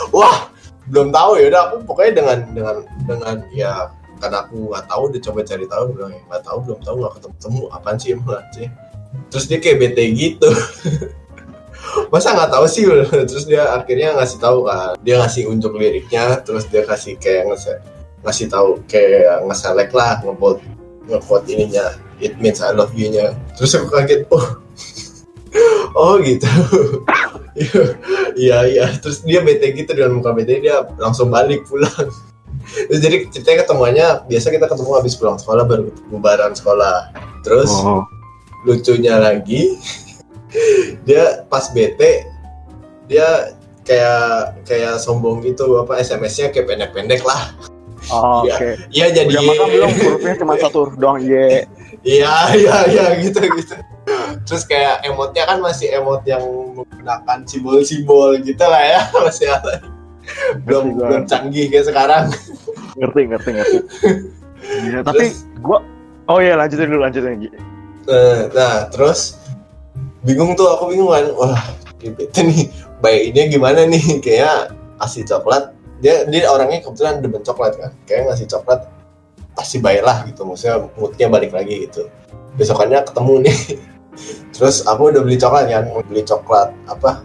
wah 0.09 0.49
belum 0.87 1.11
tahu 1.11 1.37
ya 1.37 1.51
udah 1.51 1.61
aku 1.67 1.75
pokoknya 1.83 2.13
dengan 2.23 2.37
dengan 2.55 2.75
dengan 3.03 3.35
ya 3.51 3.91
karena 4.17 4.47
aku 4.47 4.71
nggak 4.73 4.85
tahu 4.87 5.01
udah 5.13 5.21
coba 5.21 5.39
cari 5.45 5.65
tahu 5.67 5.83
bilang 5.93 6.11
ya 6.15 6.21
nggak 6.31 6.43
tahu 6.47 6.57
belum 6.63 6.79
tahu 6.81 6.95
nggak 7.03 7.13
ketemu 7.19 7.35
temu 7.43 7.63
apaan 7.69 7.97
sih 7.99 8.09
emang 8.15 8.45
sih? 8.55 8.67
Terus 9.29 9.45
dia 9.45 9.59
kayak 9.59 9.77
bete 9.83 10.03
gitu. 10.15 10.49
Masa 12.11 12.33
nggak 12.33 12.51
tahu 12.51 12.65
sih? 12.65 12.83
Terus 13.29 13.45
dia 13.45 13.69
akhirnya 13.71 14.17
ngasih 14.17 14.39
tahu 14.41 14.67
kan. 14.67 14.95
Dia 15.03 15.21
ngasih 15.21 15.47
unjuk 15.47 15.75
liriknya 15.75 16.41
terus 16.43 16.65
dia 16.67 16.83
kasih 16.83 17.15
kayak 17.19 17.51
ngasih 17.51 17.77
ngasih 18.25 18.47
tahu 18.49 18.81
kayak 18.89 19.45
nge-select 19.45 19.91
lah 19.93 20.21
nge-vote 20.25 20.61
nge-vote 21.09 21.45
ininya 21.49 21.97
it 22.17 22.33
means 22.41 22.61
I 22.61 22.73
love 22.73 22.93
you 22.97 23.09
nya 23.13 23.37
terus 23.57 23.77
aku 23.77 23.89
kaget 23.93 24.25
oh. 24.33 24.45
Oh 25.97 26.21
gitu. 26.21 26.45
Iya 28.37 28.69
iya. 28.69 28.85
Terus 29.01 29.25
dia 29.25 29.41
bete 29.41 29.73
gitu 29.73 29.89
dengan 29.97 30.21
muka 30.21 30.29
bete 30.29 30.61
dia 30.61 30.85
langsung 31.01 31.33
balik 31.33 31.65
pulang. 31.65 32.05
Terus 32.69 33.01
jadi 33.05 33.25
ceritanya 33.33 33.65
ketemuannya 33.65 34.07
biasa 34.29 34.53
kita 34.53 34.69
ketemu 34.69 34.91
habis 34.93 35.17
pulang 35.17 35.41
sekolah 35.41 35.65
baru 35.65 35.89
bubaran 36.13 36.53
sekolah. 36.53 37.09
Terus 37.41 37.73
Oh, 37.81 38.05
lucunya 38.61 39.17
lagi 39.17 39.73
dia 41.01 41.49
pas 41.49 41.65
bete 41.73 42.29
dia 43.09 43.57
kayak 43.81 44.61
kayak 44.69 45.01
sombong 45.01 45.41
gitu 45.41 45.81
apa 45.81 45.97
SMS-nya 45.97 46.53
kayak 46.53 46.69
pendek-pendek 46.69 47.25
lah 47.25 47.57
oh, 48.09 48.41
Iya. 48.41 48.53
oke. 48.53 48.69
iya 48.89 49.05
jadi 49.11 49.29
Udah 49.29 49.43
makan 49.45 49.67
belum? 49.69 49.89
Hurufnya 49.93 50.33
cuma 50.35 50.53
satu 50.61 50.77
huruf 50.81 50.95
doang. 50.95 51.17
Ye. 51.19 51.65
iya 52.01 52.33
iya 52.53 52.75
iya 52.87 53.05
gitu 53.19 53.41
gitu 53.41 53.75
terus 54.43 54.63
kayak 54.63 55.03
emotnya 55.03 55.43
kan 55.43 55.59
masih 55.59 55.91
emot 55.93 56.23
yang 56.23 56.39
menggunakan 56.71 57.43
simbol-simbol 57.43 58.39
gitu 58.39 58.63
lah 58.63 58.79
ya 58.79 59.01
masih 59.25 59.47
ada 59.49 59.83
belum 60.63 60.95
gua. 60.95 61.07
belum 61.09 61.23
canggih 61.25 61.67
kayak 61.67 61.85
sekarang 61.85 62.23
Ngerti, 62.93 63.21
ngerti, 63.27 63.49
ngerti. 63.51 63.77
Iya, 64.83 64.99
tapi 65.01 65.29
Terus- 65.29 65.45
gua 65.59 65.79
Oh 66.25 66.39
iya, 66.39 66.55
lanjutin 66.55 66.87
dulu, 66.87 66.99
lanjutin 66.99 67.37
Gi. 67.37 67.49
Nah, 68.03 68.51
nah, 68.51 68.75
terus 68.87 69.39
bingung 70.21 70.51
tuh 70.53 70.67
aku 70.67 70.91
bingung 70.91 71.07
kan. 71.07 71.23
Wah, 71.33 71.61
gitu 71.97 72.19
nih. 72.41 72.67
Baiknya 72.99 73.47
gimana 73.47 73.85
nih? 73.85 74.19
Kayak 74.19 74.75
kasih 74.97 75.23
coklat. 75.23 75.76
Dia 76.03 76.25
dia 76.29 76.49
orangnya 76.49 76.83
kebetulan 76.83 77.19
demen 77.19 77.41
coklat 77.41 77.73
kan. 77.77 77.91
Kayak 78.05 78.33
ngasih 78.33 78.47
coklat 78.49 78.85
pasti 79.57 79.77
baik 79.81 80.03
lah 80.05 80.25
gitu. 80.29 80.45
Maksudnya 80.45 80.87
moodnya 80.97 81.27
balik 81.27 81.51
lagi 81.53 81.89
gitu. 81.89 82.07
Besokannya 82.57 83.01
ketemu 83.05 83.33
nih. 83.47 83.59
Terus 84.55 84.81
aku 84.85 85.13
udah 85.13 85.21
beli 85.21 85.37
coklat 85.37 85.69
kan, 85.69 85.85
mau 85.93 86.01
beli 86.01 86.25
coklat 86.25 86.73
apa? 86.89 87.21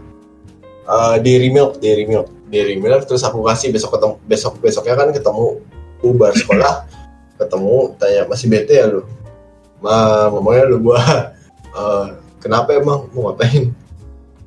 Eh 0.84 1.16
Dairy 1.24 1.48
Milk, 1.48 1.80
Dairy 1.80 2.04
Milk, 2.04 2.28
Dairy 2.52 2.76
Milk. 2.76 3.08
Terus 3.08 3.24
aku 3.24 3.40
kasih 3.48 3.72
besok 3.72 3.96
ketemu, 3.96 4.14
besok 4.28 4.52
besoknya 4.60 4.94
kan 5.00 5.08
ketemu 5.08 5.56
bubar 6.04 6.36
sekolah, 6.36 6.84
ketemu 7.40 7.96
tanya 7.96 8.28
masih 8.28 8.46
bete 8.52 8.76
ya 8.76 8.92
lu? 8.92 9.06
Ma, 9.82 10.28
ngomongnya 10.30 10.68
lu 10.70 10.78
gua 10.78 11.00
eh, 11.78 12.06
kenapa 12.38 12.74
emang 12.74 13.10
mau 13.10 13.30
ngapain 13.30 13.74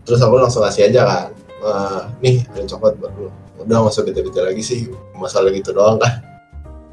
terus 0.08 0.20
aku 0.22 0.36
langsung 0.38 0.64
kasih 0.64 0.92
aja 0.92 1.02
kan 1.04 1.28
"Eh, 1.66 2.02
nih 2.22 2.36
ada 2.52 2.64
coklat 2.68 2.94
buat 3.02 3.12
lu 3.20 3.28
udah 3.62 3.76
nggak 3.86 3.94
usah 3.94 4.04
bete-bete 4.04 4.40
lagi 4.42 4.64
sih. 4.64 4.80
Masalah 5.16 5.52
gitu 5.54 5.72
doang 5.72 6.00
kan. 6.00 6.14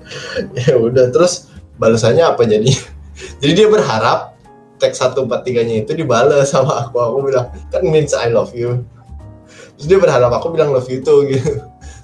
Ya 0.58 0.74
udah 0.74 1.14
terus 1.14 1.46
balasannya 1.78 2.26
apa 2.26 2.42
jadi? 2.42 2.68
Jadi 3.40 3.52
dia 3.54 3.68
berharap 3.70 4.34
teks 4.82 4.98
143 4.98 5.62
nya 5.62 5.74
itu 5.86 5.94
dibalas 5.94 6.50
sama 6.50 6.86
aku. 6.86 6.98
Aku 6.98 7.18
bilang 7.22 7.54
kan 7.70 7.82
means 7.86 8.10
I 8.12 8.28
love 8.28 8.50
you. 8.52 8.82
Terus 9.78 9.86
dia 9.86 9.98
berharap 10.02 10.34
aku 10.34 10.50
bilang 10.52 10.74
love 10.74 10.90
you 10.90 11.00
too 11.00 11.22
gitu. 11.30 11.62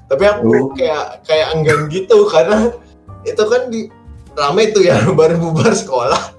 Tapi 0.09 0.25
aku 0.25 0.47
Oh. 0.49 0.71
kayak 0.73 1.27
kayak 1.27 1.53
enggan 1.53 1.91
gitu 1.93 2.25
karena 2.31 2.73
itu 3.27 3.43
kan 3.45 3.69
di 3.69 3.91
rame 4.39 4.71
tuh 4.73 4.81
ya 4.87 5.03
baru 5.11 5.37
bubar 5.37 5.75
sekolah. 5.75 6.39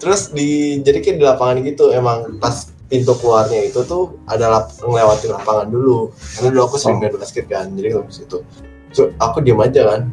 Terus 0.00 0.32
di 0.32 0.80
jadi 0.80 1.02
kayak 1.02 1.16
di 1.20 1.24
lapangan 1.26 1.56
gitu 1.66 1.92
emang 1.92 2.40
pas 2.40 2.71
pintu 2.92 3.16
keluarnya 3.16 3.72
itu 3.72 3.80
tuh 3.88 4.20
ada 4.28 4.52
lap, 4.52 4.68
ngelewatin 4.84 5.32
lapangan 5.32 5.72
dulu. 5.72 6.12
Karena 6.36 6.48
dulu 6.52 6.62
aku 6.68 6.76
sering 6.76 7.00
main 7.00 7.16
basket 7.16 7.48
kan 7.48 7.72
jadi 7.72 7.96
ketemu 7.96 8.12
situ 8.12 8.44
so, 8.92 9.08
aku 9.16 9.40
diam 9.40 9.56
aja 9.64 9.96
kan. 9.96 10.12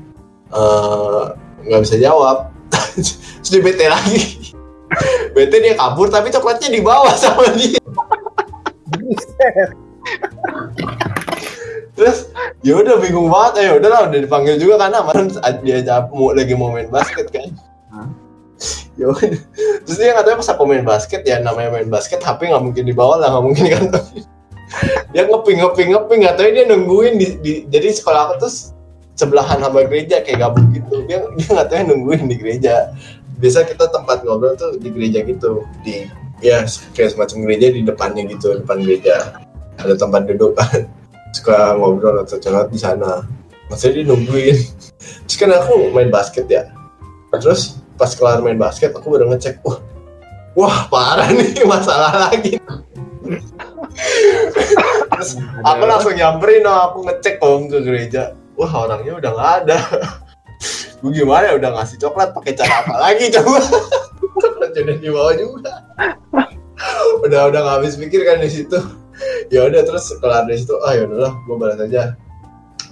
Eh, 0.56 1.24
nggak 1.68 1.82
bisa 1.84 2.00
jawab. 2.00 2.56
Terus 3.44 3.60
bete 3.60 3.92
lagi. 3.92 4.56
Bete 5.38 5.62
dia 5.62 5.78
kabur 5.78 6.10
tapi 6.10 6.34
coklatnya 6.34 6.74
dibawa 6.74 7.14
sama 7.14 7.46
dia. 7.54 7.78
Terus 11.94 12.34
ya 12.66 12.74
udah 12.80 12.98
bingung 12.98 13.30
banget. 13.30 13.70
Ya 13.70 13.78
udahlah 13.78 14.10
udah 14.10 14.18
dipanggil 14.18 14.58
juga 14.58 14.82
karena 14.82 15.06
kemarin 15.06 15.30
dia 15.62 16.02
lagi 16.10 16.54
mau 16.58 16.74
main 16.74 16.90
basket 16.90 17.30
kan 17.30 17.54
udah 19.00 19.16
terus 19.88 19.98
dia 19.98 20.12
katanya 20.12 20.38
pas 20.44 20.50
aku 20.52 20.64
main 20.68 20.84
basket 20.84 21.22
ya 21.24 21.40
namanya 21.40 21.80
main 21.80 21.88
basket 21.88 22.20
HP 22.20 22.52
nggak 22.52 22.64
mungkin 22.64 22.84
dibawa 22.84 23.16
lah 23.16 23.28
nggak 23.32 23.46
mungkin 23.48 23.66
kan 23.72 23.84
dia 25.16 25.24
ngeping 25.26 25.58
ngeping 25.64 25.90
ngeping 25.96 26.20
nggak 26.28 26.36
tahu 26.36 26.50
dia 26.52 26.66
nungguin 26.68 27.14
di, 27.16 27.28
di- 27.40 27.64
jadi 27.72 27.88
sekolah 27.96 28.22
aku 28.30 28.34
tuh 28.44 28.52
sebelahan 29.20 29.60
sama 29.60 29.84
gereja 29.84 30.24
kayak 30.24 30.48
gabung 30.48 30.72
gitu. 30.72 31.04
Dia 31.04 31.28
dia 31.36 31.68
tahu 31.68 31.82
nungguin 31.92 32.32
di 32.32 32.36
gereja. 32.40 32.96
Biasa 33.40 33.68
kita 33.68 33.92
tempat 33.92 34.24
ngobrol 34.24 34.56
tuh 34.56 34.80
di 34.80 34.88
gereja 34.92 35.20
gitu 35.28 35.68
di 35.84 36.08
ya 36.40 36.64
kayak 36.96 37.12
semacam 37.16 37.38
gereja 37.44 37.68
di 37.76 37.82
depannya 37.84 38.24
gitu 38.32 38.56
depan 38.64 38.80
gereja. 38.80 39.44
Ada 39.76 40.00
tempat 40.00 40.24
duduk 40.32 40.56
kan. 40.56 40.88
Suka 41.36 41.76
ngobrol 41.76 42.24
atau 42.24 42.40
curhat 42.40 42.72
di 42.72 42.80
sana. 42.80 43.28
Maksudnya 43.68 44.02
dia 44.02 44.06
nungguin. 44.08 44.58
Terus 45.28 45.36
kan 45.36 45.52
aku 45.52 45.92
main 45.92 46.10
basket 46.10 46.48
ya. 46.48 46.72
Terus 47.36 47.79
pas 48.00 48.16
kelar 48.16 48.40
main 48.40 48.56
basket 48.56 48.96
aku 48.96 49.12
baru 49.12 49.28
ngecek 49.36 49.60
wah 49.68 49.84
wah 50.56 50.88
parah 50.88 51.30
nih 51.30 51.64
masalah 51.68 52.32
lagi. 52.32 52.58
Terus 55.10 55.36
aku 55.68 55.84
langsung 55.84 56.16
nyamperin 56.16 56.64
dong 56.64 56.80
aku 56.80 56.98
ngecek 57.06 57.36
om 57.44 57.68
ke 57.68 57.78
gereja. 57.84 58.34
Wah 58.56 58.72
orangnya 58.72 59.20
udah 59.20 59.32
nggak 59.36 59.52
ada. 59.64 59.78
Gue 61.00 61.16
gimana 61.16 61.48
ya 61.48 61.56
udah 61.56 61.72
ngasih 61.80 61.96
coklat 61.96 62.36
pakai 62.36 62.60
cara 62.60 62.84
apa 62.84 62.96
lagi 63.00 63.32
coba? 63.36 63.64
Udah 64.60 64.96
dibawa 65.00 65.32
juga. 65.36 65.74
Udah 67.24 67.42
udah 67.52 67.60
nggak 67.64 67.76
habis 67.80 67.96
pikir 67.96 68.24
kan 68.28 68.44
di 68.44 68.52
situ. 68.52 68.80
Ya 69.52 69.68
udah 69.68 69.84
terus 69.84 70.12
kelar 70.20 70.48
dari 70.48 70.60
situ 70.60 70.76
ah 70.84 70.96
ya 70.96 71.08
udahlah 71.08 71.34
gue 71.36 71.56
balas 71.56 71.80
aja. 71.80 72.16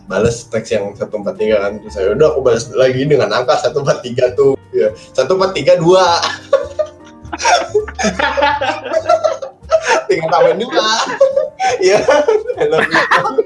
Balas 0.07 0.47
teks 0.47 0.71
yang 0.71 0.95
143 0.95 1.63
kan. 1.63 1.71
Terus 1.83 1.93
saya 1.95 2.15
udah 2.15 2.27
aku 2.31 2.39
balas 2.43 2.71
lagi 2.71 3.03
dengan 3.03 3.27
angka 3.31 3.59
143 3.59 4.39
tuh 4.39 4.56
ya 4.77 4.89
143 5.17 5.81
dua. 5.81 6.05
Tinggal 10.07 10.29
tambahin 10.31 10.59
dua. 10.61 10.89
Ya. 11.83 11.99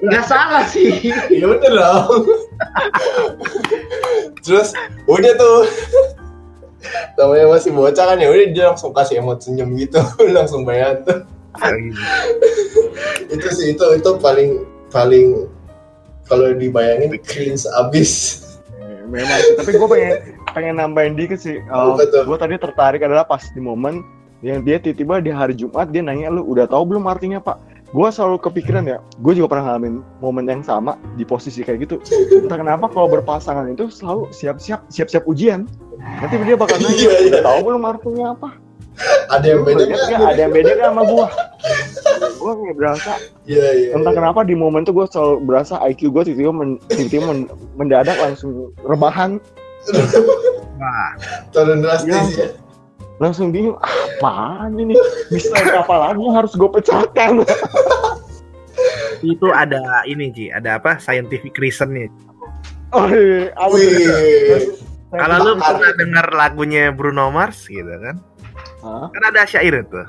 Nggak 0.01 0.25
salah 0.29 0.63
sih. 0.69 1.11
ya 1.33 1.45
udah 1.49 1.69
dong. 1.71 2.23
Terus 4.45 4.75
udah 5.09 5.33
tuh. 5.37 5.65
Namanya 7.17 7.45
masih 7.57 7.71
bocah 7.73 8.05
kan 8.13 8.17
ya 8.17 8.29
udah 8.29 8.47
dia 8.53 8.65
langsung 8.73 8.91
kasih 8.93 9.21
emot 9.21 9.41
senyum 9.41 9.73
gitu. 9.77 10.01
Langsung 10.37 10.65
bayar 10.65 11.01
tuh. 11.05 11.25
Itu 13.29 13.47
sih 13.53 13.77
itu 13.77 13.85
itu 13.97 14.11
paling 14.17 14.65
paling 14.89 15.45
kalau 16.25 16.53
dibayangin 16.57 17.17
cringe 17.21 17.69
abis. 17.85 18.41
Eh, 18.81 19.03
Memang 19.05 19.39
tapi 19.59 19.77
gue 19.77 19.89
pengen 19.89 20.15
pengen 20.51 20.77
nambahin 20.79 21.15
dikit 21.15 21.39
sih. 21.39 21.59
Apa 21.67 22.03
tuh? 22.07 22.23
gue 22.27 22.37
tadi 22.37 22.55
tertarik 22.59 23.01
adalah 23.01 23.25
pas 23.25 23.41
di 23.41 23.61
momen 23.63 24.03
yang 24.41 24.65
dia 24.65 24.81
tiba-tiba 24.81 25.21
di 25.21 25.31
hari 25.31 25.53
Jumat 25.53 25.93
dia 25.93 26.01
nanya 26.01 26.33
lu 26.33 26.41
udah 26.45 26.65
tahu 26.65 26.83
belum 26.95 27.05
artinya 27.07 27.39
pak? 27.41 27.57
Gue 27.91 28.07
selalu 28.07 28.39
kepikiran 28.39 28.87
ya, 28.87 29.03
gue 29.19 29.33
juga 29.35 29.51
pernah 29.51 29.75
ngalamin 29.75 29.99
momen 30.23 30.47
yang 30.47 30.63
sama 30.63 30.95
di 31.19 31.27
posisi 31.27 31.59
kayak 31.59 31.83
gitu. 31.83 31.95
Entah 32.39 32.55
kenapa 32.55 32.87
kalau 32.87 33.11
berpasangan 33.11 33.67
itu 33.67 33.91
selalu 33.91 34.31
siap-siap 34.31 34.87
siap-siap 34.87 35.27
ujian. 35.27 35.67
Nanti 35.99 36.39
dia 36.47 36.55
bakal 36.55 36.79
nanya, 36.79 36.95
Iya, 36.95 37.11
iya. 37.11 37.29
udah 37.35 37.41
tahu 37.43 37.59
belum 37.67 37.83
artinya 37.83 38.25
apa? 38.31 38.49
ada 39.31 39.45
yang 39.47 39.61
beda 39.63 39.83
nggak? 39.87 40.01
nggak? 40.07 40.29
Ada 40.35 40.39
yang 40.39 40.53
beda 40.53 40.69
gak 40.77 40.89
sama 40.91 41.03
gue? 41.07 41.25
Gue 42.41 42.53
kayak 42.57 42.75
berasa, 42.77 43.11
iya 43.45 43.67
iya 43.77 43.89
entah 43.93 44.13
iya. 44.13 44.17
kenapa 44.17 44.39
di 44.41 44.55
momen 44.57 44.81
itu 44.81 44.91
gue 44.91 45.05
selalu 45.13 45.35
berasa 45.45 45.77
IQ 45.85 46.09
gue 46.09 46.23
tiba-tiba 46.33 46.53
men- 46.53 46.81
tiba-tiba 46.89 47.23
men- 47.29 47.49
mendadak 47.77 48.17
langsung 48.17 48.73
rebahan 48.81 49.37
Wah, 50.81 51.11
turun 51.53 51.81
drastis 51.81 52.13
Iya. 52.37 52.47
ya 52.47 52.49
langsung 53.21 53.53
bingung 53.53 53.77
apaan 53.77 54.73
ini 54.81 54.97
mistake 55.29 55.69
apa 55.69 55.93
lagi 55.93 56.25
yang 56.25 56.41
harus 56.41 56.57
gue 56.57 56.65
pecahkan 56.65 57.45
itu 59.21 59.47
ada 59.53 60.01
ini 60.09 60.33
Ji, 60.33 60.49
ada 60.49 60.81
apa 60.81 60.97
scientific 60.97 61.53
reasonnya. 61.61 62.09
oh 62.97 63.05
iya 63.13 63.53
tuh? 63.53 63.77
wih 63.77 64.73
Kalau 65.13 65.37
lu 65.43 65.53
pernah 65.61 65.91
dengar 65.93 66.25
lagunya 66.33 66.89
Bruno 66.89 67.29
Mars 67.29 67.69
gitu 67.69 67.93
kan? 67.99 68.17
Hah? 68.81 69.05
Kan 69.13 69.23
ada 69.27 69.45
syair 69.45 69.85
itu. 69.85 70.01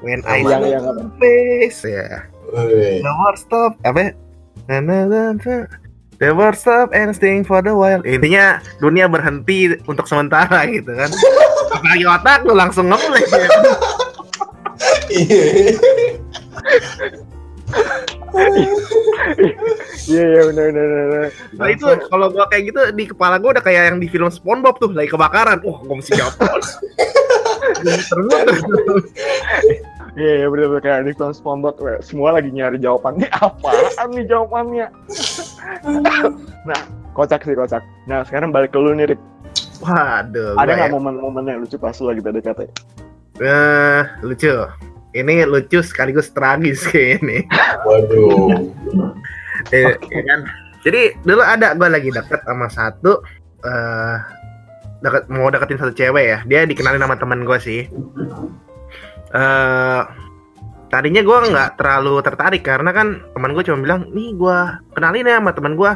When 0.00 0.22
I 0.24 0.40
yang 0.40 0.62
see 0.64 0.70
your 0.72 1.10
face 1.20 1.82
ya. 1.84 2.24
The 3.04 3.12
world 3.12 3.36
stop 3.36 3.76
apa? 3.84 4.00
ya? 4.00 4.80
Na, 4.80 4.80
na, 4.80 4.96
na, 5.34 5.56
world 6.20 6.58
stop 6.58 6.94
and 6.94 7.10
staying 7.14 7.42
for 7.42 7.62
the 7.62 7.74
while. 7.74 8.02
Intinya 8.06 8.62
dunia 8.78 9.10
berhenti 9.10 9.74
untuk 9.88 10.06
sementara 10.06 10.66
gitu 10.70 10.94
kan. 10.94 11.10
Apalagi 11.74 12.04
otak 12.06 12.38
lu 12.46 12.54
langsung 12.54 12.86
ngeplay 12.90 13.24
ya. 13.24 13.48
iya 15.14 15.42
iya 20.06 20.24
iya 20.24 20.42
benar 20.50 20.66
benar 20.70 20.86
benar 21.08 21.30
Nah 21.56 21.68
itu 21.70 21.86
kalau 22.10 22.26
gua 22.30 22.44
kayak 22.50 22.70
gitu 22.70 22.80
di 22.94 23.04
kepala 23.08 23.40
gua 23.40 23.56
udah 23.58 23.64
kayak 23.64 23.82
yang 23.90 23.98
di 23.98 24.06
film 24.10 24.30
SpongeBob 24.30 24.78
tuh 24.78 24.90
lagi 24.92 25.10
kebakaran. 25.10 25.58
Wah, 25.64 25.78
gua 25.82 25.96
mesti 25.98 26.12
jawab. 26.14 26.34
Terus 27.84 28.30
iya 30.14 30.32
iya 30.44 30.46
benar 30.46 30.66
benar 30.70 30.82
kayak 30.82 30.98
di 31.10 31.12
film 31.18 31.34
SpongeBob 31.34 31.74
semua 32.06 32.38
lagi 32.38 32.50
nyari 32.54 32.78
jawabannya 32.78 33.28
apaan 33.34 34.08
nih 34.14 34.24
jawabannya 34.30 34.86
nah 36.64 36.80
kocak 37.12 37.40
sih 37.42 37.54
kocak 37.54 37.82
nah 38.04 38.24
sekarang 38.24 38.50
balik 38.50 38.72
ke 38.72 38.78
lu 38.78 38.92
nih 38.92 39.14
Rik. 39.14 39.20
Waduh, 39.82 40.56
ada 40.56 40.72
nggak 40.76 40.88
ya. 40.88 40.94
momen-momen 40.94 41.44
yang 41.44 41.60
lucu 41.60 41.76
pas 41.76 41.92
lu 41.98 42.08
lagi 42.08 42.22
PDKT 42.22 42.60
Eh, 43.34 44.00
lucu. 44.22 44.54
Ini 45.10 45.42
lucu 45.44 45.82
sekaligus 45.82 46.30
tragis 46.30 46.86
kayak 46.90 47.18
ini. 47.20 47.38
waduh 47.82 48.62
Eh, 49.74 49.90
ya 49.98 50.22
kan? 50.22 50.40
Jadi 50.86 51.18
dulu 51.26 51.42
ada 51.42 51.74
gue 51.74 51.88
lagi 51.90 52.14
deket 52.14 52.46
sama 52.46 52.70
satu 52.70 53.18
eh 53.66 54.16
deket 55.02 55.26
mau 55.28 55.50
deketin 55.50 55.82
satu 55.82 55.90
cewek 55.90 56.24
ya. 56.24 56.38
Dia 56.46 56.62
dikenalin 56.62 57.02
sama 57.02 57.18
teman 57.18 57.42
gue 57.42 57.58
sih. 57.58 57.90
Eh 59.34 60.00
tadinya 60.94 61.26
gue 61.26 61.38
nggak 61.50 61.74
terlalu 61.74 62.22
tertarik 62.22 62.62
karena 62.62 62.94
kan 62.94 63.18
teman 63.34 63.50
gue 63.50 63.66
cuma 63.66 63.82
bilang 63.82 64.06
nih 64.14 64.30
gue 64.38 64.58
kenalin 64.94 65.26
ya 65.26 65.42
sama 65.42 65.50
teman 65.50 65.74
gue 65.74 65.90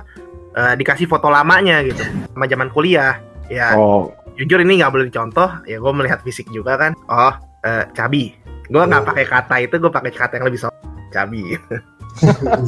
eh, 0.59 0.75
dikasih 0.75 1.07
foto 1.07 1.31
lamanya 1.31 1.87
gitu 1.87 2.03
sama 2.35 2.51
zaman 2.51 2.69
kuliah. 2.75 3.23
Ya 3.47 3.79
oh. 3.79 4.11
jujur 4.35 4.59
ini 4.59 4.83
nggak 4.83 4.91
boleh 4.91 5.07
dicontoh. 5.07 5.47
Ya 5.71 5.79
gue 5.79 5.93
melihat 5.95 6.19
fisik 6.27 6.51
juga 6.51 6.75
kan. 6.75 6.99
Oh 7.07 7.31
eh, 7.63 7.87
cabi. 7.95 8.35
Gue 8.67 8.83
nggak 8.83 9.07
pakai 9.07 9.25
kata 9.31 9.55
itu 9.63 9.79
gue 9.79 9.93
pakai 9.95 10.11
kata 10.11 10.43
yang 10.43 10.51
lebih 10.51 10.67
sopan 10.67 11.07
cabi. 11.15 11.47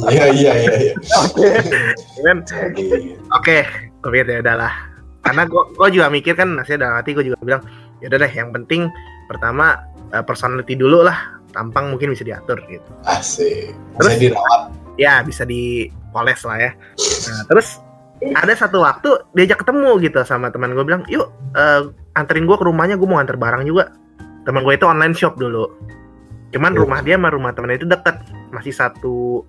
Iya 0.07 0.31
iya 0.31 0.53
iya 0.55 0.73
iya. 0.79 0.95
Oke. 1.19 1.49
Oke 3.35 3.57
pikir 3.99 4.27
ya 4.31 4.39
udahlah. 4.39 4.71
Karena 5.27 5.43
gue 5.43 5.63
gue 5.75 5.87
juga 5.99 6.07
mikir 6.07 6.39
kan 6.39 6.55
nasihat 6.55 6.87
dalam 6.87 6.95
hati 6.95 7.11
gue 7.11 7.27
juga 7.27 7.35
bilang 7.43 7.61
ya 7.99 8.07
udah 8.07 8.19
deh 8.23 8.31
yang 8.31 8.55
penting 8.55 8.87
pertama 9.27 9.83
eh, 10.15 10.23
personality 10.23 10.79
dulu 10.79 11.03
lah 11.03 11.40
tampang 11.51 11.91
mungkin 11.91 12.11
bisa 12.11 12.23
diatur 12.23 12.59
gitu. 12.67 12.89
Asik. 13.05 13.71
Terus? 13.99 14.11
bisa 14.15 14.19
dirawat. 14.19 14.61
Ya 14.99 15.23
bisa 15.23 15.43
dipoles 15.43 16.41
lah 16.43 16.57
ya. 16.59 16.71
Nah, 17.27 17.43
terus 17.47 17.79
ada 18.21 18.53
satu 18.53 18.85
waktu 18.85 19.09
diajak 19.33 19.65
ketemu 19.65 19.97
gitu 20.03 20.21
sama 20.21 20.53
teman 20.53 20.77
gue 20.77 20.85
bilang 20.85 21.01
yuk 21.09 21.31
eh, 21.57 21.89
anterin 22.13 22.45
gue 22.45 22.53
ke 22.53 22.65
rumahnya 22.65 22.95
gue 22.95 23.07
mau 23.07 23.17
anter 23.19 23.35
barang 23.35 23.63
juga. 23.65 23.91
Teman 24.45 24.65
gue 24.65 24.73
itu 24.73 24.85
online 24.85 25.15
shop 25.15 25.37
dulu. 25.37 25.69
Cuman 26.51 26.75
Oh. 26.75 26.83
rumah 26.83 26.99
dia 27.01 27.15
sama 27.15 27.31
rumah 27.31 27.51
temennya 27.55 27.81
itu 27.81 27.87
deket. 27.87 28.17
Masih 28.51 28.73
satu 28.75 29.45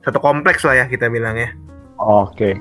satu 0.00 0.18
kompleks 0.18 0.64
lah 0.64 0.80
ya 0.80 0.84
kita 0.88 1.06
bilangnya 1.12 1.52
oke. 2.00 2.56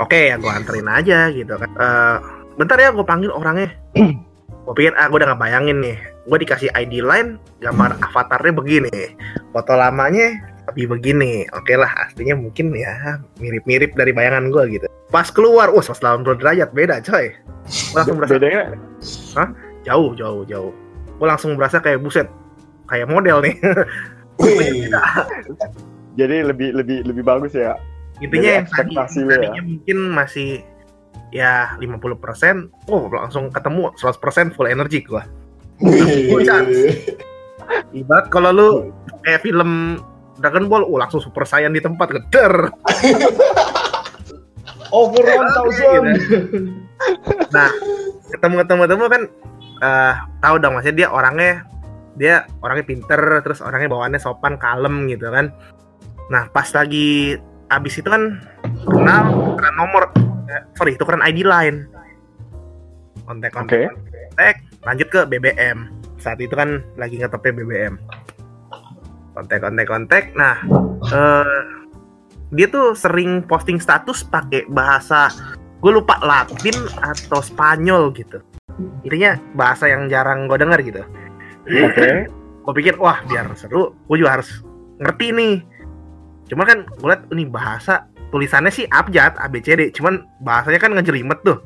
Oke 0.00 0.32
ya 0.32 0.40
gue 0.40 0.48
anterin 0.50 0.88
aja 0.88 1.28
gitu 1.30 1.52
kan. 1.56 1.70
Eh, 1.72 2.16
bentar 2.56 2.76
ya 2.76 2.92
gue 2.92 3.04
panggil 3.04 3.32
orangnya 3.32 3.72
gue 4.62 4.74
pikir 4.78 4.94
ah 4.94 5.10
gue 5.10 5.18
udah 5.18 5.34
gak 5.34 5.42
bayangin 5.42 5.78
nih. 5.82 5.96
Gue 6.26 6.38
dikasih 6.38 6.70
ID 6.74 7.02
line 7.02 7.38
gambar 7.58 7.98
avatarnya 7.98 8.52
begini. 8.54 9.18
Foto 9.50 9.74
lamanya 9.74 10.38
tapi 10.70 10.86
begini. 10.86 11.46
Oke 11.54 11.74
lah 11.74 11.90
aslinya 12.06 12.38
mungkin 12.38 12.70
ya 12.72 13.18
mirip-mirip 13.42 13.98
dari 13.98 14.14
bayangan 14.14 14.54
gue 14.54 14.64
gitu. 14.78 14.86
Pas 15.10 15.28
keluar 15.28 15.74
wah 15.74 15.82
180 15.82 16.38
derajat 16.38 16.70
beda 16.70 17.02
coy. 17.02 17.34
Gue 17.66 17.96
langsung 17.98 18.16
berasa 18.18 18.34
bedanya? 18.38 18.62
Jauh 19.82 20.14
jauh 20.14 20.42
jauh. 20.46 20.72
Gue 21.18 21.26
langsung 21.26 21.58
berasa 21.58 21.82
kayak 21.82 22.00
buset 22.02 22.30
kayak 22.86 23.10
model 23.10 23.42
nih. 23.42 23.58
Jadi 26.18 26.36
lebih 26.44 26.76
lebih 26.76 27.08
lebih 27.08 27.24
bagus 27.24 27.56
ya? 27.56 27.74
Intinya 28.20 28.62
yang 28.62 28.66
tadi 28.70 28.94
lu 28.94 29.02
ya. 29.02 29.38
tadinya 29.40 29.62
mungkin 29.66 29.98
masih 30.14 30.62
ya 31.32 31.80
50%, 31.80 32.92
oh 32.92 33.08
langsung 33.08 33.48
ketemu 33.48 33.96
100% 33.96 34.54
full 34.54 34.68
energi 34.68 35.00
gua. 35.02 35.24
Ibarat 37.92 38.28
kalau 38.28 38.52
lu 38.52 38.68
kayak 39.24 39.42
film 39.42 39.98
Dragon 40.38 40.68
Ball, 40.68 40.84
oh 40.84 41.00
langsung 41.00 41.24
super 41.24 41.48
saiyan 41.48 41.72
di 41.72 41.80
tempat 41.80 42.12
geder. 42.12 42.54
Over 44.92 45.24
1000. 45.24 47.48
Nah, 47.48 47.72
ketemu-ketemu-ketemu 48.32 49.04
kan 49.08 49.22
eh 49.82 50.14
tahu 50.38 50.62
dong 50.62 50.78
maksudnya 50.78 51.04
dia 51.04 51.08
orangnya 51.10 51.66
dia 52.14 52.46
orangnya 52.62 52.86
pinter 52.86 53.18
terus 53.42 53.58
orangnya 53.58 53.90
bawaannya 53.90 54.20
sopan 54.22 54.54
kalem 54.54 55.10
gitu 55.10 55.26
kan 55.26 55.50
nah 56.30 56.46
pas 56.54 56.70
lagi 56.70 57.34
abis 57.66 57.98
itu 57.98 58.06
kan 58.06 58.38
kenal 58.86 59.58
nomor 59.74 60.06
sorry 60.76 60.96
tukeran 60.98 61.24
ID 61.24 61.44
line. 61.46 61.88
Kontak 63.24 63.54
kontak 63.54 63.92
kontak. 63.92 64.56
Lanjut 64.82 65.08
ke 65.08 65.20
BBM 65.30 66.02
saat 66.22 66.38
itu 66.38 66.54
kan 66.54 66.82
lagi 66.94 67.18
ngetopnya 67.18 67.52
BBM 67.58 67.98
kontak 69.34 69.58
kontak 69.64 69.86
kontak. 69.88 70.24
Nah 70.36 70.56
eh 71.10 71.60
dia 72.52 72.68
tuh 72.68 72.92
sering 72.92 73.42
posting 73.48 73.80
status 73.80 74.22
pakai 74.28 74.68
bahasa 74.68 75.32
gue 75.82 75.90
lupa 75.90 76.20
Latin 76.22 76.76
atau 77.00 77.40
Spanyol 77.42 78.12
gitu. 78.14 78.38
Intinya 79.02 79.40
bahasa 79.56 79.90
yang 79.90 80.06
jarang 80.06 80.46
gue 80.46 80.58
dengar 80.60 80.78
gitu. 80.84 81.02
Oke. 81.66 82.28
gue 82.62 82.74
pikir 82.78 82.94
wah 83.00 83.18
biar 83.26 83.50
seru. 83.58 83.96
Gue 84.06 84.16
juga 84.22 84.38
harus 84.38 84.62
ngerti 85.02 85.34
nih. 85.34 85.54
Cuma 86.46 86.68
kan 86.68 86.86
gue 86.86 87.08
liat 87.08 87.26
ini 87.34 87.48
bahasa 87.48 88.06
tulisannya 88.32 88.72
sih 88.72 88.88
abjad 88.88 89.36
ABCD 89.36 89.92
cuman 89.92 90.24
bahasanya 90.40 90.80
kan 90.80 90.96
ngejelimet 90.96 91.38
tuh. 91.44 91.60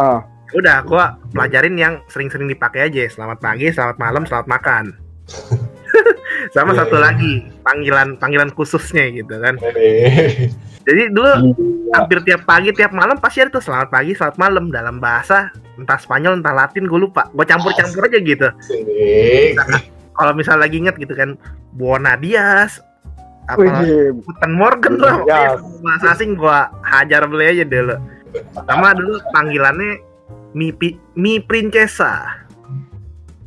Ah. 0.00 0.24
udah 0.56 0.80
gue 0.80 1.04
pelajarin 1.36 1.76
yang 1.76 2.00
sering-sering 2.08 2.48
dipakai 2.48 2.88
aja. 2.88 3.04
Selamat 3.12 3.36
pagi 3.44 3.68
selamat 3.68 4.00
malam 4.00 4.24
selamat 4.24 4.48
makan. 4.48 4.84
Sama 6.56 6.72
Iya, 6.72 6.78
satu 6.84 6.96
iya. 6.96 7.04
lagi 7.12 7.32
panggilan 7.60 8.16
panggilan 8.16 8.48
khususnya 8.56 9.12
gitu 9.12 9.36
kan. 9.36 9.60
Wih. 9.60 10.48
jadi 10.88 11.12
dulu 11.12 11.52
hampir 11.92 12.24
tiap 12.24 12.48
pagi 12.48 12.72
tiap 12.72 12.96
malam 12.96 13.20
pasti 13.20 13.44
ada 13.44 13.52
tuh 13.52 13.60
selamat 13.60 13.92
pagi 13.92 14.16
selamat 14.16 14.36
malam. 14.40 14.64
Dalam 14.72 14.96
bahasa 15.04 15.52
entah 15.76 16.00
Spanyol 16.00 16.40
entah 16.40 16.56
Latin 16.56 16.88
gue 16.88 16.96
lupa. 16.96 17.28
Gue 17.36 17.44
campur-campur 17.44 18.08
aja 18.08 18.16
gitu. 18.16 18.48
Kalau 20.16 20.32
misal 20.32 20.56
lagi 20.56 20.80
inget 20.80 20.96
gitu 20.96 21.12
kan 21.12 21.36
Buona 21.76 22.16
Dias 22.16 22.80
apa 23.48 23.58
Wih, 23.58 24.12
Guten 24.22 24.52
Morgen 24.54 24.94
lah 25.00 25.24
Yes. 25.24 25.56
pokoknya 25.56 25.80
bahasa 25.80 26.06
asing 26.12 26.36
gua 26.36 26.68
hajar 26.84 27.24
beli 27.24 27.44
aja 27.48 27.64
dulu 27.64 27.96
sama 28.68 28.92
dulu 28.92 29.16
panggilannya 29.32 30.04
Mi, 30.52 30.72
Pi- 30.72 30.96
Mi 31.12 31.40
Princesa. 31.40 32.44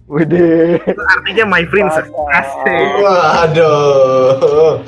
Wih, 0.06 0.28
itu 0.76 1.02
artinya 1.08 1.45
my 1.47 1.64
princess 1.66 2.04
asik. 2.30 2.88
Waduh. 2.99 4.84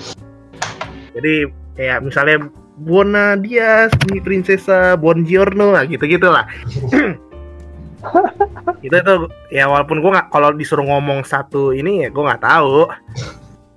jadi 1.15 1.47
kayak 1.73 1.99
misalnya 2.03 2.37
Buona 2.75 3.37
Dias 3.37 3.93
Mi 4.09 4.19
Princesa 4.19 4.97
Buongiorno 4.99 5.73
lah 5.73 5.85
gitu 5.87 6.03
gitu 6.05 6.27
lah. 6.27 6.43
Itu 8.83 8.99
tuh 8.99 9.31
ya 9.47 9.71
walaupun 9.71 10.03
gua 10.03 10.19
nggak 10.19 10.27
kalau 10.27 10.51
disuruh 10.51 10.83
ngomong 10.83 11.23
satu 11.23 11.71
ini 11.71 12.03
ya 12.03 12.09
gua 12.11 12.35
nggak 12.35 12.43
tahu 12.43 12.83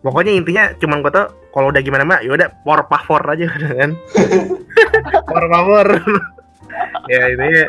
pokoknya 0.07 0.33
intinya 0.39 0.65
cuman 0.79 1.03
gua 1.03 1.11
tau 1.11 1.27
kalau 1.51 1.75
udah 1.75 1.83
gimana 1.83 2.07
mah 2.07 2.23
yaudah 2.23 2.47
por 2.63 2.87
favor 2.87 3.27
aja 3.27 3.51
udah 3.51 3.73
kan. 3.83 3.91
Por 5.27 5.45
favor 5.51 5.87
ya 7.13 7.23
ini 7.35 7.67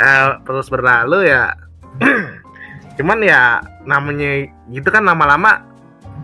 eh, 0.00 0.28
terus 0.48 0.72
berlalu 0.72 1.28
ya. 1.28 1.52
Cuman 2.96 3.20
ya 3.20 3.60
namanya 3.84 4.48
gitu 4.72 4.88
kan 4.88 5.04
lama-lama 5.04 5.60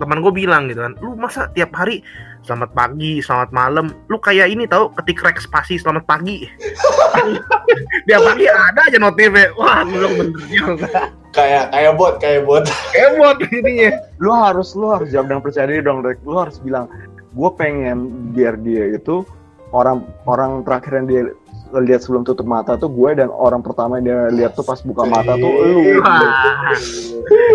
teman 0.00 0.24
gue 0.24 0.32
bilang 0.32 0.72
gitu 0.72 0.80
kan 0.80 0.96
lu 1.05 1.12
masa 1.20 1.53
tiap 1.53 1.70
hari 1.76 2.00
selamat 2.43 2.70
pagi 2.74 3.22
selamat 3.22 3.51
malam. 3.55 3.86
Lu 4.11 4.18
kayak 4.18 4.51
ini 4.51 4.66
tahu 4.66 4.90
ketik 4.99 5.22
rek 5.22 5.38
spasi 5.38 5.78
selamat 5.78 6.05
pagi. 6.07 6.47
Tiap 8.07 8.20
pagi 8.22 8.45
ada 8.51 8.80
aja 8.82 8.99
notifnya 8.99 9.55
wah 9.55 9.86
lu 9.86 10.11
bener 10.18 10.43
juga 10.51 11.12
Kayak 11.32 11.72
kayak 11.72 11.93
bot, 11.97 12.14
kayak 12.20 12.43
bot. 12.45 12.66
emot 12.93 13.38
ininya 13.49 13.97
lu 14.20 14.28
harus 14.34 14.76
lu 14.76 14.90
harus 14.93 15.09
jawab 15.09 15.32
dengan 15.32 15.43
percaya 15.47 15.66
diri 15.70 15.80
dong 15.80 16.05
Dek. 16.05 16.20
lu 16.28 16.36
harus 16.36 16.61
bilang 16.61 16.90
gue 17.32 17.51
pengen 17.57 18.12
biar 18.36 18.61
dia 18.61 18.93
itu 18.93 19.24
orang 19.72 20.05
orang 20.28 20.61
terakhir 20.68 20.93
yang 21.01 21.07
dia 21.09 21.22
lihat 21.72 22.05
sebelum 22.05 22.28
tutup 22.28 22.45
mata 22.45 22.76
tuh 22.76 22.93
gue 22.93 23.16
dan 23.16 23.32
orang 23.32 23.64
pertama 23.64 23.97
yang 23.97 24.05
dia 24.05 24.45
lihat 24.45 24.53
tuh 24.53 24.66
pas 24.66 24.76
buka 24.84 25.09
mata 25.09 25.32
tuh 25.40 25.49
lu. 25.49 26.05
Wah. 26.05 26.20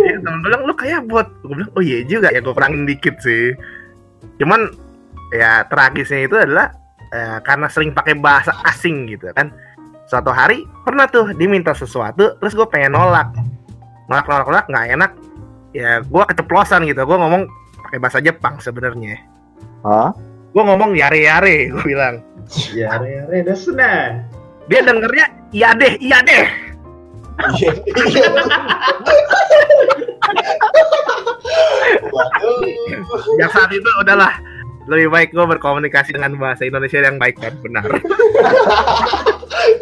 Ya, 0.09 0.17
temen 0.17 0.41
bilang 0.41 0.65
lu 0.65 0.73
kayak 0.73 1.05
bot. 1.05 1.29
Gue 1.45 1.61
bilang 1.61 1.71
oh 1.77 1.83
iya 1.85 2.01
juga 2.07 2.33
ya 2.33 2.41
gue 2.41 2.53
kurangin 2.55 2.89
dikit 2.89 3.21
sih 3.21 3.53
cuman 4.37 4.71
ya 5.33 5.65
tragisnya 5.67 6.23
itu 6.23 6.35
adalah 6.35 6.71
eh, 7.11 7.37
karena 7.43 7.67
sering 7.67 7.91
pakai 7.91 8.15
bahasa 8.15 8.53
asing 8.65 9.07
gitu 9.07 9.27
kan 9.33 9.51
suatu 10.07 10.31
hari 10.31 10.63
pernah 10.87 11.03
tuh 11.07 11.35
diminta 11.35 11.75
sesuatu 11.75 12.39
terus 12.39 12.55
gue 12.55 12.67
pengen 12.67 12.95
nolak 12.95 13.27
nolak 14.07 14.25
nolak 14.25 14.45
nolak 14.47 14.65
nggak 14.71 14.85
enak 14.95 15.11
ya 15.75 15.99
gue 15.99 16.23
keceplosan 16.31 16.87
gitu 16.87 17.03
gue 17.03 17.17
ngomong 17.19 17.43
pakai 17.83 17.99
bahasa 17.99 18.19
Jepang 18.23 18.55
sebenarnya 18.57 19.19
Hah? 19.83 20.15
gue 20.55 20.63
ngomong 20.63 20.95
yare 20.95 21.19
yare 21.21 21.67
gue 21.69 21.83
bilang 21.83 22.23
Ya, 22.71 22.95
re 22.95 23.27
re 23.27 23.43
desunan. 23.43 24.23
dia 24.71 24.79
dengernya 24.79 25.27
iya 25.51 25.75
deh 25.75 25.99
iya 25.99 26.23
deh. 26.23 26.47
Waduh. 32.13 32.59
yang 33.39 33.51
saat 33.51 33.71
itu 33.71 33.89
udahlah 34.01 34.33
lebih 34.87 35.11
baik 35.11 35.29
gue 35.35 35.45
berkomunikasi 35.57 36.15
dengan 36.15 36.39
bahasa 36.39 36.63
Indonesia 36.63 37.03
yang 37.03 37.19
baik 37.19 37.39
dan 37.43 37.55
benar 37.59 37.83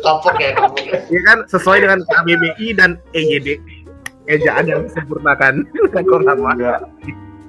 Kapok 0.01 0.37
ya, 0.41 0.49
kapok 0.57 0.81
ya. 0.81 0.97
ya 1.09 1.21
kan 1.29 1.37
sesuai 1.45 1.85
dengan 1.85 1.99
KBBI 2.09 2.67
dan 2.77 2.97
EYD 3.13 3.61
ejaan 4.25 4.65
yang 4.65 4.81
nama 4.89 6.49
Enggak. 6.57 6.79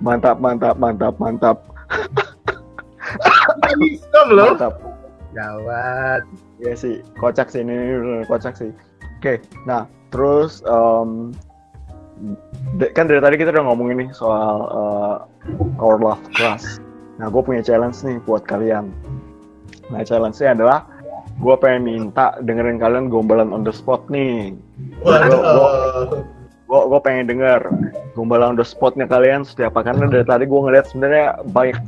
Mantap, 0.04 0.36
mantap, 0.44 0.76
mantap, 0.76 1.14
mantap, 1.16 1.56
Wisdom 3.80 4.28
loh 4.36 4.52
mantap. 4.52 4.76
gawat 5.32 6.20
Iya 6.60 6.72
sih, 6.72 6.94
kocak 7.20 7.52
sih 7.52 7.60
ini, 7.60 8.24
kocak 8.24 8.56
sih. 8.56 8.72
Oke, 9.20 9.40
nah 9.68 9.84
terus 10.08 10.64
kan 12.96 13.04
dari 13.08 13.20
tadi 13.20 13.36
kita 13.36 13.52
udah 13.52 13.64
ngomongin 13.68 14.06
nih 14.06 14.10
soal 14.16 14.54
eh, 14.72 15.16
our 15.80 16.00
love 16.00 16.22
class. 16.32 16.80
Nah, 17.16 17.32
gue 17.32 17.42
punya 17.42 17.64
challenge 17.64 18.04
nih 18.04 18.20
buat 18.28 18.44
kalian. 18.44 18.92
Nah, 19.88 20.04
challenge-nya 20.04 20.52
adalah 20.52 20.84
gue 21.36 21.54
pengen 21.60 21.84
minta 21.84 22.36
dengerin 22.44 22.80
kalian 22.80 23.12
gombalan 23.12 23.52
on 23.52 23.64
the 23.64 23.72
spot 23.72 24.04
nih. 24.12 24.56
Gue 26.66 26.80
gue 26.90 27.00
pengen 27.00 27.30
denger 27.30 27.70
gombalan 28.18 28.56
on 28.56 28.58
the 28.58 28.66
spotnya 28.66 29.06
kalian 29.06 29.46
setiap 29.46 29.76
apa 29.78 29.92
karena 29.92 30.10
dari 30.10 30.26
tadi 30.26 30.44
gue 30.50 30.60
ngeliat 30.60 30.90
sebenarnya 30.90 31.26
banyak 31.54 31.78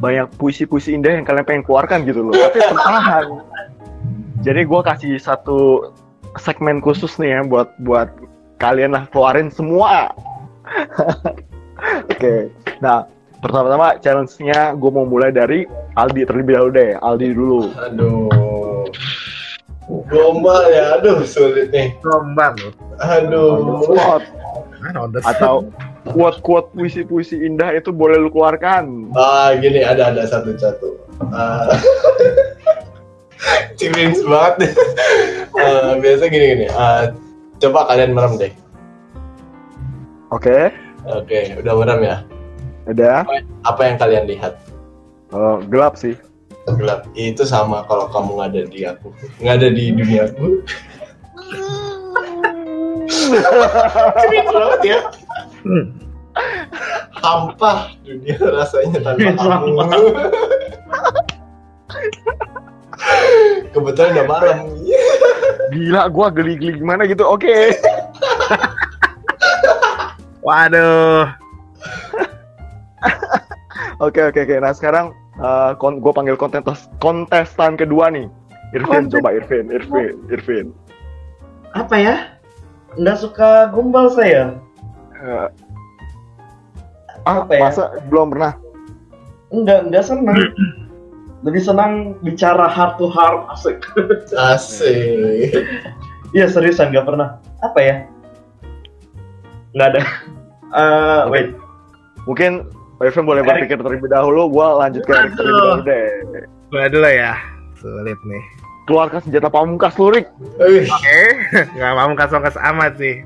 banyak 0.00 0.26
puisi-puisi 0.38 0.96
indah 0.96 1.18
yang 1.18 1.26
kalian 1.26 1.44
pengen 1.44 1.64
keluarkan 1.66 2.06
gitu 2.08 2.24
loh. 2.24 2.32
Tapi 2.32 2.58
tertahan. 2.62 3.26
Jadi 4.40 4.60
gue 4.64 4.80
kasih 4.80 5.20
satu 5.20 5.92
segmen 6.40 6.80
khusus 6.80 7.18
nih 7.20 7.36
ya 7.36 7.40
buat 7.44 7.68
buat 7.84 8.08
kalian 8.60 8.92
lah 8.92 9.08
keluarin 9.08 9.48
semua. 9.48 10.12
Oke, 12.12 12.52
nah 12.84 13.08
pertama-tama 13.40 13.96
challenge-nya 14.04 14.76
gue 14.76 14.90
mau 14.92 15.08
mulai 15.08 15.32
dari 15.32 15.64
Aldi 15.96 16.28
terlebih 16.28 16.60
dahulu 16.60 16.72
deh. 16.76 16.90
Aldi 17.00 17.26
dulu. 17.32 17.60
Aduh. 17.88 18.84
Gombal 20.06 20.70
ya, 20.70 21.02
aduh 21.02 21.26
sulit 21.26 21.74
nih. 21.74 21.90
gombal 21.98 22.54
Aduh. 23.02 23.82
Spot 23.82 24.22
Kan 24.80 24.94
on 24.96 25.10
the 25.12 25.20
atau 25.26 25.66
quote-quote 26.14 26.72
puisi-puisi 26.72 27.36
indah 27.42 27.74
itu 27.76 27.92
boleh 27.92 28.16
lu 28.16 28.32
keluarkan. 28.32 29.12
Ah, 29.12 29.52
gini 29.58 29.84
ada 29.84 30.14
ada 30.14 30.24
satu 30.24 30.56
satu. 30.56 30.96
Ah. 31.34 31.68
Cringe 33.80 34.20
banget. 34.24 34.72
Ah, 35.56 35.96
biasa 36.00 36.28
gini 36.32 36.46
gini. 36.56 36.66
Ah, 36.72 37.12
coba 37.60 37.86
kalian 37.86 38.16
merem 38.16 38.34
deh. 38.40 38.52
Oke, 40.32 40.72
Oke, 41.10 41.58
udah 41.58 41.74
merem 41.76 42.00
ya. 42.06 42.16
ada 42.88 43.26
Apa 43.66 43.82
yang 43.86 43.96
kalian 44.00 44.24
lihat? 44.26 44.56
Eh, 45.30 45.56
gelap 45.68 45.94
sih. 45.94 46.16
Gelap. 46.66 47.06
Itu 47.14 47.42
sama 47.44 47.84
kalau 47.86 48.08
kamu 48.10 48.38
nggak 48.38 48.48
ada 48.50 48.62
di 48.66 48.80
aku, 48.86 49.08
nggak 49.42 49.54
ada 49.60 49.68
di 49.70 49.84
duniaku. 49.94 50.46
Cringe 53.10 54.50
banget 54.50 54.80
ya. 54.86 54.98
Hmm. 55.60 55.84
Hampa 57.20 57.92
dunia 58.06 58.38
rasanya 58.38 58.98
tanpa 59.02 59.30
kamu. 59.38 59.70
Kebetulan 63.70 64.10
udah 64.14 64.26
malam. 64.26 64.58
Gila, 65.68 66.08
gua 66.08 66.32
geli-geli 66.32 66.80
gimana 66.80 67.04
gitu. 67.04 67.28
Oke. 67.28 67.50
Waduh. 70.46 71.28
Oke, 74.00 74.24
oke, 74.24 74.48
oke. 74.48 74.56
Nah, 74.64 74.72
sekarang 74.72 75.12
uh, 75.36 75.76
kon 75.76 76.00
gue 76.00 76.08
panggil 76.08 76.32
kontes 76.32 76.88
kontestan 77.04 77.76
kedua 77.76 78.08
nih. 78.08 78.32
Irvin, 78.72 79.08
Kontes- 79.08 79.20
coba 79.20 79.36
Irvin, 79.36 79.68
Irvin, 79.68 80.16
Irvin. 80.32 80.66
Apa 81.76 82.00
ya? 82.00 82.16
Nggak 82.96 83.20
suka 83.20 83.68
gombal 83.76 84.08
saya. 84.08 84.56
Eh, 85.20 85.48
ah, 87.28 87.44
Apa 87.44 87.52
ya? 87.52 87.60
masa 87.68 88.00
belum 88.08 88.32
pernah? 88.32 88.56
Enggak, 89.52 89.84
enggak 89.84 90.04
senang. 90.08 90.36
Lebih 91.40 91.62
senang 91.64 92.20
bicara 92.20 92.68
heart 92.68 93.00
to 93.00 93.08
heart 93.08 93.48
asik. 93.56 93.80
Asik. 94.36 95.52
Iya 96.36 96.46
seriusan 96.46 96.92
nggak 96.92 97.08
pernah. 97.08 97.40
Apa 97.64 97.78
ya? 97.80 97.94
Nggak 99.72 99.88
ada. 99.96 100.02
Eh, 100.70 101.22
wait. 101.32 101.48
Mungkin 102.28 102.68
Irvin 103.00 103.24
boleh 103.24 103.42
berpikir 103.42 103.80
terlebih 103.80 104.12
dahulu. 104.12 104.52
Gua 104.52 104.76
lanjut 104.84 105.02
ke 105.08 105.12
Erik 105.16 105.32
terlebih 105.34 105.56
dahulu 105.56 105.82
deh. 105.88 106.08
Gue 106.70 106.84
dulu 106.92 107.08
ya. 107.10 107.34
Sulit 107.80 108.20
nih. 108.28 108.44
Keluarkan 108.84 109.20
senjata 109.24 109.48
pamungkas 109.48 109.94
lu, 109.96 110.10
Rik. 110.10 110.26
Wih, 110.58 110.86
Oke, 110.86 111.20
nggak 111.78 111.94
mau 111.94 112.12
kasong-kas 112.14 112.58
amat 112.58 112.98
sih. 112.98 113.22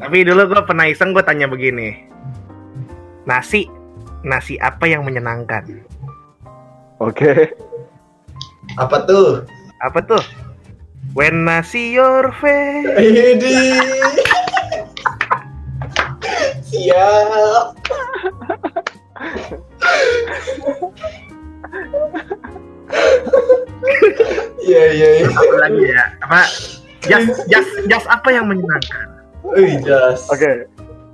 Tapi 0.00 0.24
dulu 0.24 0.48
gue 0.48 0.62
pernah 0.64 0.88
iseng 0.88 1.12
gue 1.12 1.22
tanya 1.22 1.46
begini. 1.46 2.08
Nasi, 3.28 3.68
nasi 4.24 4.56
apa 4.58 4.88
yang 4.88 5.04
menyenangkan? 5.04 5.84
Oke. 6.98 7.54
apa 8.76 8.96
tuh? 9.06 9.42
Apa 9.80 9.98
tuh? 10.02 10.22
When 11.14 11.46
nasi 11.46 11.94
your 11.94 12.30
face. 12.36 12.94
Ini. 12.98 13.58
Siap. 16.68 17.66
Iya 24.58 24.84
iya 24.92 25.08
iya. 25.22 25.28
Apa 25.30 25.54
lagi 25.58 25.82
ya? 25.84 26.04
Apa? 26.22 26.40
Jas, 27.08 27.24
jas, 27.48 27.68
jas 27.88 28.04
apa 28.10 28.28
yang 28.28 28.50
menyenangkan? 28.50 29.06
Wih, 29.46 29.80
jas. 29.80 30.26
Oke. 30.28 30.66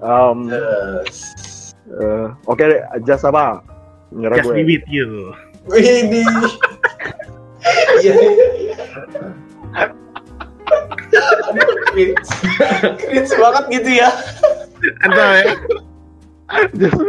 Um, 0.03 0.51
Jas. 0.51 1.19
eh, 1.87 2.27
Oke, 2.45 2.65
deh. 2.67 2.83
Jas 3.07 3.23
apa? 3.23 3.63
Nyerah 4.11 4.41
Just 4.41 4.49
gue. 4.51 4.57
be 4.59 4.65
with 4.67 4.87
you. 4.89 5.33
Ini. 5.73 6.23
Iya 8.05 8.13
iya. 8.13 8.77
Cringe. 11.89 12.29
Cringe 13.01 13.33
banget 13.41 13.65
gitu 13.73 13.91
ya. 14.05 14.11
Entah 15.01 15.31
ya. 15.41 15.53
Just 16.77 17.01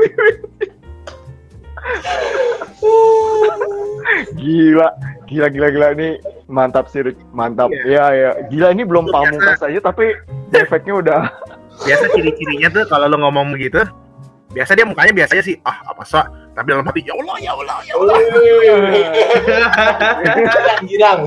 Gila, 4.38 4.88
gila, 5.28 5.48
gila, 5.50 5.68
gila 5.74 5.88
ini 5.98 6.10
mantap 6.48 6.88
sih, 6.88 7.02
Rik. 7.04 7.18
mantap. 7.34 7.74
Iya, 7.74 8.06
ya. 8.14 8.32
Gila 8.48 8.72
ini 8.72 8.86
belum 8.86 9.10
pamungkas 9.10 9.60
aja, 9.66 9.80
tapi 9.82 10.14
efeknya 10.54 10.94
udah. 11.02 11.22
Biasa 11.84 12.08
ciri-cirinya 12.16 12.72
tuh 12.72 12.88
kalau 12.88 13.12
lo 13.12 13.18
ngomong 13.20 13.52
begitu, 13.52 13.84
biasa 14.56 14.78
dia 14.78 14.88
mukanya 14.88 15.12
biasanya 15.12 15.44
sih, 15.44 15.60
ah 15.68 15.84
apa 15.92 16.08
sih? 16.08 16.24
Tapi 16.56 16.68
dalam 16.72 16.88
hati, 16.88 17.04
ya 17.04 17.12
Allah, 17.20 17.36
ya 17.44 17.52
Allah, 17.52 17.78
ya 17.84 17.94
Allah. 18.00 18.16
Girang-girang. 20.24 21.22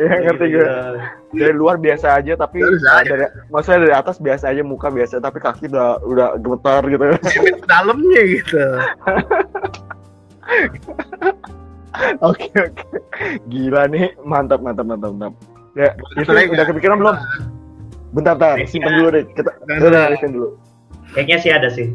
ya 0.00 0.14
ngerti 0.24 0.46
gue. 0.48 0.68
Dari 1.36 1.52
luar 1.52 1.76
biasa 1.76 2.16
aja, 2.16 2.32
tapi 2.40 2.64
Biasa 2.64 3.04
aja. 3.04 3.08
dari, 3.12 3.24
maksudnya 3.52 3.80
dari 3.84 3.94
atas 3.94 4.16
biasa 4.16 4.44
aja, 4.56 4.64
muka 4.64 4.88
biasa, 4.88 5.20
tapi 5.20 5.44
kaki 5.44 5.68
udah 5.68 6.00
udah 6.08 6.28
gemetar 6.40 6.80
gitu. 6.88 7.04
Dalamnya 7.68 8.22
gitu. 8.32 8.60
Oke, 12.24 12.48
oke. 12.56 12.84
Gila 13.52 13.88
nih, 13.92 14.16
mantap, 14.24 14.64
mantap, 14.64 14.88
mantap, 14.88 15.12
mantap. 15.12 15.34
Ya, 15.76 15.92
itu 16.16 16.32
lagi 16.32 16.48
udah 16.48 16.64
kepikiran 16.64 16.96
belum? 16.96 17.16
Bentar, 18.16 18.32
bentar, 18.40 18.56
simpen 18.64 18.96
dulu 18.96 19.08
deh. 19.12 19.24
Kita, 19.36 19.52
dengerin 19.68 20.32
dulu. 20.32 20.48
Kayaknya 21.12 21.36
sih 21.44 21.50
ada 21.52 21.68
sih. 21.68 21.92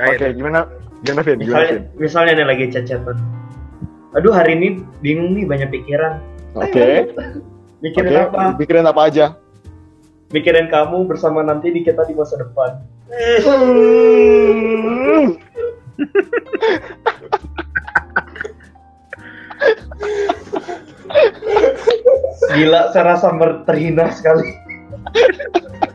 Oke, 0.00 0.32
gimana? 0.32 0.64
Gimana, 1.06 1.22
Vin? 1.22 1.38
Gimana, 1.38 1.46
Misalnya, 1.46 1.70
Vin? 1.70 1.82
misalnya 1.98 2.32
nih 2.34 2.46
lagi 2.46 2.64
chat-chatan. 2.74 3.16
Aduh 4.16 4.32
hari 4.34 4.52
ini 4.58 4.68
bingung 5.04 5.36
nih 5.36 5.44
banyak 5.46 5.68
pikiran. 5.70 6.18
Oke. 6.58 7.12
Mikirin 7.78 8.10
Oke, 8.10 8.22
apa? 8.34 8.58
pikirin 8.58 8.86
apa 8.88 9.00
aja? 9.06 9.26
Mikirin 10.34 10.66
kamu 10.66 11.06
bersama 11.06 11.46
nanti 11.46 11.70
di 11.70 11.86
kita 11.86 12.02
di 12.02 12.14
masa 12.18 12.34
depan. 12.42 12.82
Gila, 22.48 22.90
saya 22.90 23.04
rasa 23.14 23.30
terhina 23.66 24.10
sekali. 24.10 24.46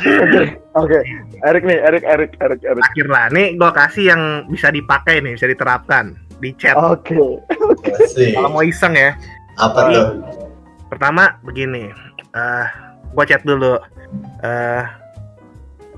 Oke, 0.00 0.40
oke. 0.76 0.98
Erik 1.44 1.62
nih, 1.66 1.78
Erik, 1.82 2.04
Erik, 2.06 2.32
Erik, 2.40 2.60
Erik. 2.62 2.82
Akhir 2.84 3.06
lah, 3.10 3.26
nih 3.32 3.58
gue 3.58 3.70
kasih 3.72 4.04
yang 4.14 4.22
bisa 4.48 4.70
dipakai 4.70 5.20
nih, 5.20 5.34
bisa 5.36 5.46
diterapkan 5.50 6.14
di 6.40 6.54
chat. 6.56 6.76
Oke. 6.76 7.16
Asik. 8.00 8.32
Kalau 8.36 8.48
mau 8.52 8.64
iseng 8.64 8.96
ya, 8.96 9.12
Apa 9.60 9.92
tuh? 9.92 10.06
pertama 10.88 11.36
begini, 11.44 11.92
eh 12.34 12.66
gue 13.12 13.24
chat 13.28 13.42
dulu, 13.44 13.76
eh 14.40 14.84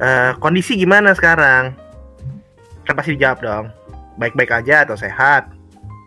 eh, 0.02 0.30
kondisi 0.42 0.74
gimana 0.74 1.14
sekarang? 1.14 1.76
Kan 2.82 2.94
pasti 2.98 3.14
dijawab 3.14 3.38
dong, 3.38 3.64
baik-baik 4.18 4.50
aja 4.50 4.82
atau 4.82 4.98
sehat. 4.98 5.46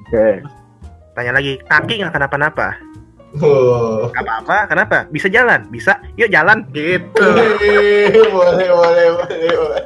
Oke. 0.08 0.44
Tanya 1.16 1.32
lagi, 1.32 1.56
kaki 1.64 2.04
nggak 2.04 2.12
kenapa-napa? 2.12 2.76
Oh. 3.44 4.08
Gak 4.16 4.24
apa-apa, 4.24 4.58
kenapa? 4.72 4.98
Bisa 5.12 5.28
jalan? 5.28 5.68
Bisa, 5.68 6.00
yuk 6.16 6.32
jalan. 6.32 6.64
Gitu. 6.72 7.26
Wih, 7.60 8.16
boleh, 8.36 8.70
boleh, 8.72 9.06
boleh, 9.20 9.52
boleh. 9.60 9.84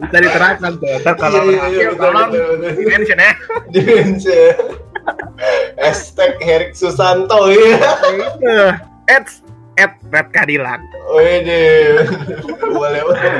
Bisa 0.00 0.18
diterapkan 0.22 0.72
tuh. 0.80 0.94
Ntar 1.02 1.14
kalau 1.18 1.42
Iya, 1.44 1.64
iya, 1.68 1.88
tolong 1.98 2.30
di-mention 2.78 3.18
ya. 3.18 3.32
Dimension. 3.74 4.54
Hashtag 5.80 6.38
Herik 6.40 6.72
Susanto 6.76 7.50
ya. 7.50 8.78
It's 9.10 9.42
at 9.80 9.96
Red 10.12 10.30
Cadillac. 10.30 10.80
Wede. 11.10 12.04
Boleh, 12.70 13.00
boleh. 13.04 13.32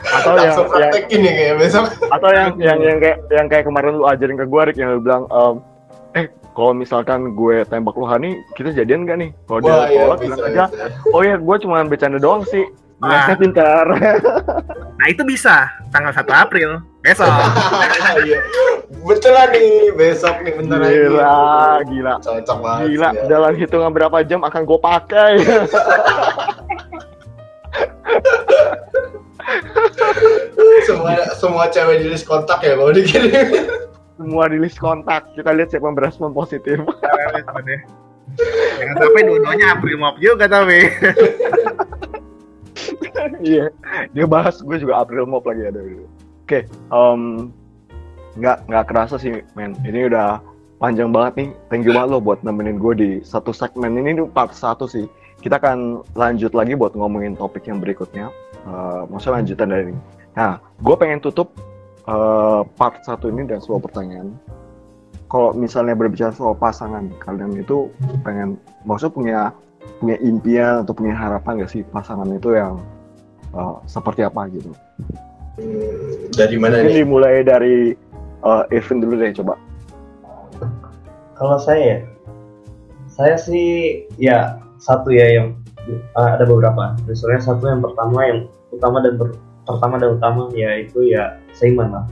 Atau 0.00 0.32
yang, 0.40 0.56
yang 0.72 1.22
ya 1.24 1.32
kayak 1.36 1.54
besok. 1.60 1.84
atau 2.08 2.28
yang 2.32 2.48
yang 2.56 2.78
yang 2.80 2.98
kayak 2.98 3.18
yang 3.28 3.46
kayak 3.52 3.64
kemarin 3.68 4.00
lu 4.00 4.04
ajarin 4.08 4.36
ke 4.40 4.46
gue, 4.48 4.62
Rik, 4.64 4.76
yang 4.80 4.90
lu 4.96 5.00
bilang, 5.04 5.28
em, 5.28 5.54
eh 6.16 6.26
kalau 6.56 6.72
misalkan 6.72 7.36
gue 7.36 7.62
tembak 7.68 7.94
lu 7.94 8.06
Hani, 8.08 8.40
kita 8.56 8.72
jadian 8.74 9.04
gak 9.04 9.18
nih? 9.20 9.30
Kalau 9.46 9.60
dia 9.60 9.72
iya, 9.92 10.00
tolak 10.08 10.18
bisa, 10.18 10.24
bilang 10.24 10.40
aja, 10.40 10.64
bisa. 10.72 10.86
oh 11.12 11.22
ya 11.22 11.36
gue 11.36 11.56
cuma 11.62 11.84
bercanda 11.84 12.18
doang 12.18 12.42
sih. 12.48 12.64
Ah. 13.00 13.08
Ngesnya 13.24 13.36
pintar. 13.40 13.86
Nah 15.00 15.06
itu 15.08 15.24
bisa 15.24 15.72
tanggal 15.88 16.12
1 16.12 16.20
April 16.28 16.84
besok. 17.00 17.28
Iya. 18.20 18.42
Betulan 19.00 19.48
nih, 19.54 19.96
besok 19.96 20.44
nih 20.44 20.52
bentar 20.60 20.76
lagi. 20.82 20.92
gila, 21.08 21.80
gila. 21.88 22.14
Cocok 22.20 22.58
banget. 22.60 22.84
Gila, 22.92 23.08
ya. 23.16 23.24
dalam 23.30 23.52
hitungan 23.56 23.90
berapa 23.96 24.20
jam 24.26 24.44
akan 24.44 24.62
gue 24.66 24.76
pakai. 24.82 25.32
semua 30.88 31.12
semua 31.36 31.64
cewek 31.70 31.96
di 32.02 32.06
list 32.10 32.26
kontak 32.26 32.60
ya 32.62 32.74
kalau 32.76 32.92
dikirim. 32.92 33.32
Semua 34.20 34.44
di 34.52 34.58
list 34.60 34.76
kontak. 34.76 35.32
Kita 35.32 35.50
lihat 35.56 35.72
siapa 35.72 35.88
yang 35.88 35.96
berespon 35.96 36.36
positif. 36.36 36.76
Jangan 38.78 38.96
sampai 38.96 39.22
dua-duanya 39.26 39.66
April 39.74 39.96
Mop 39.98 40.16
juga 40.22 40.46
tapi. 40.46 40.86
Iya, 43.40 43.72
dia 44.12 44.26
bahas 44.28 44.60
gue 44.60 44.76
juga 44.76 45.00
April 45.00 45.24
Mop 45.28 45.44
lagi 45.48 45.64
ada 45.64 45.80
dulu. 45.80 46.06
Oke, 46.44 46.68
em, 46.68 47.52
nggak 48.36 48.68
nggak 48.68 48.84
kerasa 48.88 49.16
sih, 49.16 49.40
men. 49.56 49.76
Ini 49.84 50.12
udah 50.12 50.40
panjang 50.80 51.12
banget 51.12 51.32
nih. 51.36 51.48
Thank 51.68 51.84
you 51.88 51.92
banget 51.92 52.16
lo 52.16 52.18
buat 52.20 52.40
nemenin 52.44 52.80
gue 52.80 52.94
di 52.96 53.10
satu 53.24 53.52
segmen 53.52 53.96
ini. 53.96 54.16
Ini 54.16 54.22
part 54.32 54.52
satu 54.56 54.88
sih. 54.88 55.08
Kita 55.40 55.56
akan 55.56 56.04
lanjut 56.14 56.52
lagi 56.52 56.76
buat 56.76 56.92
ngomongin 56.92 57.36
topik 57.36 57.64
yang 57.68 57.80
berikutnya. 57.80 58.28
Eh, 58.68 59.02
maksudnya 59.08 59.40
lanjutan 59.40 59.68
dari 59.72 59.84
ini. 59.92 60.00
Nah, 60.36 60.60
gue 60.60 60.94
pengen 61.00 61.20
tutup 61.24 61.56
eh, 62.04 62.62
part 62.76 63.00
satu 63.02 63.32
ini 63.32 63.48
dan 63.48 63.58
sebuah 63.64 63.80
pertanyaan. 63.80 64.36
Kalau 65.30 65.54
misalnya 65.54 65.94
berbicara 65.94 66.34
soal 66.34 66.58
pasangan, 66.58 67.06
kalian 67.22 67.54
itu 67.54 67.86
pengen, 68.26 68.58
maksudnya 68.82 69.14
punya 69.14 69.40
punya 70.00 70.16
impian 70.24 70.82
atau 70.82 70.96
punya 70.96 71.14
harapan 71.14 71.60
gak 71.60 71.70
sih 71.70 71.84
pasangan 71.92 72.26
itu 72.32 72.56
yang 72.56 72.80
uh, 73.52 73.76
seperti 73.84 74.24
apa 74.24 74.48
gitu. 74.52 74.72
Hmm, 75.60 76.32
dari 76.32 76.56
mana 76.56 76.80
Mungkin 76.80 76.88
nih? 76.88 76.98
dimulai 77.04 77.36
dari 77.44 77.76
uh, 78.42 78.64
Irvin 78.72 79.04
dulu 79.04 79.20
deh 79.20 79.32
coba. 79.36 79.54
kalau 81.36 81.56
saya 81.56 81.80
ya, 81.80 81.98
saya 83.08 83.36
sih 83.40 84.04
ya 84.20 84.60
satu 84.80 85.12
ya 85.12 85.28
yang 85.28 85.54
uh, 86.16 86.30
ada 86.34 86.48
beberapa. 86.48 86.96
Misalnya 87.04 87.40
satu 87.44 87.68
yang 87.68 87.84
pertama 87.84 88.18
yang 88.26 88.38
utama 88.72 89.04
dan 89.04 89.20
ber- 89.20 89.38
pertama 89.68 90.00
dan 90.00 90.16
utama 90.16 90.48
yaitu 90.56 91.06
ya 91.06 91.36
seiman 91.54 91.92
lah. 91.92 92.04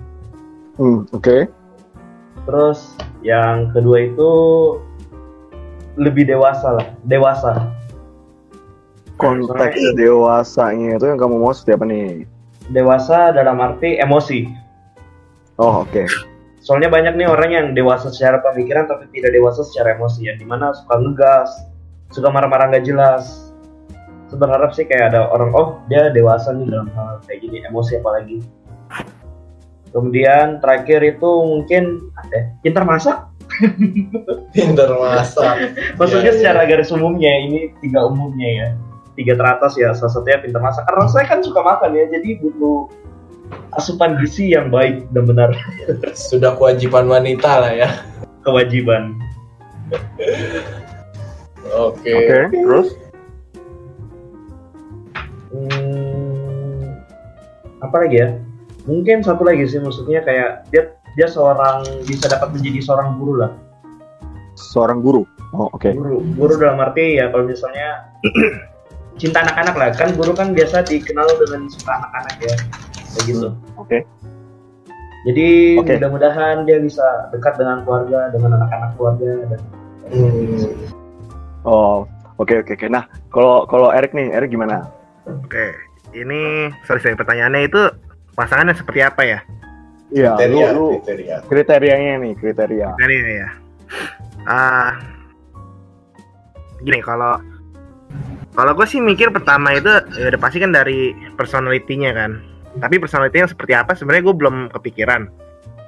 Hmm, 0.79 1.09
oke. 1.11 1.51
Terus 2.47 2.95
yang 3.25 3.75
kedua 3.75 4.09
itu 4.09 4.31
lebih 5.99 6.31
dewasa 6.31 6.79
lah, 6.79 6.89
dewasa. 7.03 7.75
Konteks 9.19 9.99
dewasanya 9.99 10.95
itu 10.95 11.05
yang 11.11 11.19
kamu 11.19 11.43
mau 11.43 11.51
seperti 11.51 11.75
apa 11.75 11.85
nih? 11.91 12.07
Dewasa 12.71 13.35
dalam 13.35 13.59
arti 13.59 13.99
emosi. 13.99 14.47
Oh, 15.59 15.83
oke. 15.83 16.07
Soalnya 16.63 16.87
banyak 16.87 17.19
nih 17.19 17.27
orang 17.27 17.51
yang 17.51 17.67
dewasa 17.75 18.15
secara 18.15 18.39
pemikiran 18.39 18.87
tapi 18.87 19.11
tidak 19.11 19.35
dewasa 19.35 19.67
secara 19.67 19.99
emosi 19.99 20.31
ya, 20.31 20.39
di 20.39 20.47
mana 20.47 20.71
suka 20.71 21.03
ngegas, 21.03 21.51
suka 22.11 22.29
marah-marah 22.29 22.73
nggak 22.73 22.87
jelas. 22.87 23.53
Saya 24.29 24.45
berharap 24.45 24.77
sih 24.77 24.85
kayak 24.85 25.13
ada 25.17 25.33
orang, 25.33 25.57
oh 25.57 25.81
dia 25.89 26.13
dewasa 26.13 26.53
nih 26.53 26.69
dalam 26.69 26.89
hal 26.93 27.25
kayak 27.25 27.41
gini, 27.41 27.65
emosi 27.65 27.97
apalagi. 27.97 28.45
Kemudian 29.89 30.61
terakhir 30.61 31.01
itu 31.01 31.31
mungkin 31.49 32.13
ada 32.13 32.53
pintar 32.61 32.85
masak. 32.85 33.25
Pinter 34.55 34.93
masak. 35.01 35.73
Maksudnya 35.97 36.31
Iya, 36.31 36.37
iya. 36.37 36.41
secara 36.53 36.63
garis 36.69 36.93
umumnya 36.93 37.33
ini 37.49 37.73
tiga 37.81 38.05
umumnya 38.05 38.49
ya, 38.53 38.69
tiga 39.17 39.35
teratas 39.41 39.73
ya. 39.81 39.97
Salah 39.97 40.13
satunya 40.13 40.45
pintar 40.45 40.61
masak. 40.61 40.85
Karena 40.85 41.09
saya 41.09 41.25
kan 41.25 41.41
suka 41.41 41.65
makan 41.65 41.97
ya, 41.97 42.05
jadi 42.13 42.37
butuh 42.45 42.93
asupan 43.81 44.21
gizi 44.21 44.53
yang 44.53 44.69
baik 44.69 45.09
dan 45.17 45.25
benar 45.25 45.57
Sudah 46.13 46.53
kewajiban 46.61 47.09
wanita 47.09 47.65
lah 47.65 47.73
ya. 47.73 47.89
kewajiban. 48.45 49.17
Oke. 51.75 52.13
Oke, 52.13 52.37
terus? 52.53 52.89
Hmm, 55.49 56.97
apa 57.81 57.97
lagi 58.05 58.17
ya? 58.21 58.29
Mungkin 58.89 59.21
satu 59.21 59.45
lagi 59.45 59.69
sih 59.69 59.81
maksudnya 59.81 60.25
kayak 60.25 60.65
dia 60.73 60.93
dia 61.17 61.29
seorang 61.29 61.85
bisa 62.09 62.29
dapat 62.31 62.57
menjadi 62.57 62.81
seorang 62.85 63.21
guru 63.21 63.33
lah. 63.45 63.53
Seorang 64.57 65.05
guru. 65.05 65.29
Oh, 65.57 65.69
oke. 65.73 65.93
Guru, 65.93 66.25
guru 66.37 66.53
dalam 66.61 66.81
arti 66.81 67.21
ya 67.21 67.33
kalau 67.33 67.49
misalnya 67.49 68.13
cinta 69.21 69.43
anak-anak 69.45 69.75
lah 69.75 69.89
kan 69.97 70.15
guru 70.15 70.33
kan 70.37 70.53
biasa 70.55 70.85
dikenal 70.87 71.27
dengan 71.41 71.67
suka 71.73 71.91
anak-anak 71.91 72.35
ya 72.45 72.55
kayak 73.17 73.25
gitu. 73.25 73.49
Oke. 73.81 73.99
Jadi 75.27 75.77
Oke. 75.77 75.99
mudah-mudahan 75.99 76.65
dia 76.65 76.79
bisa 76.79 77.03
dekat 77.35 77.59
dengan 77.59 77.83
keluarga, 77.83 78.31
dengan 78.31 78.63
anak-anak 78.63 78.91
keluarga 78.97 79.31
dan 79.51 79.61
Hmm. 80.09 80.65
Oh, 81.67 82.07
oke 82.39 82.63
oke 82.63 82.73
oke. 82.79 82.87
Nah, 82.87 83.07
kalau 83.35 83.67
kalau 83.67 83.91
Erik 83.91 84.15
nih, 84.15 84.31
Erik 84.31 84.55
gimana? 84.55 84.87
Oke, 85.27 85.75
ini 86.15 86.71
sorry 86.87 87.03
sorry 87.03 87.19
pertanyaannya 87.19 87.67
itu 87.67 87.83
pasangannya 88.39 88.75
seperti 88.79 89.01
apa 89.03 89.23
ya? 89.27 89.41
Iya, 90.09 90.33
lu, 90.33 90.41
Kriteria, 90.41 90.69
lu 90.73 90.87
kriteria. 91.05 91.37
kriterianya 91.53 92.13
nih, 92.25 92.33
kriteria. 92.41 92.89
Ini 92.97 93.35
ya. 93.45 93.49
Ah, 94.49 94.97
gini 96.81 97.05
kalau 97.05 97.37
kalau 98.57 98.73
gue 98.73 98.87
sih 98.89 98.99
mikir 99.05 99.29
pertama 99.29 99.77
itu 99.77 99.91
ya 100.17 100.33
udah 100.33 100.41
pasti 100.41 100.59
kan 100.65 100.73
dari 100.73 101.13
personalitinya 101.37 102.11
kan. 102.17 102.41
Tapi 102.81 102.97
personalitinya 102.97 103.51
seperti 103.51 103.73
apa 103.77 103.93
sebenarnya 103.93 104.33
gue 104.33 104.37
belum 104.39 104.57
kepikiran. 104.73 105.29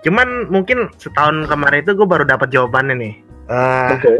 Cuman 0.05 0.53
mungkin 0.53 0.93
setahun 1.01 1.49
kemarin 1.49 1.81
itu 1.85 1.93
gue 1.97 2.09
baru 2.09 2.25
dapat 2.29 2.53
jawabannya 2.53 2.95
nih. 3.01 3.15
Eh, 3.51 3.91
Oke. 3.97 4.13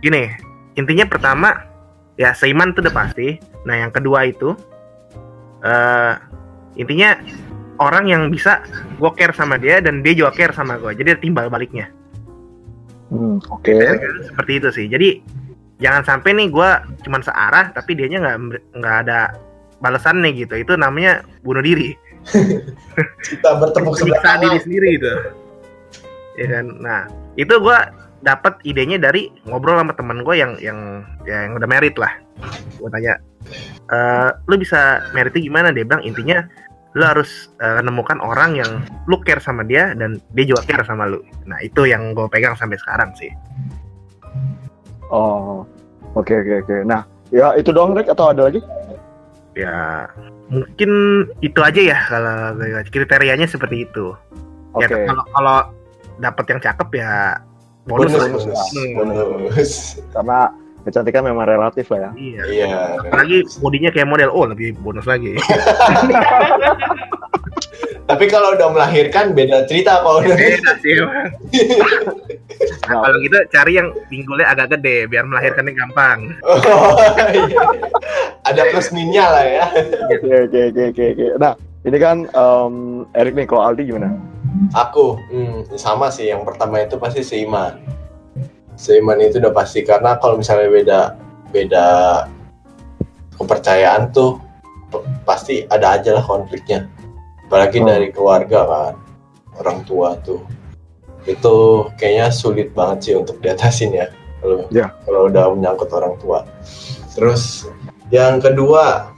gini 0.00 0.30
intinya 0.78 1.04
pertama 1.10 1.66
ya 2.14 2.30
seiman 2.32 2.70
tuh 2.70 2.86
udah 2.86 2.94
pasti. 2.94 3.42
Nah 3.66 3.74
yang 3.82 3.90
kedua 3.90 4.30
itu 4.30 4.54
eh 5.66 6.14
intinya 6.78 7.18
orang 7.82 8.06
yang 8.06 8.22
bisa 8.30 8.62
gue 8.98 9.10
care 9.18 9.34
sama 9.34 9.58
dia 9.58 9.82
dan 9.82 10.06
dia 10.06 10.14
juga 10.14 10.30
care 10.30 10.54
sama 10.54 10.78
gue 10.78 10.94
jadi 10.94 11.18
timbal 11.18 11.50
baliknya. 11.50 11.90
Hmm, 13.10 13.42
oke. 13.50 13.74
seperti 14.30 14.52
itu 14.62 14.68
sih. 14.70 14.86
Jadi 14.86 15.08
jangan 15.82 16.06
sampai 16.06 16.30
nih 16.38 16.48
gue 16.52 16.70
cuman 17.06 17.22
searah 17.26 17.74
tapi 17.74 17.98
dianya 17.98 18.22
nggak 18.22 18.36
nggak 18.78 18.96
ada 19.06 19.34
balasannya 19.82 20.30
gitu. 20.38 20.54
Itu 20.54 20.78
namanya 20.78 21.26
bunuh 21.42 21.62
diri. 21.62 21.98
Kita 23.26 23.56
bertepuk 23.56 23.98
sebelah 23.98 24.36
diri 24.38 24.58
sendiri 24.62 24.88
gitu. 25.00 25.12
Ya 26.38 26.46
kan? 26.54 26.66
Nah 26.78 27.02
itu 27.34 27.54
gue 27.58 27.78
dapat 28.22 28.58
idenya 28.66 28.98
dari 28.98 29.30
ngobrol 29.46 29.78
sama 29.78 29.94
temen 29.94 30.26
gue 30.26 30.34
yang 30.34 30.58
yang 30.58 31.06
yang 31.22 31.54
udah 31.54 31.68
merit 31.70 31.94
lah 31.96 32.10
gue 32.78 32.88
tanya 32.90 33.14
"Eh, 33.88 34.30
lu 34.50 34.54
bisa 34.58 35.00
meritnya 35.14 35.42
gimana 35.42 35.68
dia 35.70 35.86
bilang 35.86 36.02
intinya 36.02 36.42
lu 36.98 37.04
harus 37.06 37.52
eh, 37.62 37.78
menemukan 37.78 38.18
orang 38.18 38.58
yang 38.58 38.70
lu 39.06 39.22
care 39.22 39.38
sama 39.38 39.62
dia 39.62 39.94
dan 39.94 40.18
dia 40.34 40.44
juga 40.50 40.66
care 40.66 40.82
sama 40.82 41.06
lu 41.06 41.22
nah 41.46 41.62
itu 41.62 41.86
yang 41.86 42.10
gue 42.12 42.26
pegang 42.30 42.58
sampai 42.58 42.78
sekarang 42.78 43.14
sih 43.14 43.30
Oh, 45.08 45.64
oke 46.20 46.36
oke 46.36 46.68
oke. 46.68 46.76
Nah, 46.84 47.00
ya 47.32 47.56
itu 47.56 47.72
doang 47.72 47.96
Rick 47.96 48.12
atau 48.12 48.28
ada 48.28 48.44
lagi? 48.44 48.60
ya 49.58 50.06
mungkin 50.46 50.90
itu 51.42 51.58
aja 51.58 51.80
ya 51.82 51.98
kalau 52.06 52.54
kriterianya 52.94 53.50
seperti 53.50 53.90
itu 53.90 54.14
Oke. 54.78 54.86
ya 54.86 55.10
kalau 55.10 55.24
kalau 55.34 55.58
dapat 56.22 56.44
yang 56.46 56.60
cakep 56.62 56.88
ya 57.02 57.42
bonus, 57.88 58.12
Bonus, 58.12 58.44
bonus, 58.44 58.60
Hmm. 58.70 58.92
bonus. 58.94 59.70
Karena 60.10 60.38
kecantikan 60.80 61.20
memang 61.22 61.44
relatif 61.44 61.88
lah 61.88 62.00
ya. 62.00 62.10
iya 62.14 62.42
Iya. 62.46 62.66
apalagi 63.02 63.44
bodinya 63.58 63.90
kayak 63.90 64.06
model 64.06 64.30
oh 64.30 64.44
lebih 64.44 64.72
bonus 64.78 65.04
lagi 65.04 65.36
Tapi 68.08 68.24
kalau 68.24 68.56
udah 68.56 68.72
melahirkan 68.72 69.36
beda 69.36 69.68
cerita 69.68 70.00
kalau 70.00 70.24
udah. 70.24 70.32
beda 70.32 70.70
sih 70.80 70.96
nah, 72.88 73.04
kalau 73.04 73.16
gitu 73.20 73.36
cari 73.52 73.72
yang 73.74 73.92
pinggulnya 74.08 74.48
agak 74.48 74.72
gede 74.72 75.04
biar 75.06 75.28
melahirkannya 75.28 75.76
gampang 75.76 76.32
Oh, 76.40 76.96
iya. 77.28 77.60
Ada 78.48 78.72
plus 78.72 78.88
minusnya 78.90 79.28
lah 79.28 79.44
ya. 79.44 79.64
Oke 80.08 80.48
oke 80.48 80.60
oke 80.88 81.04
oke. 81.12 81.26
Nah, 81.36 81.52
ini 81.84 81.98
kan 82.00 82.24
em, 82.26 82.74
Erik 83.12 83.36
nih, 83.36 83.44
kalau 83.44 83.60
Aldi 83.62 83.84
gimana? 83.84 84.08
Aku 84.74 85.16
hmm, 85.30 85.74
sama 85.78 86.10
sih. 86.12 86.28
Yang 86.28 86.42
pertama 86.48 86.82
itu 86.82 86.98
pasti 87.00 87.22
seiman. 87.24 87.78
Seiman 88.78 89.18
itu 89.18 89.42
udah 89.42 89.50
pasti 89.54 89.82
karena 89.82 90.18
kalau 90.22 90.38
misalnya 90.38 90.70
beda 90.70 91.00
beda 91.50 91.86
kepercayaan 93.38 94.10
tuh 94.12 94.38
pasti 95.24 95.64
ada 95.68 95.98
aja 95.98 96.16
lah 96.18 96.24
konfliknya. 96.24 96.86
Apalagi 97.48 97.80
Oh. 97.80 97.86
dari 97.88 98.08
keluarga 98.12 98.60
kan, 98.68 98.94
orang 99.56 99.80
tua 99.88 100.16
tuh. 100.20 100.44
Itu 101.24 101.88
kayaknya 101.96 102.28
sulit 102.32 102.72
banget 102.76 102.98
sih 103.08 103.14
untuk 103.16 103.40
diatasin 103.40 103.92
ya. 103.92 104.06
Kalau 104.40 104.68
Ya. 104.70 104.92
kalau 105.04 105.28
udah 105.28 105.50
menyangkut 105.56 105.90
orang 105.92 106.14
tua. 106.20 106.44
Terus 107.16 107.66
yang 108.12 108.38
kedua 108.38 109.12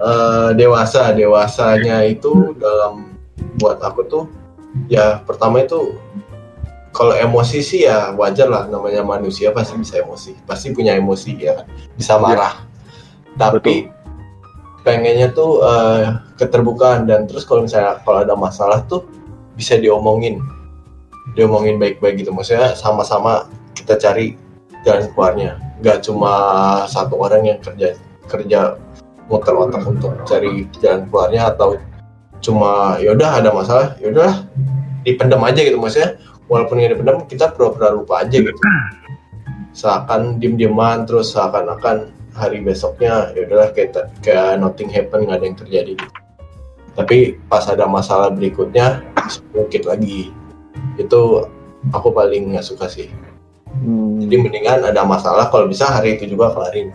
eh, 0.00 0.50
dewasa, 0.56 1.12
dewasanya 1.12 2.08
itu 2.08 2.56
dalam 2.56 3.09
buat 3.58 3.80
aku 3.82 4.00
tuh 4.06 4.24
ya 4.86 5.22
pertama 5.26 5.62
itu 5.64 5.98
kalau 6.90 7.14
emosi 7.14 7.62
sih 7.62 7.86
ya 7.86 8.10
wajar 8.18 8.50
lah 8.50 8.66
namanya 8.66 9.06
manusia 9.06 9.54
pasti 9.54 9.78
bisa 9.78 10.02
emosi 10.02 10.34
pasti 10.42 10.74
punya 10.74 10.98
emosi 10.98 11.38
ya 11.38 11.62
kan? 11.62 11.66
Bisa 11.94 12.18
marah. 12.18 12.66
Tapi 13.38 13.86
pengennya 14.82 15.30
tuh 15.30 15.62
eh, 15.62 16.18
keterbukaan 16.34 17.06
dan 17.06 17.30
terus 17.30 17.46
kalau 17.46 17.62
misalnya 17.62 18.02
kalau 18.02 18.26
ada 18.26 18.34
masalah 18.34 18.82
tuh 18.90 19.06
bisa 19.54 19.78
diomongin. 19.78 20.42
Diomongin 21.38 21.78
baik-baik 21.78 22.26
gitu 22.26 22.34
maksudnya 22.34 22.74
sama-sama 22.74 23.46
kita 23.78 23.94
cari 23.94 24.34
jalan 24.82 25.06
keluarnya. 25.14 25.62
Nggak 25.78 26.10
cuma 26.10 26.32
satu 26.90 27.22
orang 27.22 27.54
yang 27.54 27.58
kerja 27.62 27.94
kerja 28.26 28.74
muter 29.30 29.54
otak 29.54 29.86
untuk 29.86 30.10
cari 30.26 30.66
jalan 30.82 31.06
keluarnya 31.06 31.54
atau 31.54 31.78
cuma 32.40 32.96
yaudah 33.00 33.40
ada 33.40 33.50
masalah. 33.54 33.96
Yaudah 34.00 34.48
dipendam 35.06 35.40
aja 35.44 35.60
gitu 35.60 35.76
maksudnya. 35.80 36.20
Walaupun 36.50 36.82
nggak 36.82 36.92
dipendam 36.98 37.18
kita 37.30 37.54
pura-pura 37.54 37.94
lupa 37.94 38.26
aja 38.26 38.36
gitu. 38.36 38.58
Seakan 39.70 40.42
diem-dieman 40.42 41.06
terus 41.06 41.30
seakan-akan 41.30 42.10
hari 42.34 42.62
besoknya 42.62 43.30
yaudahlah 43.34 43.70
kayak 43.74 44.10
kayak 44.22 44.58
nothing 44.58 44.90
happen 44.90 45.26
nggak 45.26 45.42
ada 45.42 45.46
yang 45.46 45.58
terjadi 45.58 45.94
tapi 47.00 47.38
pas 47.46 47.64
ada 47.70 47.86
masalah 47.86 48.28
berikutnya 48.34 49.00
bangkit 49.54 49.86
lagi. 49.86 50.34
Itu 50.98 51.46
aku 51.94 52.10
paling 52.10 52.54
nggak 52.54 52.66
suka 52.66 52.90
sih. 52.90 53.08
Hmm, 53.70 54.18
jadi 54.20 54.36
mendingan 54.42 54.84
ada 54.90 55.06
masalah 55.06 55.48
kalau 55.48 55.70
bisa 55.70 55.86
hari 55.86 56.18
itu 56.18 56.26
juga 56.26 56.52
kelarin. 56.52 56.90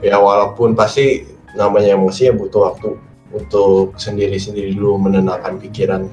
Ya 0.00 0.16
walaupun 0.16 0.72
pasti 0.78 1.26
namanya 1.58 1.98
emosi 1.98 2.30
ya 2.30 2.32
butuh 2.32 2.72
waktu 2.72 2.96
untuk 3.34 3.98
sendiri-sendiri 3.98 4.78
dulu 4.78 5.10
menenangkan 5.10 5.58
pikiran. 5.58 6.06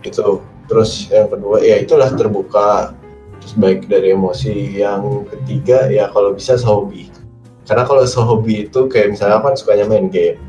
Itu. 0.00 0.40
Terus 0.66 1.12
yang 1.12 1.28
kedua 1.28 1.60
ya 1.60 1.76
itulah 1.78 2.08
terbuka. 2.16 2.96
Terus 3.42 3.54
baik 3.60 3.80
dari 3.92 4.16
emosi. 4.16 4.80
Yang 4.80 5.28
ketiga 5.28 5.92
ya 5.92 6.08
kalau 6.08 6.32
bisa 6.32 6.56
sehobi. 6.56 7.12
Karena 7.68 7.84
kalau 7.84 8.02
sehobi 8.08 8.66
itu 8.66 8.88
kayak 8.88 9.14
misalnya 9.14 9.44
kan 9.44 9.54
sukanya 9.54 9.84
main 9.86 10.08
game. 10.08 10.40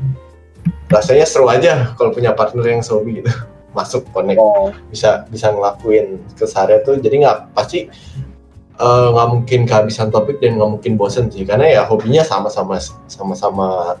Rasanya 0.88 1.28
seru 1.28 1.50
aja 1.50 1.92
kalau 2.00 2.10
punya 2.14 2.32
partner 2.32 2.64
yang 2.64 2.82
sehobi 2.82 3.20
gitu. 3.20 3.30
Masuk 3.76 4.06
connect. 4.14 4.38
Oh, 4.38 4.70
bisa 4.88 5.26
bisa 5.28 5.50
ngelakuin 5.50 6.22
keseharian 6.38 6.80
tuh. 6.86 6.96
Jadi 7.02 7.26
nggak 7.26 7.38
pasti 7.52 7.90
eh, 8.78 9.06
nggak 9.12 9.28
mungkin 9.34 9.60
kehabisan 9.66 10.14
topik 10.14 10.38
dan 10.38 10.56
nggak 10.56 10.70
mungkin 10.78 10.92
bosen 10.94 11.26
sih. 11.28 11.42
Karena 11.42 11.66
ya 11.68 11.82
hobinya 11.84 12.22
sama-sama 12.22 12.78
sama-sama 13.10 13.98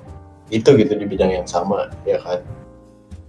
itu 0.52 0.68
gitu 0.76 0.92
di 0.96 1.06
bidang 1.08 1.32
yang 1.32 1.46
sama 1.48 1.88
ya 2.04 2.20
kan? 2.20 2.40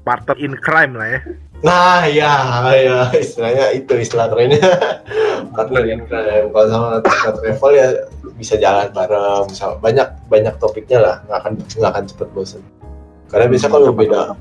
Partner 0.04 0.38
in 0.38 0.54
crime 0.60 0.94
lah 0.94 1.08
ya. 1.08 1.20
Nah 1.64 2.04
ya 2.06 2.34
ya 2.76 3.00
istilahnya 3.16 3.74
itu 3.74 3.94
istilah 3.98 4.30
kerennya 4.30 4.62
partner 5.56 5.84
in 5.88 6.04
crime 6.06 6.52
kalau 6.52 6.68
sama 6.68 6.88
sama 7.02 7.32
travel 7.40 7.72
ya 7.74 7.88
bisa 8.36 8.60
jalan 8.60 8.92
bareng 8.92 9.48
bisa 9.48 9.80
banyak 9.80 10.08
banyak 10.28 10.54
topiknya 10.60 11.00
lah 11.00 11.16
nggak 11.26 11.40
akan 11.42 11.54
nggak 11.58 11.92
akan 11.96 12.06
cepet 12.06 12.28
bosen. 12.36 12.62
Karena 13.32 13.50
biasa 13.50 13.68
kalau 13.72 13.96
beda 13.96 14.36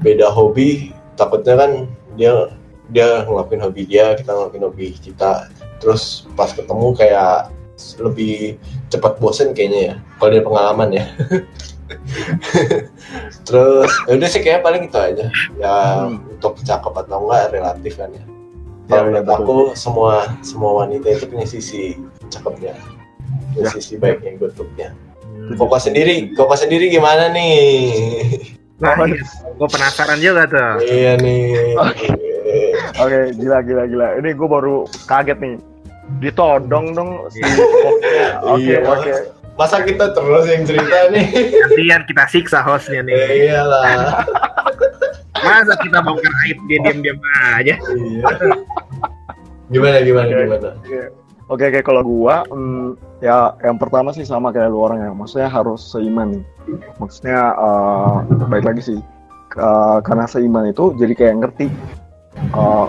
beda 0.00 0.26
hobi 0.30 0.94
takutnya 1.18 1.58
kan 1.58 1.70
dia 2.14 2.48
dia 2.90 3.22
ngelakuin 3.26 3.62
hobi 3.62 3.82
dia 3.84 4.14
kita 4.16 4.30
ngelakuin 4.32 4.64
hobi 4.70 4.86
kita. 4.96 5.50
Terus 5.82 6.24
pas 6.38 6.48
ketemu 6.54 6.96
kayak 6.96 7.50
lebih 8.00 8.60
cepat 8.92 9.16
bosen 9.16 9.56
kayaknya 9.56 9.80
ya 9.80 9.94
kalau 10.20 10.30
dari 10.36 10.44
pengalaman 10.44 10.88
ya 10.92 11.04
terus 13.46 13.90
ya 14.06 14.12
udah 14.14 14.28
sih 14.28 14.40
kayak 14.40 14.60
paling 14.60 14.86
itu 14.86 14.96
aja 14.96 15.26
ya 15.56 15.76
untuk 16.06 16.58
cakep 16.58 16.92
atau 16.96 17.18
enggak 17.20 17.50
relatif 17.50 17.94
kan 17.96 18.10
ya 18.10 18.24
kalau 18.86 19.06
Ya, 19.06 19.06
menurut 19.06 19.22
betul. 19.24 19.38
aku 19.38 19.56
semua 19.72 20.14
semua 20.40 20.70
wanita 20.82 21.06
itu 21.08 21.24
punya 21.26 21.46
sisi 21.46 21.94
cakepnya 22.26 22.74
punya 23.52 23.62
Ya. 23.62 23.70
sisi 23.70 23.94
baiknya 23.96 24.34
buruknya 24.36 24.90
Koko 25.50 25.76
sendiri, 25.76 26.30
Koko 26.32 26.54
sendiri 26.54 26.86
gimana 26.88 27.26
nih? 27.28 27.90
nah 28.78 28.94
iya. 29.02 29.18
gue 29.50 29.68
penasaran 29.68 30.18
juga 30.18 30.46
tuh 30.46 30.78
iya 30.80 31.18
nih. 31.18 31.74
Oke, 32.96 33.18
gila 33.34 33.58
gila 33.60 33.84
gila. 33.86 34.06
Ini 34.18 34.30
gue 34.32 34.48
baru 34.48 34.76
kaget 35.06 35.38
nih. 35.38 35.54
Ditodong 36.18 36.92
dong 36.92 37.10
si 37.28 37.40
koknya. 37.82 38.28
Oke, 38.42 38.62
Iya. 38.62 38.78
oke. 38.84 39.12
Masa 39.60 39.84
kita 39.84 40.08
terus 40.10 40.48
yang 40.48 40.64
cerita 40.64 41.12
nih? 41.12 41.26
gantian 41.52 42.02
kita 42.02 42.24
siksa 42.26 42.64
hostnya 42.64 43.04
nih 43.04 43.12
Eh, 43.12 43.28
iyalah. 43.44 44.24
masa 45.36 45.76
kita 45.78 46.00
bongkar 46.00 46.32
aib 46.44 46.58
dia 46.64 46.78
diam-diam 46.80 47.18
aja 47.50 47.76
Iya. 47.76 48.24
Gimana 49.68 49.98
gimana 50.00 50.26
Oke. 50.26 50.40
gimana? 50.42 50.70
Oke, 51.46 51.64
oke 51.66 51.80
kalau 51.82 52.00
gua 52.00 52.46
hmm, 52.46 52.94
ya 53.18 53.52
yang 53.60 53.76
pertama 53.76 54.10
sih 54.10 54.22
sama 54.22 54.48
kayak 54.48 54.70
lu 54.70 54.80
orang 54.80 54.98
ya. 54.98 55.10
Maksudnya 55.10 55.48
harus 55.48 55.82
seiman 55.84 56.34
nih. 56.34 56.44
Maksudnya 56.96 57.38
eh, 57.52 58.14
baik 58.46 58.64
lagi 58.64 58.82
sih. 58.86 58.98
Eh, 59.52 59.98
karena 60.00 60.24
seiman 60.24 60.66
itu 60.66 60.94
jadi 60.94 61.12
kayak 61.12 61.34
ngerti 61.38 61.66
eh, 62.50 62.86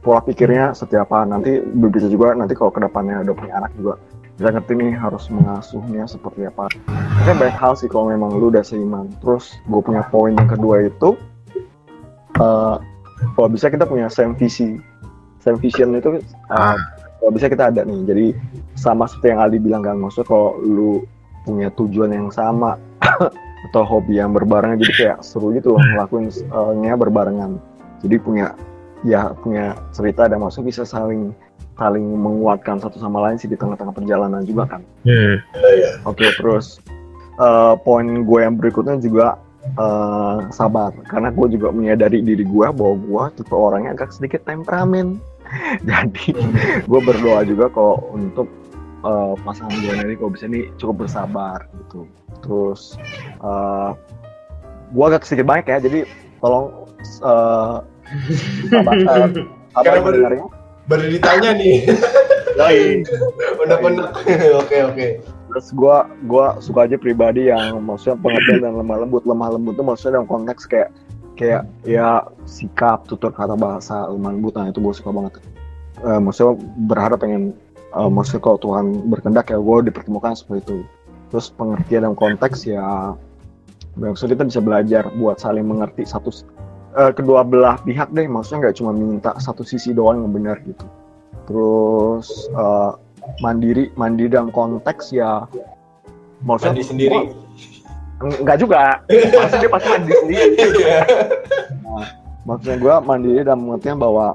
pola 0.00 0.20
pikirnya 0.20 0.72
setiap 0.72 1.06
apa 1.06 1.28
nanti 1.28 1.60
bisa 1.86 2.08
juga 2.08 2.32
nanti 2.32 2.56
kalau 2.56 2.72
ke 2.72 2.80
depannya 2.80 3.20
udah 3.20 3.34
punya 3.36 3.54
anak 3.54 3.70
juga 3.76 3.94
bisa 4.40 4.56
ngerti 4.56 4.72
nih 4.72 4.96
harus 4.96 5.28
mengasuhnya 5.28 6.08
seperti 6.08 6.48
apa. 6.48 6.72
Oke 7.20 7.32
banyak 7.36 7.60
hal 7.60 7.76
sih 7.76 7.92
kalau 7.92 8.08
memang 8.08 8.40
lu 8.40 8.48
udah 8.48 8.64
seiman. 8.64 9.12
Terus 9.20 9.60
gue 9.68 9.80
punya 9.84 10.00
poin 10.08 10.32
yang 10.32 10.48
kedua 10.48 10.88
itu 10.88 11.20
eh 12.40 12.76
kalau 13.36 13.48
bisa 13.52 13.68
kita 13.68 13.84
punya 13.84 14.08
same 14.08 14.32
visi. 14.32 14.80
Same 15.44 15.60
vision 15.60 15.92
itu 15.92 16.24
Ah. 16.48 16.72
kalau 17.20 17.36
bisa 17.36 17.52
kita 17.52 17.68
ada 17.68 17.84
nih 17.84 18.00
jadi 18.08 18.26
sama 18.80 19.04
seperti 19.04 19.36
yang 19.36 19.40
Aldi 19.44 19.58
bilang 19.60 19.84
kan 19.84 20.00
maksudnya 20.00 20.24
kalau 20.24 20.56
lu 20.64 21.04
punya 21.44 21.68
tujuan 21.76 22.16
yang 22.16 22.32
sama 22.32 22.80
atau 23.68 23.82
hobi 23.84 24.16
yang 24.20 24.32
berbarengan 24.32 24.80
jadi 24.80 24.92
kayak 24.96 25.18
seru 25.20 25.52
gitu 25.52 25.76
loh 25.76 25.84
ngelakuin 25.84 26.32
eh, 26.32 26.96
berbarengan 26.96 27.60
jadi 28.00 28.16
punya 28.24 28.46
ya 29.04 29.32
punya 29.40 29.76
cerita 29.92 30.28
dan 30.28 30.40
maksudnya 30.44 30.72
bisa 30.72 30.82
saling 30.88 31.32
saling 31.80 32.04
menguatkan 32.04 32.76
satu 32.76 33.00
sama 33.00 33.24
lain 33.24 33.40
sih 33.40 33.48
di 33.48 33.56
tengah-tengah 33.56 33.96
perjalanan 33.96 34.44
juga 34.44 34.68
kan 34.76 34.84
hmm. 35.08 35.36
Iya. 35.56 35.90
Oke, 36.04 36.28
terus 36.36 36.76
eh, 37.40 37.74
poin 37.80 38.04
gue 38.28 38.40
yang 38.44 38.60
berikutnya 38.60 39.00
juga 39.00 39.40
eh, 39.64 40.38
sabar, 40.52 40.92
karena 41.08 41.32
gue 41.32 41.46
juga 41.56 41.72
menyadari 41.72 42.20
diri 42.20 42.44
gue 42.44 42.66
bahwa 42.68 42.94
gue 43.00 43.22
tipe 43.40 43.54
orangnya 43.56 43.96
agak 43.96 44.12
sedikit 44.12 44.44
temperamen. 44.44 45.16
Jadi 45.88 46.36
gue 46.84 47.00
berdoa 47.00 47.42
juga 47.48 47.72
kok 47.72 48.12
untuk 48.12 48.48
eh, 49.02 49.32
pasangan 49.40 49.72
gue 49.80 49.92
nanti 49.96 50.14
kalau 50.20 50.32
bisa 50.36 50.44
nih 50.46 50.68
cukup 50.76 51.08
bersabar 51.08 51.64
gitu. 51.80 52.04
Terus 52.44 53.00
eh, 53.40 53.90
gue 54.92 55.04
agak 55.08 55.24
sedikit 55.24 55.48
banyak 55.48 55.66
ya, 55.70 55.78
jadi 55.80 56.00
tolong 56.42 56.84
eh, 57.24 57.76
sabar, 58.68 58.94
eh, 58.98 59.46
sabar 59.74 60.12
Karena 60.12 60.59
baru- 60.90 61.08
ditanya 61.08 61.50
nih. 61.54 61.86
Udah 63.62 63.78
bener. 63.80 64.04
Oke 64.58 64.76
oke. 64.84 65.06
terus 65.50 65.74
gua 65.74 66.06
gua 66.30 66.62
suka 66.62 66.86
aja 66.86 66.94
pribadi 66.94 67.50
yang 67.50 67.82
maksudnya 67.82 68.22
pengertian 68.22 68.62
dan 68.62 68.74
lemah 68.78 69.02
lembut 69.02 69.26
lemah 69.26 69.58
lembut 69.58 69.74
itu 69.74 69.82
maksudnya 69.82 70.22
dalam 70.22 70.30
konteks 70.30 70.62
kayak 70.70 70.94
kayak 71.34 71.66
ya 71.82 72.22
sikap 72.46 73.02
tutur 73.10 73.34
kata 73.34 73.58
bahasa 73.58 74.06
lemah 74.06 74.30
lembut 74.30 74.54
nah 74.54 74.70
itu 74.70 74.78
gue 74.78 74.94
suka 74.94 75.10
banget 75.10 75.42
Eh, 76.00 76.20
maksudnya 76.22 76.54
berharap 76.86 77.18
pengen 77.18 77.50
eh, 77.74 78.10
maksudnya 78.14 78.46
kalau 78.46 78.62
Tuhan 78.62 78.86
berkehendak 79.10 79.50
ya 79.50 79.58
gue 79.58 79.76
dipertemukan 79.90 80.38
seperti 80.38 80.62
itu 80.70 80.76
terus 81.34 81.50
pengertian 81.50 82.06
dalam 82.06 82.14
konteks 82.14 82.70
ya 82.70 83.12
maksudnya 83.98 84.38
kita 84.38 84.44
bisa 84.54 84.60
belajar 84.62 85.02
buat 85.18 85.42
saling 85.42 85.66
mengerti 85.66 86.06
satu 86.06 86.30
eh, 86.96 87.12
kedua 87.14 87.46
belah 87.46 87.78
pihak 87.82 88.10
deh 88.14 88.26
maksudnya 88.26 88.68
nggak 88.68 88.76
cuma 88.80 88.90
minta 88.94 89.30
satu 89.38 89.62
sisi 89.62 89.94
doang 89.94 90.24
yang 90.26 90.32
benar 90.32 90.56
gitu. 90.64 90.86
Terus 91.46 92.50
eh, 92.50 92.92
mandiri 93.44 93.92
mandiri 93.94 94.32
dalam 94.32 94.50
konteks 94.50 95.14
ya 95.14 95.46
maksudnya 96.44 96.80
Mandi 96.80 96.84
sendiri. 96.84 97.18
Enggak 98.20 98.58
juga. 98.60 99.00
Maksudnya 99.08 99.60
dia 99.60 99.72
pasti 99.72 99.88
mandiri 99.94 100.16
sendiri. 100.20 100.46
Iya. 100.80 101.00
maksudnya 102.48 102.76
gue 102.80 102.94
mandiri 103.04 103.40
dalam 103.44 103.68
pengertian 103.68 104.00
bahwa 104.00 104.26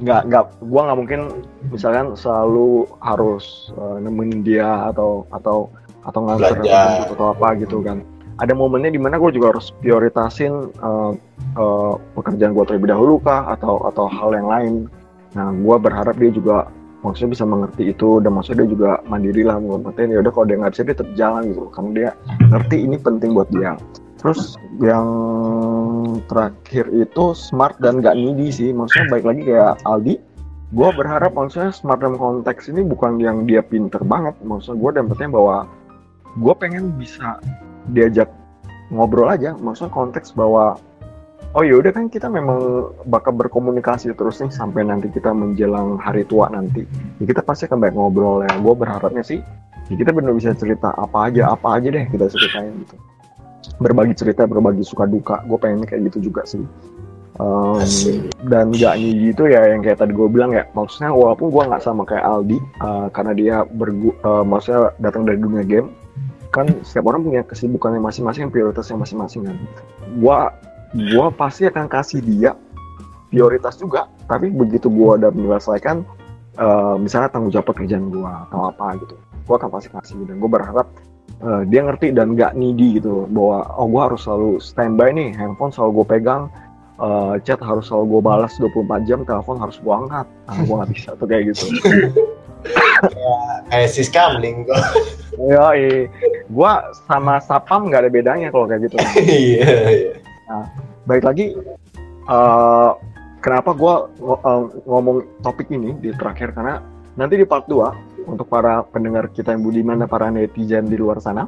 nggak 0.00 0.22
nggak 0.32 0.44
gue 0.64 0.80
nggak 0.80 0.98
mungkin 0.98 1.20
misalkan 1.68 2.16
selalu 2.16 2.88
harus 3.04 3.72
eh, 3.76 3.96
nemenin 4.00 4.40
dia 4.44 4.88
atau 4.92 5.28
atau 5.32 5.68
atau 6.04 6.20
nganter 6.24 6.64
atau 7.12 7.26
apa 7.36 7.56
gitu 7.60 7.84
kan. 7.84 8.00
Ada 8.36 8.52
momennya 8.52 8.92
di 8.92 9.00
mana 9.00 9.16
gue 9.16 9.32
juga 9.32 9.56
harus 9.56 9.72
prioritasin 9.80 10.72
eh, 10.72 11.12
eh, 11.56 11.94
pekerjaan 12.14 12.52
gue 12.52 12.64
terlebih 12.68 12.92
dahulu 12.92 13.18
kah 13.24 13.56
atau 13.56 13.80
atau 13.88 14.06
hal 14.06 14.30
yang 14.36 14.48
lain. 14.48 14.74
Nah 15.34 15.52
gue 15.52 15.76
berharap 15.80 16.16
dia 16.20 16.30
juga 16.32 16.68
maksudnya 17.04 17.38
bisa 17.38 17.44
mengerti 17.44 17.92
itu 17.92 18.18
dan 18.24 18.34
maksudnya 18.34 18.64
dia 18.64 18.70
juga 18.72 18.90
mandiri 19.06 19.46
lah 19.46 19.60
mengerti 19.60 20.10
ya 20.10 20.18
udah 20.24 20.32
kalau 20.32 20.46
dia 20.48 20.56
nggak 20.58 20.72
bisa 20.74 20.82
dia 20.84 20.96
tetap 20.96 21.10
jalan 21.16 21.42
gitu. 21.50 21.68
Karena 21.72 21.90
dia 21.92 22.10
ngerti 22.52 22.76
ini 22.84 22.96
penting 23.00 23.30
buat 23.36 23.48
dia. 23.52 23.74
Terus 24.16 24.56
yang 24.80 25.08
terakhir 26.26 26.88
itu 26.90 27.36
smart 27.36 27.76
dan 27.78 28.00
gak 28.00 28.16
needy 28.16 28.48
sih. 28.48 28.70
Maksudnya 28.72 29.12
baik 29.12 29.24
lagi 29.28 29.42
kayak 29.46 29.78
Aldi. 29.84 30.14
Gue 30.74 30.90
berharap 30.98 31.36
maksudnya 31.36 31.70
smart 31.70 32.02
dalam 32.02 32.18
konteks 32.18 32.66
ini 32.66 32.82
bukan 32.82 33.22
yang 33.22 33.46
dia 33.46 33.62
pinter 33.62 34.02
banget. 34.02 34.34
Maksudnya 34.42 34.82
gue 34.82 34.90
dapetnya 34.98 35.28
bahwa 35.30 35.56
gue 36.42 36.54
pengen 36.58 36.90
bisa 36.98 37.38
diajak 37.94 38.26
ngobrol 38.90 39.30
aja. 39.30 39.54
Maksudnya 39.62 39.94
konteks 39.94 40.34
bahwa 40.34 40.80
oh 41.56 41.64
yaudah 41.64 41.88
kan 41.88 42.12
kita 42.12 42.28
memang 42.28 42.92
bakal 43.08 43.32
berkomunikasi 43.32 44.12
terus 44.12 44.44
nih 44.44 44.52
sampai 44.52 44.84
nanti 44.84 45.08
kita 45.08 45.32
menjelang 45.32 45.96
hari 45.96 46.28
tua 46.28 46.52
nanti. 46.52 46.84
Ya 47.16 47.24
kita 47.24 47.40
pasti 47.40 47.64
akan 47.64 47.80
banyak 47.80 47.96
ngobrol 47.96 48.44
ya. 48.44 48.52
Gue 48.60 48.76
berharapnya 48.76 49.24
sih 49.24 49.40
ya 49.88 49.94
kita 49.96 50.12
benar 50.12 50.36
bisa 50.36 50.52
cerita 50.52 50.92
apa 50.92 51.32
aja 51.32 51.56
apa 51.56 51.80
aja 51.80 51.88
deh 51.88 52.04
kita 52.12 52.28
ceritain 52.28 52.76
gitu. 52.84 52.96
Berbagi 53.80 54.14
cerita 54.14 54.44
berbagi 54.44 54.84
suka 54.84 55.08
duka. 55.08 55.40
Gue 55.48 55.56
pengennya 55.56 55.88
kayak 55.88 56.12
gitu 56.12 56.28
juga 56.28 56.44
sih. 56.44 56.60
Um, 57.36 57.84
dan 58.48 58.72
gak 58.72 58.96
nih 58.96 59.28
gitu 59.28 59.44
ya 59.44 59.68
yang 59.68 59.84
kayak 59.84 60.00
tadi 60.00 60.12
gue 60.12 60.28
bilang 60.28 60.52
ya. 60.52 60.68
Maksudnya 60.76 61.08
walaupun 61.08 61.48
gue 61.48 61.62
nggak 61.72 61.80
sama 61.80 62.04
kayak 62.04 62.24
Aldi 62.24 62.60
uh, 62.84 63.08
karena 63.16 63.32
dia 63.32 63.56
bergu 63.64 64.12
uh, 64.28 64.44
maksudnya 64.44 64.92
datang 65.00 65.24
dari 65.24 65.40
dunia 65.40 65.64
game 65.64 65.88
kan 66.54 66.72
setiap 66.80 67.12
orang 67.12 67.20
punya 67.20 67.44
kesibukannya 67.44 68.00
masing-masing 68.00 68.48
prioritasnya 68.48 68.96
masing-masing 68.96 69.44
kan. 69.44 69.56
Gue 70.16 70.36
gue 70.94 71.26
pasti 71.34 71.66
akan 71.66 71.86
kasih 71.90 72.20
dia 72.22 72.52
prioritas 73.32 73.74
juga 73.80 74.06
tapi 74.30 74.50
begitu 74.50 74.86
gue 74.86 75.10
udah 75.18 75.30
menyelesaikan 75.34 76.06
uh, 76.60 76.94
misalnya 76.98 77.30
tanggung 77.32 77.50
jawab 77.50 77.74
pekerjaan 77.74 78.10
gue 78.10 78.30
atau 78.50 78.70
apa 78.70 78.98
gitu 79.02 79.14
gue 79.18 79.54
akan 79.54 79.70
pasti 79.70 79.88
kasih 79.90 80.26
dan 80.26 80.38
gue 80.38 80.50
berharap 80.50 80.86
uh, 81.42 81.62
dia 81.66 81.82
ngerti 81.86 82.14
dan 82.14 82.34
gak 82.38 82.54
needy 82.54 82.98
gitu 83.02 83.26
bahwa 83.30 83.66
oh 83.78 83.86
gue 83.90 84.02
harus 84.02 84.20
selalu 84.26 84.50
standby 84.62 85.10
nih 85.10 85.34
handphone 85.34 85.74
selalu 85.74 86.02
gue 86.02 86.06
pegang 86.18 86.50
eh, 86.96 87.34
chat 87.44 87.60
harus 87.60 87.92
selalu 87.92 88.16
gue 88.16 88.20
balas 88.24 88.56
24 88.56 89.04
jam, 89.04 89.20
telepon 89.28 89.60
harus 89.60 89.76
gue 89.76 89.92
angkat. 89.92 90.24
Nah, 90.48 90.56
gue 90.64 90.74
nggak 90.80 90.92
bisa 90.96 91.08
tuh 91.20 91.28
kayak 91.28 91.52
gitu. 91.52 91.68
Kayak 93.68 93.88
sis 93.92 94.08
kamling 94.08 94.64
kok. 94.64 94.80
Ya, 95.36 95.76
gue 96.48 96.72
sama 97.04 97.38
sapam 97.44 97.92
nggak 97.92 98.08
ada 98.08 98.10
bedanya 98.10 98.48
kalau 98.48 98.64
kayak 98.64 98.88
gitu. 98.88 98.96
Iya, 99.20 99.70
iya. 99.92 100.12
Baik 101.06 101.24
lagi, 101.26 101.54
eh, 102.26 102.90
kenapa 103.42 103.70
gue 103.74 103.94
ngomong 104.86 105.42
topik 105.42 105.70
ini 105.70 105.94
di 105.98 106.10
terakhir 106.14 106.54
karena 106.54 106.82
nanti 107.14 107.38
di 107.38 107.46
part 107.46 107.66
2 107.70 108.26
untuk 108.26 108.50
para 108.50 108.82
pendengar 108.82 109.30
kita 109.30 109.54
yang 109.54 109.62
budiman 109.62 110.02
dan 110.02 110.08
para 110.10 110.26
netizen 110.30 110.90
di 110.90 110.98
luar 110.98 111.22
sana, 111.22 111.46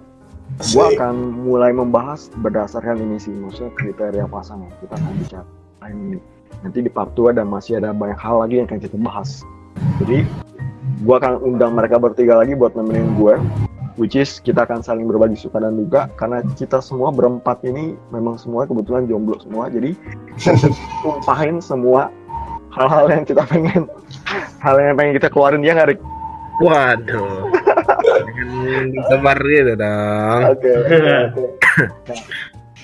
gue 0.59 0.85
akan 0.95 1.45
mulai 1.45 1.75
membahas 1.75 2.31
berdasarkan 2.39 3.03
ini 3.03 3.19
sih, 3.21 3.35
maksudnya 3.35 3.75
kriteria 3.77 4.25
pasangan 4.31 4.71
kita 4.81 4.95
akan 4.95 5.13
bicara 5.19 5.47
ini. 5.91 6.19
Nanti 6.65 6.79
di 6.83 6.91
part 6.91 7.13
2 7.15 7.37
dan 7.37 7.47
masih 7.47 7.79
ada 7.79 7.95
banyak 7.95 8.19
hal 8.19 8.43
lagi 8.43 8.55
yang 8.63 8.67
akan 8.67 8.81
kita 8.81 8.97
bahas. 8.99 9.43
Jadi, 10.03 10.27
gue 11.03 11.15
akan 11.15 11.39
undang 11.43 11.75
mereka 11.77 12.01
bertiga 12.01 12.39
lagi 12.39 12.57
buat 12.59 12.75
nemenin 12.75 13.15
gue, 13.15 13.35
which 13.99 14.15
is 14.15 14.39
kita 14.41 14.65
akan 14.65 14.81
saling 14.81 15.05
berbagi 15.05 15.35
suka 15.35 15.59
dan 15.59 15.75
duka 15.75 16.07
karena 16.15 16.41
kita 16.55 16.79
semua 16.79 17.11
berempat 17.11 17.61
ini 17.67 17.99
memang 18.15 18.39
semua 18.39 18.65
kebetulan 18.65 19.11
jomblo 19.11 19.37
semua, 19.43 19.67
jadi 19.69 19.93
tumpahin 21.05 21.59
semua 21.59 22.09
hal-hal 22.73 23.11
yang 23.11 23.25
kita 23.27 23.43
pengen 23.45 23.91
hal 24.63 24.79
yang 24.79 24.95
pengen 24.95 25.19
kita 25.19 25.29
keluarin 25.29 25.61
dia 25.61 25.75
nggak 25.75 25.99
Rik? 25.99 26.01
Waduh. 26.59 27.51
Disebar 28.91 29.39
gitu 29.43 29.75
dong. 29.79 30.41
Oke. 30.55 30.71
oke. 30.75 30.97
Nah, 30.99 31.25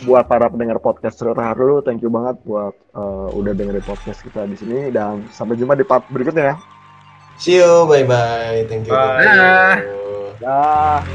buat 0.06 0.24
para 0.30 0.46
pendengar 0.46 0.78
podcast 0.78 1.18
Cerita 1.18 1.42
dulu, 1.54 1.82
thank 1.82 2.02
you 2.02 2.10
banget 2.12 2.38
buat 2.46 2.74
uh, 2.94 3.30
udah 3.34 3.54
dengerin 3.56 3.82
podcast 3.82 4.22
kita 4.22 4.46
di 4.46 4.54
sini 4.58 4.90
dan 4.94 5.26
sampai 5.30 5.58
jumpa 5.58 5.74
di 5.74 5.86
part 5.86 6.06
berikutnya 6.10 6.54
ya. 6.54 6.56
See 7.34 7.58
you, 7.58 7.86
bye 7.90 8.06
bye. 8.06 8.62
Thank 8.70 8.86
you. 8.86 8.94
Bye. 8.94 9.26
Thank 9.26 10.02
啊。 10.44 11.08